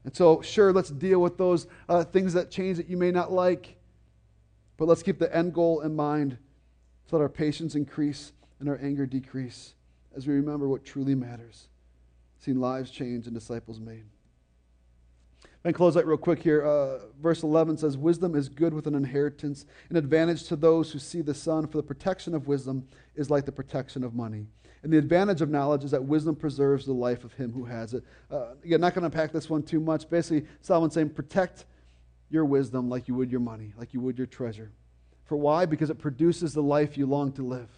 And 0.09 0.17
so, 0.17 0.41
sure, 0.41 0.73
let's 0.73 0.89
deal 0.89 1.21
with 1.21 1.37
those 1.37 1.67
uh, 1.87 2.03
things 2.03 2.33
that 2.33 2.51
change 2.51 2.79
that 2.79 2.89
you 2.89 2.97
may 2.97 3.11
not 3.11 3.31
like, 3.31 3.77
but 4.79 4.89
let's 4.89 5.03
keep 5.03 5.19
the 5.19 5.37
end 5.37 5.53
goal 5.53 5.83
in 5.83 5.95
mind 5.95 6.39
so 7.05 7.19
that 7.19 7.23
our 7.23 7.29
patience 7.29 7.75
increase 7.75 8.33
and 8.59 8.71
our 8.71 8.81
anger 8.83 9.05
decrease 9.05 9.75
as 10.17 10.27
we 10.27 10.33
remember 10.33 10.67
what 10.67 10.83
truly 10.83 11.15
matters 11.15 11.69
seeing 12.39 12.59
lives 12.59 12.91
change 12.91 13.27
and 13.27 13.35
disciples 13.35 13.81
made. 13.81 14.07
And 15.65 15.75
close 15.75 15.97
out 15.97 16.07
real 16.07 16.17
quick 16.17 16.43
here. 16.43 16.65
Uh, 16.65 17.01
verse 17.21 17.43
11 17.43 17.79
says, 17.79 17.97
Wisdom 17.97 18.35
is 18.35 18.49
good 18.49 18.73
with 18.73 18.87
an 18.87 18.95
inheritance, 18.95 19.67
an 19.91 19.97
advantage 19.97 20.45
to 20.45 20.57
those 20.57 20.93
who 20.93 20.99
see 20.99 21.21
the 21.21 21.35
sun, 21.35 21.67
for 21.67 21.79
the 21.79 21.83
protection 21.83 22.35
of 22.35 22.47
wisdom 22.47 22.87
is 23.17 23.29
like 23.29 23.45
the 23.45 23.53
protection 23.53 24.05
of 24.05 24.15
money. 24.15 24.47
And 24.83 24.93
the 24.93 24.99
advantage 24.99 25.43
of 25.43 25.51
knowledge 25.51 25.83
is 25.83 25.91
that 25.91 26.05
wisdom 26.05 26.37
preserves 26.37 26.87
the 26.87 26.93
life 26.93 27.25
of 27.25 27.33
him 27.33 27.53
who 27.53 27.65
has 27.65 27.95
it. 27.95 28.05
Uh, 28.31 28.55
again, 28.65 28.81
not 28.81 28.95
going 28.95 29.03
to 29.03 29.07
unpack 29.07 29.33
this 29.33 29.51
one 29.51 29.63
too 29.63 29.81
much. 29.81 30.09
Basically, 30.09 30.49
Solomon's 30.61 30.95
saying, 30.95 31.11
protect 31.11 31.65
your 32.31 32.45
wisdom 32.45 32.89
like 32.89 33.09
you 33.09 33.15
would 33.15 33.31
your 33.31 33.41
money, 33.41 33.73
like 33.77 33.93
you 33.93 34.01
would 34.01 34.17
your 34.17 34.27
treasure. 34.27 34.71
For 35.25 35.37
why? 35.37 35.67
Because 35.67 35.91
it 35.91 35.99
produces 35.99 36.55
the 36.55 36.63
life 36.63 36.97
you 36.97 37.07
long 37.07 37.33
to 37.33 37.43
live. 37.43 37.69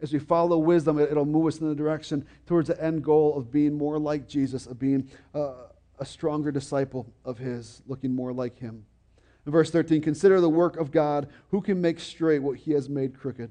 As 0.00 0.12
we 0.12 0.18
follow 0.18 0.56
wisdom, 0.58 0.98
it, 0.98 1.14
will 1.14 1.26
move 1.26 1.48
us 1.48 1.58
in 1.58 1.68
the 1.68 1.74
direction 1.74 2.26
towards 2.46 2.68
the 2.68 2.82
end 2.82 3.04
goal 3.04 3.36
of 3.36 3.52
being 3.52 3.74
more 3.74 3.98
like 3.98 4.26
Jesus, 4.26 4.66
of 4.66 4.78
being 4.78 5.10
uh, 5.34 5.52
a 6.00 6.04
stronger 6.04 6.50
disciple 6.50 7.06
of 7.24 7.38
his, 7.38 7.82
looking 7.86 8.14
more 8.14 8.32
like 8.32 8.58
him. 8.58 8.86
In 9.46 9.52
verse 9.52 9.70
13, 9.70 10.02
consider 10.02 10.40
the 10.40 10.48
work 10.48 10.76
of 10.76 10.90
God 10.90 11.28
who 11.50 11.60
can 11.60 11.80
make 11.80 12.00
straight 12.00 12.40
what 12.40 12.58
he 12.58 12.72
has 12.72 12.88
made 12.88 13.18
crooked. 13.18 13.50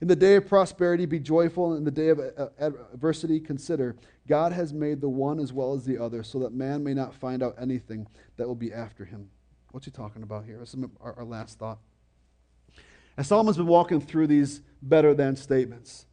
In 0.00 0.08
the 0.08 0.16
day 0.16 0.36
of 0.36 0.48
prosperity, 0.48 1.06
be 1.06 1.20
joyful. 1.20 1.74
In 1.74 1.84
the 1.84 1.90
day 1.90 2.08
of 2.08 2.18
uh, 2.20 2.48
adversity, 2.58 3.40
consider 3.40 3.96
God 4.26 4.52
has 4.52 4.72
made 4.72 5.00
the 5.00 5.08
one 5.08 5.38
as 5.38 5.52
well 5.52 5.72
as 5.72 5.84
the 5.84 5.96
other, 5.98 6.22
so 6.22 6.40
that 6.40 6.52
man 6.52 6.82
may 6.82 6.94
not 6.94 7.14
find 7.14 7.42
out 7.42 7.54
anything 7.58 8.06
that 8.36 8.46
will 8.46 8.54
be 8.54 8.72
after 8.72 9.04
him. 9.04 9.30
What's 9.70 9.86
he 9.86 9.92
talking 9.92 10.22
about 10.22 10.44
here? 10.44 10.58
This 10.58 10.74
is 10.74 10.84
our, 11.00 11.14
our 11.14 11.24
last 11.24 11.58
thought. 11.58 11.78
As 13.16 13.28
Solomon's 13.28 13.56
been 13.56 13.66
walking 13.66 14.00
through 14.00 14.26
these 14.26 14.60
better 14.82 15.14
than 15.14 15.36
statements, 15.36 16.06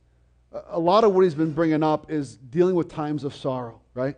a 0.70 0.80
lot 0.80 1.04
of 1.04 1.14
what 1.14 1.24
he's 1.24 1.36
been 1.36 1.54
bringing 1.54 1.84
up 1.84 2.12
is 2.12 2.36
dealing 2.36 2.76
with 2.76 2.90
times 2.90 3.24
of 3.24 3.36
sorrow, 3.36 3.82
right? 3.94 4.16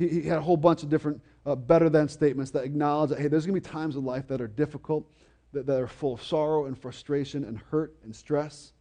He, 0.00 0.08
he 0.08 0.22
had 0.22 0.38
a 0.38 0.40
whole 0.40 0.56
bunch 0.56 0.82
of 0.82 0.88
different 0.88 1.20
uh, 1.44 1.54
better 1.54 1.90
than 1.90 2.08
statements 2.08 2.50
that 2.52 2.64
acknowledge 2.64 3.10
that, 3.10 3.20
hey, 3.20 3.28
there's 3.28 3.44
going 3.44 3.60
to 3.60 3.68
be 3.68 3.72
times 3.72 3.96
in 3.96 4.04
life 4.04 4.26
that 4.28 4.40
are 4.40 4.48
difficult 4.48 5.06
that, 5.52 5.66
that 5.66 5.78
are 5.78 5.86
full 5.86 6.14
of 6.14 6.22
sorrow 6.22 6.64
and 6.64 6.78
frustration 6.78 7.44
and 7.44 7.58
hurt 7.70 7.94
and 8.02 8.16
stress. 8.16 8.72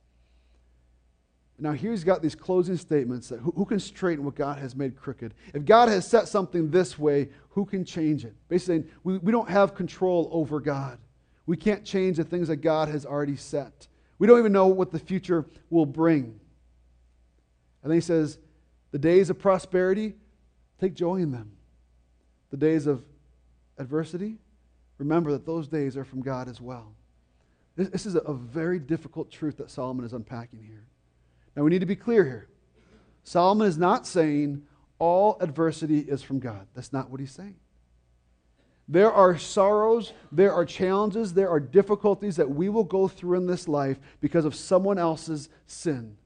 Now, 1.61 1.73
here 1.73 1.91
he's 1.91 2.05
got 2.05 2.21
these 2.21 2.35
closing 2.35 2.77
statements 2.77 3.27
that 3.29 3.39
who, 3.39 3.51
who, 3.51 3.65
can 3.65 3.81
straighten 3.81 4.23
what 4.23 4.35
God 4.35 4.59
has 4.59 4.77
made 4.77 4.95
crooked? 4.95 5.33
If 5.53 5.65
God 5.65 5.89
has 5.89 6.07
set 6.07 6.29
something 6.29 6.71
this 6.71 6.97
way, 6.97 7.27
who 7.49 7.65
can 7.65 7.83
change 7.83 8.23
it? 8.23 8.33
Basically, 8.47 8.89
we, 9.03 9.17
we 9.17 9.33
don't 9.33 9.49
have 9.49 9.75
control 9.75 10.29
over 10.31 10.61
God. 10.61 10.99
We 11.45 11.57
can't 11.57 11.83
change 11.83 12.15
the 12.15 12.23
things 12.23 12.47
that 12.47 12.57
God 12.57 12.87
has 12.87 13.05
already 13.05 13.35
set. 13.35 13.89
We 14.19 14.27
don't 14.27 14.39
even 14.39 14.53
know 14.53 14.67
what 14.67 14.91
the 14.91 14.99
future 14.99 15.45
will 15.69 15.85
bring. 15.85 16.39
And 17.83 17.91
then 17.91 17.97
he 17.97 18.01
says, 18.01 18.37
the 18.91 18.99
days 18.99 19.29
of 19.29 19.37
prosperity, 19.37 20.15
take 20.79 20.93
joy 20.93 21.17
in 21.17 21.31
them. 21.31 21.51
The 22.51 22.57
days 22.57 22.87
of 22.87 23.03
adversity, 23.77 24.37
remember 24.97 25.31
that 25.31 25.45
those 25.45 25.67
days 25.67 25.97
are 25.97 26.05
from 26.05 26.21
God 26.21 26.47
as 26.47 26.59
well. 26.59 26.93
This, 27.75 27.89
this 27.89 28.05
is 28.05 28.15
a, 28.15 28.19
a 28.19 28.33
very 28.33 28.79
difficult 28.79 29.31
truth 29.31 29.57
that 29.57 29.71
Solomon 29.71 30.05
is 30.05 30.13
unpacking 30.13 30.63
here. 30.63 30.85
Now, 31.55 31.63
we 31.63 31.69
need 31.69 31.79
to 31.79 31.85
be 31.85 31.95
clear 31.95 32.23
here. 32.23 32.47
Solomon 33.23 33.67
is 33.67 33.77
not 33.77 34.07
saying 34.07 34.63
all 34.97 35.37
adversity 35.39 35.99
is 35.99 36.21
from 36.21 36.39
God. 36.39 36.67
That's 36.73 36.91
not 36.93 37.09
what 37.09 37.19
he's 37.19 37.31
saying. 37.31 37.55
There 38.87 39.11
are 39.11 39.37
sorrows, 39.37 40.13
there 40.31 40.51
are 40.51 40.65
challenges, 40.65 41.33
there 41.33 41.49
are 41.49 41.59
difficulties 41.59 42.37
that 42.37 42.49
we 42.49 42.69
will 42.69 42.83
go 42.83 43.07
through 43.07 43.37
in 43.37 43.45
this 43.45 43.67
life 43.67 43.99
because 44.19 44.45
of 44.45 44.55
someone 44.55 44.97
else's 44.97 45.47
sin, 45.67 46.17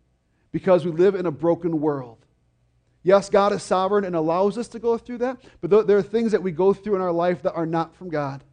because 0.54 0.86
we 0.86 0.92
live 0.92 1.14
in 1.14 1.26
a 1.26 1.32
broken 1.32 1.82
world. 1.82 2.23
Yes, 3.04 3.30
God 3.30 3.52
is 3.52 3.62
sovereign 3.62 4.06
and 4.06 4.16
allows 4.16 4.58
us 4.58 4.70
to 4.70 4.80
go 4.80 4.98
through 4.98 5.18
that, 5.20 5.38
but 5.60 5.88
there 5.88 5.98
are 5.98 6.02
things 6.02 6.32
that 6.32 6.42
we 6.42 6.52
go 6.52 6.74
through 6.74 6.96
in 6.96 7.02
our 7.02 7.12
life 7.12 7.44
that 7.44 7.54
are 7.54 7.66
not 7.66 7.96
from 7.96 8.10
God. 8.10 8.44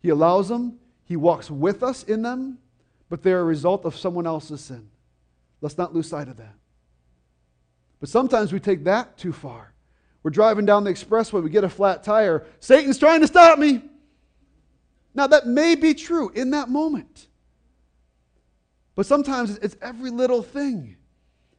He 0.00 0.08
allows 0.08 0.48
them, 0.48 0.78
He 1.04 1.16
walks 1.16 1.50
with 1.50 1.82
us 1.82 2.02
in 2.02 2.22
them, 2.22 2.58
but 3.10 3.22
they're 3.22 3.40
a 3.40 3.44
result 3.44 3.84
of 3.84 3.96
someone 3.96 4.26
else's 4.26 4.62
sin. 4.62 4.88
Let's 5.60 5.76
not 5.76 5.94
lose 5.94 6.08
sight 6.08 6.28
of 6.28 6.38
that. 6.38 6.54
But 8.00 8.08
sometimes 8.08 8.52
we 8.52 8.60
take 8.60 8.84
that 8.84 9.18
too 9.18 9.32
far. 9.32 9.74
We're 10.22 10.30
driving 10.30 10.64
down 10.64 10.84
the 10.84 10.92
expressway, 10.92 11.42
we 11.42 11.50
get 11.50 11.64
a 11.64 11.68
flat 11.68 12.02
tire. 12.02 12.46
Satan's 12.60 12.98
trying 12.98 13.20
to 13.20 13.26
stop 13.26 13.58
me. 13.58 13.82
Now, 15.14 15.26
that 15.26 15.46
may 15.46 15.74
be 15.74 15.94
true 15.94 16.30
in 16.30 16.50
that 16.50 16.68
moment. 16.68 17.26
But 18.94 19.06
sometimes 19.06 19.58
it's 19.58 19.76
every 19.80 20.10
little 20.10 20.42
thing. 20.42 20.97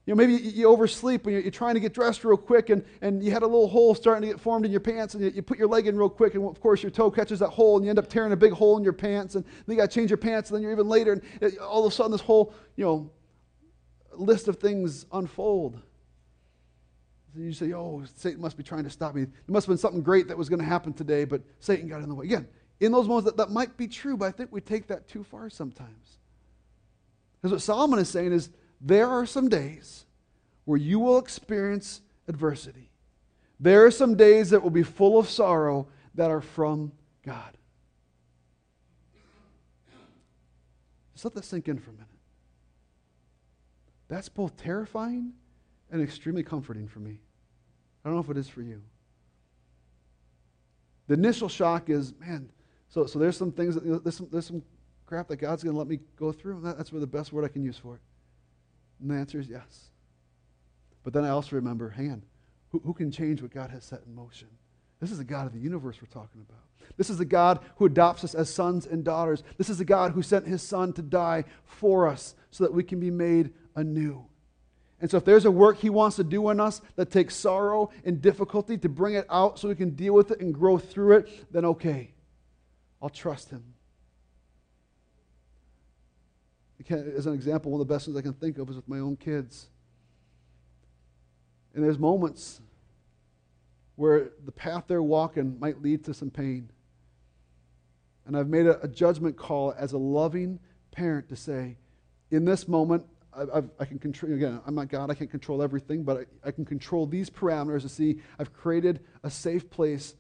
You 0.09 0.15
know, 0.15 0.25
maybe 0.25 0.41
you 0.41 0.67
oversleep 0.67 1.23
when 1.23 1.35
you're 1.35 1.51
trying 1.51 1.75
to 1.75 1.79
get 1.79 1.93
dressed 1.93 2.25
real 2.25 2.35
quick 2.35 2.71
and, 2.71 2.83
and 3.03 3.23
you 3.23 3.29
had 3.29 3.43
a 3.43 3.45
little 3.45 3.67
hole 3.67 3.93
starting 3.93 4.23
to 4.23 4.27
get 4.33 4.41
formed 4.41 4.65
in 4.65 4.71
your 4.71 4.79
pants 4.79 5.13
and 5.13 5.23
you, 5.23 5.29
you, 5.35 5.43
put 5.43 5.59
your 5.59 5.67
leg 5.67 5.85
in 5.85 5.95
real 5.95 6.09
quick 6.09 6.33
and 6.33 6.43
of 6.49 6.59
course 6.59 6.81
your 6.81 6.89
toe 6.89 7.11
catches 7.11 7.37
that 7.37 7.49
hole 7.49 7.75
and 7.75 7.85
you 7.85 7.91
end 7.91 7.99
up 7.99 8.09
tearing 8.09 8.31
a 8.31 8.35
big 8.35 8.51
hole 8.51 8.75
in 8.75 8.83
your 8.83 8.91
pants 8.91 9.35
and 9.35 9.45
then 9.45 9.53
you 9.67 9.75
got 9.75 9.91
to 9.91 9.93
change 9.93 10.09
your 10.09 10.17
pants 10.17 10.49
and 10.49 10.55
then 10.55 10.63
you're 10.63 10.71
even 10.71 10.87
later 10.87 11.21
and 11.43 11.59
all 11.59 11.85
of 11.85 11.93
a 11.93 11.95
sudden 11.95 12.11
this 12.11 12.21
whole, 12.21 12.55
you 12.75 12.83
know, 12.83 13.11
list 14.13 14.47
of 14.47 14.55
things 14.55 15.05
unfold. 15.11 15.79
And 17.35 17.45
you 17.45 17.53
say, 17.53 17.73
oh, 17.73 18.03
Satan 18.15 18.41
must 18.41 18.57
be 18.57 18.63
trying 18.63 18.85
to 18.85 18.89
stop 18.89 19.13
me. 19.13 19.25
There 19.25 19.33
must 19.47 19.67
have 19.67 19.73
been 19.73 19.77
something 19.77 20.01
great 20.01 20.27
that 20.29 20.37
was 20.39 20.49
going 20.49 20.57
to 20.57 20.65
happen 20.65 20.91
today, 20.91 21.23
but 21.23 21.43
Satan 21.59 21.87
got 21.87 22.01
in 22.01 22.09
the 22.09 22.15
way. 22.15 22.25
Again, 22.25 22.47
in 22.79 22.91
those 22.91 23.07
moments, 23.07 23.25
that, 23.29 23.37
that 23.37 23.51
might 23.51 23.77
be 23.77 23.87
true, 23.87 24.17
but 24.17 24.25
I 24.25 24.31
think 24.31 24.51
we 24.51 24.59
take 24.59 24.87
that 24.87 25.07
too 25.07 25.23
far 25.23 25.51
sometimes. 25.51 26.17
Because 27.39 27.51
what 27.51 27.61
Solomon 27.61 27.99
is 27.99 28.09
saying 28.09 28.33
is 28.33 28.49
there 28.81 29.07
are 29.07 29.25
some 29.25 29.49
days 29.49 30.05
where 30.65 30.77
you 30.77 30.99
will 30.99 31.17
experience 31.17 32.01
adversity. 32.27 32.91
There 33.59 33.85
are 33.85 33.91
some 33.91 34.15
days 34.15 34.51
that 34.51 34.61
will 34.61 34.69
be 34.69 34.83
full 34.83 35.19
of 35.19 35.29
sorrow 35.29 35.87
that 36.15 36.31
are 36.31 36.41
from 36.41 36.91
God. 37.25 37.57
Just 41.13 41.25
let 41.25 41.33
that 41.33 41.43
sink 41.43 41.67
in 41.67 41.77
for 41.77 41.89
a 41.89 41.93
minute. 41.93 42.07
That's 44.07 44.29
both 44.29 44.55
terrifying 44.57 45.33
and 45.91 46.01
extremely 46.01 46.43
comforting 46.43 46.87
for 46.87 46.99
me. 46.99 47.19
I 48.03 48.09
don't 48.09 48.15
know 48.15 48.21
if 48.21 48.29
it 48.29 48.37
is 48.37 48.47
for 48.47 48.61
you. 48.61 48.81
The 51.07 51.15
initial 51.15 51.49
shock 51.49 51.89
is, 51.89 52.13
man, 52.19 52.49
so, 52.87 53.05
so 53.05 53.19
there's 53.19 53.35
some 53.35 53.51
things, 53.51 53.75
that, 53.75 54.03
there's, 54.03 54.15
some, 54.15 54.29
there's 54.31 54.45
some 54.45 54.61
crap 55.05 55.27
that 55.27 55.37
God's 55.37 55.63
going 55.63 55.73
to 55.73 55.77
let 55.77 55.87
me 55.87 55.99
go 56.15 56.31
through. 56.31 56.61
That, 56.61 56.77
that's 56.77 56.93
really 56.93 57.01
the 57.01 57.07
best 57.07 57.33
word 57.33 57.43
I 57.43 57.49
can 57.49 57.63
use 57.63 57.77
for 57.77 57.95
it. 57.95 58.01
And 59.01 59.09
the 59.09 59.15
answer 59.15 59.39
is 59.39 59.47
yes. 59.47 59.89
But 61.03 61.13
then 61.13 61.23
I 61.23 61.29
also 61.29 61.55
remember, 61.55 61.89
hang 61.89 62.11
on, 62.11 62.23
who, 62.71 62.79
who 62.79 62.93
can 62.93 63.11
change 63.11 63.41
what 63.41 63.53
God 63.53 63.71
has 63.71 63.83
set 63.83 64.01
in 64.05 64.13
motion? 64.13 64.47
This 64.99 65.11
is 65.11 65.17
the 65.17 65.23
God 65.23 65.47
of 65.47 65.53
the 65.53 65.59
universe 65.59 65.97
we're 66.01 66.07
talking 66.07 66.41
about. 66.47 66.63
This 66.97 67.09
is 67.09 67.17
the 67.17 67.25
God 67.25 67.59
who 67.77 67.85
adopts 67.85 68.23
us 68.23 68.35
as 68.35 68.53
sons 68.53 68.85
and 68.85 69.03
daughters. 69.03 69.43
This 69.57 69.69
is 69.69 69.77
the 69.77 69.85
God 69.85 70.11
who 70.11 70.21
sent 70.21 70.45
his 70.45 70.61
son 70.61 70.91
to 70.93 71.01
die 71.01 71.45
for 71.63 72.07
us 72.07 72.35
so 72.51 72.63
that 72.63 72.73
we 72.73 72.83
can 72.83 72.99
be 72.99 73.11
made 73.11 73.53
anew. 73.75 74.25
And 75.01 75.09
so, 75.09 75.17
if 75.17 75.25
there's 75.25 75.45
a 75.45 75.51
work 75.51 75.77
He 75.77 75.89
wants 75.89 76.17
to 76.17 76.23
do 76.23 76.49
in 76.49 76.59
us 76.59 76.81
that 76.97 77.09
takes 77.09 77.35
sorrow 77.35 77.89
and 78.03 78.21
difficulty 78.21 78.77
to 78.79 78.89
bring 78.89 79.13
it 79.13 79.25
out 79.29 79.57
so 79.57 79.69
we 79.69 79.75
can 79.75 79.91
deal 79.91 80.13
with 80.13 80.31
it 80.31 80.41
and 80.41 80.53
grow 80.53 80.77
through 80.77 81.19
it, 81.19 81.53
then 81.53 81.63
okay, 81.65 82.11
I'll 83.01 83.09
trust 83.09 83.49
Him. 83.49 83.63
As 86.89 87.25
an 87.25 87.33
example, 87.33 87.71
one 87.71 87.81
of 87.81 87.87
the 87.87 87.93
best 87.93 88.05
things 88.05 88.17
I 88.17 88.21
can 88.21 88.33
think 88.33 88.57
of 88.57 88.69
is 88.69 88.75
with 88.77 88.87
my 88.87 88.99
own 88.99 89.15
kids. 89.15 89.67
And 91.73 91.83
there's 91.83 91.99
moments 91.99 92.61
where 93.95 94.29
the 94.45 94.51
path 94.51 94.85
they're 94.87 95.03
walking 95.03 95.59
might 95.59 95.81
lead 95.81 96.05
to 96.05 96.13
some 96.13 96.29
pain. 96.29 96.69
And 98.25 98.37
I've 98.37 98.47
made 98.47 98.65
a, 98.65 98.79
a 98.81 98.87
judgment 98.87 99.35
call 99.35 99.73
as 99.77 99.93
a 99.93 99.97
loving 99.97 100.59
parent 100.91 101.29
to 101.29 101.35
say, 101.35 101.77
in 102.31 102.45
this 102.45 102.67
moment, 102.67 103.05
I, 103.33 103.61
I, 103.79 103.85
can 103.85 103.99
control, 103.99 104.33
again, 104.33 104.61
I'm 104.65 104.75
not 104.75 104.89
God, 104.89 105.11
I 105.11 105.13
can't 105.13 105.29
control 105.29 105.61
everything, 105.61 106.03
but 106.03 106.27
I, 106.43 106.47
I 106.47 106.51
can 106.51 106.65
control 106.65 107.05
these 107.05 107.29
parameters 107.29 107.81
to 107.81 107.89
see 107.89 108.21
I've 108.39 108.53
created 108.53 109.01
a 109.23 109.29
safe 109.29 109.69
place 109.69 110.15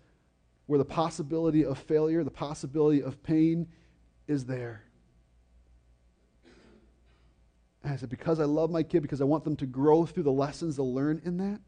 where 0.67 0.77
the 0.77 0.85
possibility 0.85 1.65
of 1.65 1.77
failure, 1.77 2.23
the 2.23 2.31
possibility 2.31 3.01
of 3.01 3.21
pain 3.23 3.67
is 4.27 4.45
there. 4.45 4.83
And 7.83 7.93
I 7.93 7.95
said, 7.95 8.09
because 8.09 8.39
I 8.39 8.45
love 8.45 8.71
my 8.71 8.83
kid, 8.83 9.01
because 9.01 9.21
I 9.21 9.25
want 9.25 9.43
them 9.43 9.55
to 9.57 9.65
grow 9.65 10.05
through 10.05 10.23
the 10.23 10.31
lessons 10.31 10.75
they'll 10.75 10.93
learn 10.93 11.21
in 11.23 11.37
that, 11.37 11.61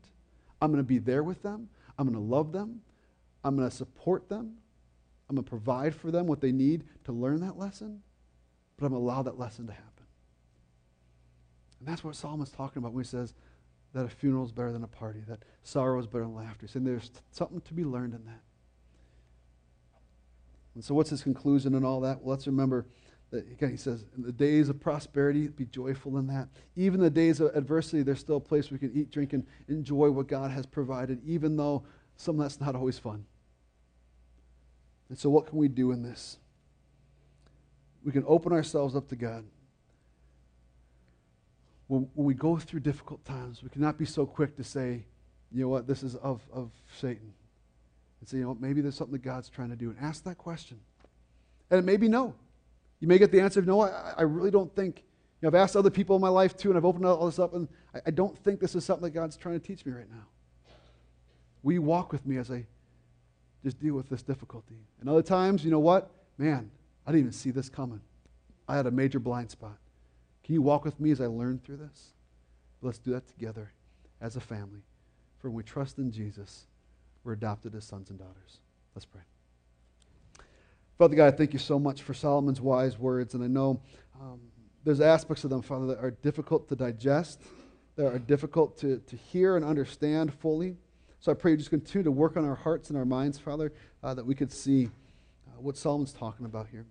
I'm 0.61 0.71
going 0.71 0.83
to 0.83 0.87
be 0.87 0.99
there 0.99 1.23
with 1.23 1.41
them. 1.41 1.69
I'm 1.97 2.05
going 2.05 2.15
to 2.17 2.35
love 2.35 2.51
them. 2.51 2.81
I'm 3.43 3.55
going 3.55 3.69
to 3.69 3.75
support 3.75 4.29
them. 4.29 4.57
I'm 5.29 5.35
going 5.35 5.45
to 5.45 5.49
provide 5.49 5.95
for 5.95 6.11
them 6.11 6.27
what 6.27 6.41
they 6.41 6.51
need 6.51 6.83
to 7.05 7.11
learn 7.11 7.39
that 7.41 7.57
lesson, 7.57 8.01
but 8.77 8.85
I'm 8.85 8.91
going 8.91 9.01
to 9.01 9.05
allow 9.05 9.21
that 9.23 9.39
lesson 9.39 9.65
to 9.67 9.73
happen. 9.73 9.87
And 11.79 11.87
that's 11.87 12.03
what 12.03 12.15
Solomon 12.15 12.45
is 12.45 12.51
talking 12.51 12.79
about 12.79 12.93
when 12.93 13.03
he 13.03 13.07
says 13.07 13.33
that 13.93 14.05
a 14.05 14.09
funeral 14.09 14.45
is 14.45 14.51
better 14.51 14.71
than 14.71 14.83
a 14.83 14.87
party, 14.87 15.21
that 15.27 15.39
sorrow 15.63 15.99
is 15.99 16.05
better 16.05 16.25
than 16.25 16.35
laughter. 16.35 16.61
He's 16.61 16.71
saying 16.71 16.85
there's 16.85 17.11
something 17.31 17.61
to 17.61 17.73
be 17.73 17.83
learned 17.83 18.13
in 18.13 18.25
that. 18.25 18.41
And 20.75 20.83
so, 20.83 20.93
what's 20.93 21.09
his 21.09 21.23
conclusion 21.23 21.75
and 21.75 21.85
all 21.85 21.99
that? 22.01 22.21
Well, 22.21 22.31
let's 22.31 22.47
remember 22.47 22.85
again, 23.31 23.71
he 23.71 23.77
says, 23.77 24.05
in 24.15 24.23
the 24.23 24.31
days 24.31 24.69
of 24.69 24.79
prosperity, 24.79 25.47
be 25.47 25.65
joyful 25.65 26.17
in 26.17 26.27
that. 26.27 26.49
Even 26.75 26.99
the 26.99 27.09
days 27.09 27.39
of 27.39 27.55
adversity, 27.55 28.03
there's 28.03 28.19
still 28.19 28.37
a 28.37 28.41
place 28.41 28.71
we 28.71 28.77
can 28.77 28.91
eat, 28.93 29.11
drink, 29.11 29.33
and 29.33 29.45
enjoy 29.67 30.11
what 30.11 30.27
God 30.27 30.51
has 30.51 30.65
provided, 30.65 31.21
even 31.25 31.55
though 31.55 31.83
some 32.17 32.39
of 32.39 32.45
that's 32.45 32.59
not 32.59 32.75
always 32.75 32.99
fun. 32.99 33.25
And 35.09 35.17
so, 35.17 35.29
what 35.29 35.47
can 35.47 35.57
we 35.57 35.67
do 35.67 35.91
in 35.91 36.03
this? 36.03 36.37
We 38.03 38.11
can 38.11 38.23
open 38.27 38.51
ourselves 38.51 38.95
up 38.95 39.07
to 39.09 39.15
God 39.15 39.45
when, 41.91 42.07
when 42.13 42.25
we 42.25 42.33
go 42.33 42.55
through 42.55 42.79
difficult 42.79 43.25
times, 43.25 43.61
we 43.61 43.67
cannot 43.67 43.97
be 43.97 44.05
so 44.05 44.25
quick 44.25 44.55
to 44.55 44.63
say, 44.63 45.03
you 45.51 45.63
know 45.63 45.67
what, 45.67 45.87
this 45.87 46.03
is 46.03 46.15
of, 46.15 46.39
of 46.53 46.71
Satan. 47.01 47.33
And 48.21 48.29
say, 48.29 48.37
you 48.37 48.43
know, 48.45 48.55
maybe 48.57 48.79
there's 48.79 48.95
something 48.95 49.11
that 49.11 49.23
God's 49.23 49.49
trying 49.49 49.71
to 49.71 49.75
do. 49.75 49.89
And 49.89 49.99
ask 49.99 50.23
that 50.23 50.37
question. 50.37 50.79
And 51.69 51.79
it 51.79 51.83
may 51.83 51.97
be 51.97 52.07
no. 52.07 52.33
You 53.01 53.07
may 53.07 53.17
get 53.17 53.31
the 53.31 53.41
answer 53.41 53.59
of 53.59 53.67
no, 53.67 53.81
I, 53.81 54.13
I 54.19 54.21
really 54.21 54.51
don't 54.51 54.73
think. 54.73 55.03
You 55.41 55.49
know, 55.49 55.49
I've 55.49 55.61
asked 55.61 55.75
other 55.75 55.89
people 55.89 56.15
in 56.15 56.21
my 56.21 56.29
life 56.29 56.55
too, 56.55 56.69
and 56.69 56.77
I've 56.77 56.85
opened 56.85 57.05
all 57.05 57.25
this 57.25 57.39
up, 57.39 57.53
and 57.53 57.67
I, 57.93 57.99
I 58.05 58.11
don't 58.11 58.37
think 58.43 58.59
this 58.59 58.75
is 58.75 58.85
something 58.85 59.03
that 59.03 59.09
God's 59.11 59.35
trying 59.35 59.59
to 59.59 59.65
teach 59.65 59.85
me 59.85 59.91
right 59.91 60.09
now. 60.09 60.27
Will 61.63 61.73
you 61.73 61.81
walk 61.81 62.11
with 62.11 62.25
me 62.25 62.37
as 62.37 62.49
I 62.49 62.65
just 63.63 63.79
deal 63.79 63.95
with 63.95 64.07
this 64.07 64.21
difficulty? 64.21 64.77
And 64.99 65.09
other 65.09 65.23
times, 65.23 65.65
you 65.65 65.71
know 65.71 65.79
what? 65.79 66.11
Man, 66.37 66.71
I 67.05 67.11
didn't 67.11 67.21
even 67.21 67.33
see 67.33 67.51
this 67.51 67.69
coming. 67.69 68.01
I 68.67 68.75
had 68.77 68.85
a 68.85 68.91
major 68.91 69.19
blind 69.19 69.51
spot. 69.51 69.77
Can 70.43 70.53
you 70.53 70.61
walk 70.61 70.85
with 70.85 70.99
me 70.99 71.11
as 71.11 71.21
I 71.21 71.25
learn 71.25 71.59
through 71.59 71.77
this? 71.77 72.13
Let's 72.81 72.99
do 72.99 73.11
that 73.11 73.27
together 73.27 73.71
as 74.21 74.35
a 74.35 74.39
family. 74.39 74.81
For 75.39 75.49
when 75.49 75.57
we 75.57 75.63
trust 75.63 75.97
in 75.97 76.11
Jesus, 76.11 76.67
we're 77.23 77.33
adopted 77.33 77.75
as 77.75 77.83
sons 77.83 78.09
and 78.09 78.19
daughters. 78.19 78.59
Let's 78.95 79.05
pray. 79.05 79.21
Father 81.01 81.15
God, 81.15 81.33
I 81.33 81.35
thank 81.35 81.51
you 81.51 81.57
so 81.57 81.79
much 81.79 82.03
for 82.03 82.13
Solomon's 82.13 82.61
wise 82.61 82.99
words. 82.99 83.33
And 83.33 83.43
I 83.43 83.47
know 83.47 83.81
um, 84.21 84.39
there's 84.83 85.01
aspects 85.01 85.43
of 85.43 85.49
them, 85.49 85.63
Father, 85.63 85.87
that 85.87 85.97
are 85.97 86.11
difficult 86.11 86.69
to 86.69 86.75
digest, 86.75 87.41
that 87.95 88.05
are 88.05 88.19
difficult 88.19 88.77
to, 88.81 88.99
to 89.07 89.15
hear 89.15 89.55
and 89.55 89.65
understand 89.65 90.31
fully. 90.31 90.77
So 91.19 91.31
I 91.31 91.33
pray 91.33 91.49
you 91.53 91.57
just 91.57 91.71
continue 91.71 92.03
to 92.03 92.11
work 92.11 92.37
on 92.37 92.45
our 92.45 92.53
hearts 92.53 92.91
and 92.91 92.99
our 92.99 93.05
minds, 93.05 93.39
Father, 93.39 93.73
uh, 94.03 94.13
that 94.13 94.23
we 94.23 94.35
could 94.35 94.51
see 94.51 94.91
uh, 95.47 95.59
what 95.59 95.75
Solomon's 95.75 96.13
talking 96.13 96.45
about 96.45 96.67
here. 96.67 96.85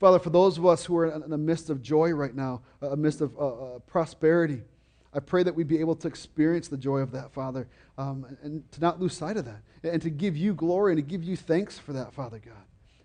Father, 0.00 0.18
for 0.18 0.30
those 0.30 0.58
of 0.58 0.66
us 0.66 0.84
who 0.84 0.96
are 0.96 1.06
in 1.06 1.30
the 1.30 1.38
midst 1.38 1.70
of 1.70 1.80
joy 1.80 2.10
right 2.10 2.34
now, 2.34 2.60
a 2.82 2.96
midst 2.96 3.20
of 3.20 3.38
uh, 3.38 3.46
uh, 3.46 3.78
prosperity, 3.86 4.62
I 5.12 5.20
pray 5.20 5.44
that 5.44 5.54
we'd 5.54 5.68
be 5.68 5.78
able 5.78 5.94
to 5.94 6.08
experience 6.08 6.66
the 6.66 6.76
joy 6.76 6.98
of 6.98 7.12
that, 7.12 7.32
Father, 7.32 7.68
um, 7.98 8.36
and 8.42 8.68
to 8.72 8.80
not 8.80 8.98
lose 8.98 9.16
sight 9.16 9.36
of 9.36 9.44
that, 9.44 9.62
and 9.84 10.02
to 10.02 10.10
give 10.10 10.36
you 10.36 10.54
glory 10.54 10.94
and 10.94 10.98
to 10.98 11.08
give 11.08 11.22
you 11.22 11.36
thanks 11.36 11.78
for 11.78 11.92
that, 11.92 12.12
Father 12.12 12.40
God. 12.44 12.56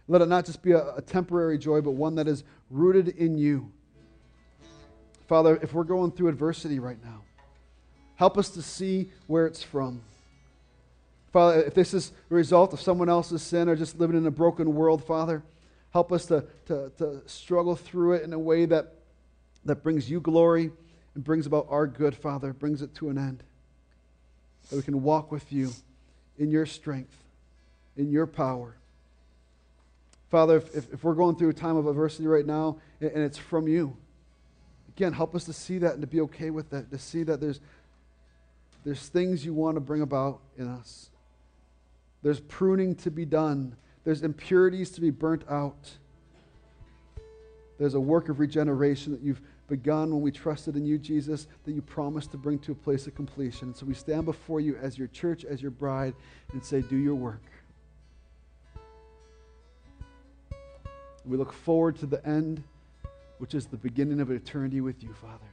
Let 0.09 0.21
it 0.21 0.27
not 0.27 0.45
just 0.45 0.61
be 0.61 0.73
a, 0.73 0.95
a 0.95 1.01
temporary 1.01 1.57
joy, 1.57 1.79
but 1.79 1.91
one 1.91 2.15
that 2.15 2.27
is 2.27 2.43
rooted 2.69 3.07
in 3.07 3.37
you. 3.37 3.71
Father, 5.27 5.57
if 5.61 5.73
we're 5.73 5.85
going 5.85 6.11
through 6.11 6.27
adversity 6.27 6.79
right 6.79 7.01
now, 7.01 7.21
help 8.15 8.37
us 8.37 8.49
to 8.49 8.61
see 8.61 9.11
where 9.27 9.45
it's 9.45 9.63
from. 9.63 10.01
Father, 11.31 11.61
if 11.61 11.73
this 11.73 11.93
is 11.93 12.11
a 12.29 12.33
result 12.33 12.73
of 12.73 12.81
someone 12.81 13.07
else's 13.07 13.41
sin 13.41 13.69
or 13.69 13.77
just 13.77 13.97
living 13.97 14.17
in 14.17 14.25
a 14.25 14.31
broken 14.31 14.75
world, 14.75 15.05
Father, 15.05 15.43
Help 15.91 16.11
us 16.11 16.25
to, 16.27 16.45
to, 16.67 16.91
to 16.97 17.21
struggle 17.25 17.75
through 17.75 18.13
it 18.13 18.23
in 18.23 18.33
a 18.33 18.39
way 18.39 18.65
that, 18.65 18.93
that 19.65 19.81
brings 19.83 20.09
you 20.09 20.19
glory 20.19 20.71
and 21.15 21.23
brings 21.23 21.47
about 21.47 21.67
our 21.69 21.87
good, 21.87 22.15
Father, 22.15 22.53
brings 22.53 22.81
it 22.81 22.93
to 22.95 23.09
an 23.09 23.17
end. 23.17 23.43
That 24.69 24.75
we 24.75 24.81
can 24.83 25.01
walk 25.01 25.31
with 25.31 25.51
you 25.51 25.71
in 26.37 26.51
your 26.51 26.67
strength, 26.67 27.15
in 27.97 28.11
your 28.11 28.27
power. 28.27 28.75
Father, 30.29 30.57
if, 30.57 30.93
if 30.93 31.03
we're 31.03 31.15
going 31.15 31.35
through 31.35 31.49
a 31.49 31.53
time 31.53 31.75
of 31.75 31.87
adversity 31.87 32.27
right 32.27 32.45
now 32.45 32.77
and 33.01 33.17
it's 33.17 33.37
from 33.37 33.67
you, 33.67 33.95
again, 34.89 35.13
help 35.13 35.35
us 35.35 35.45
to 35.45 35.53
see 35.53 35.77
that 35.79 35.93
and 35.93 36.01
to 36.01 36.07
be 36.07 36.21
okay 36.21 36.49
with 36.49 36.69
that, 36.69 36.91
to 36.91 36.99
see 36.99 37.23
that 37.23 37.39
there's, 37.39 37.59
there's 38.83 39.07
things 39.07 39.43
you 39.43 39.53
want 39.53 39.75
to 39.75 39.81
bring 39.81 40.01
about 40.01 40.39
in 40.57 40.67
us. 40.67 41.09
There's 42.21 42.39
pruning 42.39 42.95
to 42.95 43.11
be 43.11 43.25
done 43.25 43.75
there's 44.03 44.23
impurities 44.23 44.89
to 44.91 45.01
be 45.01 45.09
burnt 45.09 45.43
out. 45.49 45.91
There's 47.77 47.93
a 47.93 47.99
work 47.99 48.29
of 48.29 48.39
regeneration 48.39 49.11
that 49.11 49.21
you've 49.21 49.41
begun 49.67 50.09
when 50.11 50.21
we 50.21 50.31
trusted 50.31 50.75
in 50.75 50.85
you, 50.85 50.97
Jesus, 50.97 51.47
that 51.63 51.73
you 51.73 51.81
promised 51.81 52.31
to 52.31 52.37
bring 52.37 52.59
to 52.59 52.71
a 52.71 52.75
place 52.75 53.07
of 53.07 53.15
completion. 53.15 53.75
So 53.75 53.85
we 53.85 53.93
stand 53.93 54.25
before 54.25 54.61
you 54.61 54.77
as 54.81 54.97
your 54.97 55.09
church, 55.09 55.45
as 55.45 55.61
your 55.61 55.71
bride, 55.71 56.15
and 56.53 56.65
say, 56.65 56.81
Do 56.81 56.97
your 56.97 57.15
work. 57.15 57.43
We 61.29 61.37
look 61.37 61.53
forward 61.53 61.95
to 61.97 62.07
the 62.07 62.25
end, 62.25 62.63
which 63.37 63.53
is 63.53 63.67
the 63.67 63.77
beginning 63.77 64.19
of 64.19 64.31
eternity 64.31 64.81
with 64.81 65.03
you, 65.03 65.13
Father. 65.13 65.45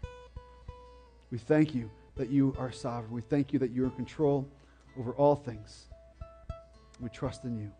We 1.30 1.36
thank 1.36 1.74
you 1.74 1.90
that 2.14 2.30
you 2.30 2.56
are 2.58 2.72
sovereign. 2.72 3.12
We 3.12 3.20
thank 3.20 3.52
you 3.52 3.58
that 3.58 3.72
you're 3.72 3.84
in 3.84 3.90
control 3.90 4.48
over 4.98 5.12
all 5.12 5.36
things. 5.36 5.84
We 6.98 7.10
trust 7.10 7.44
in 7.44 7.58
you. 7.58 7.70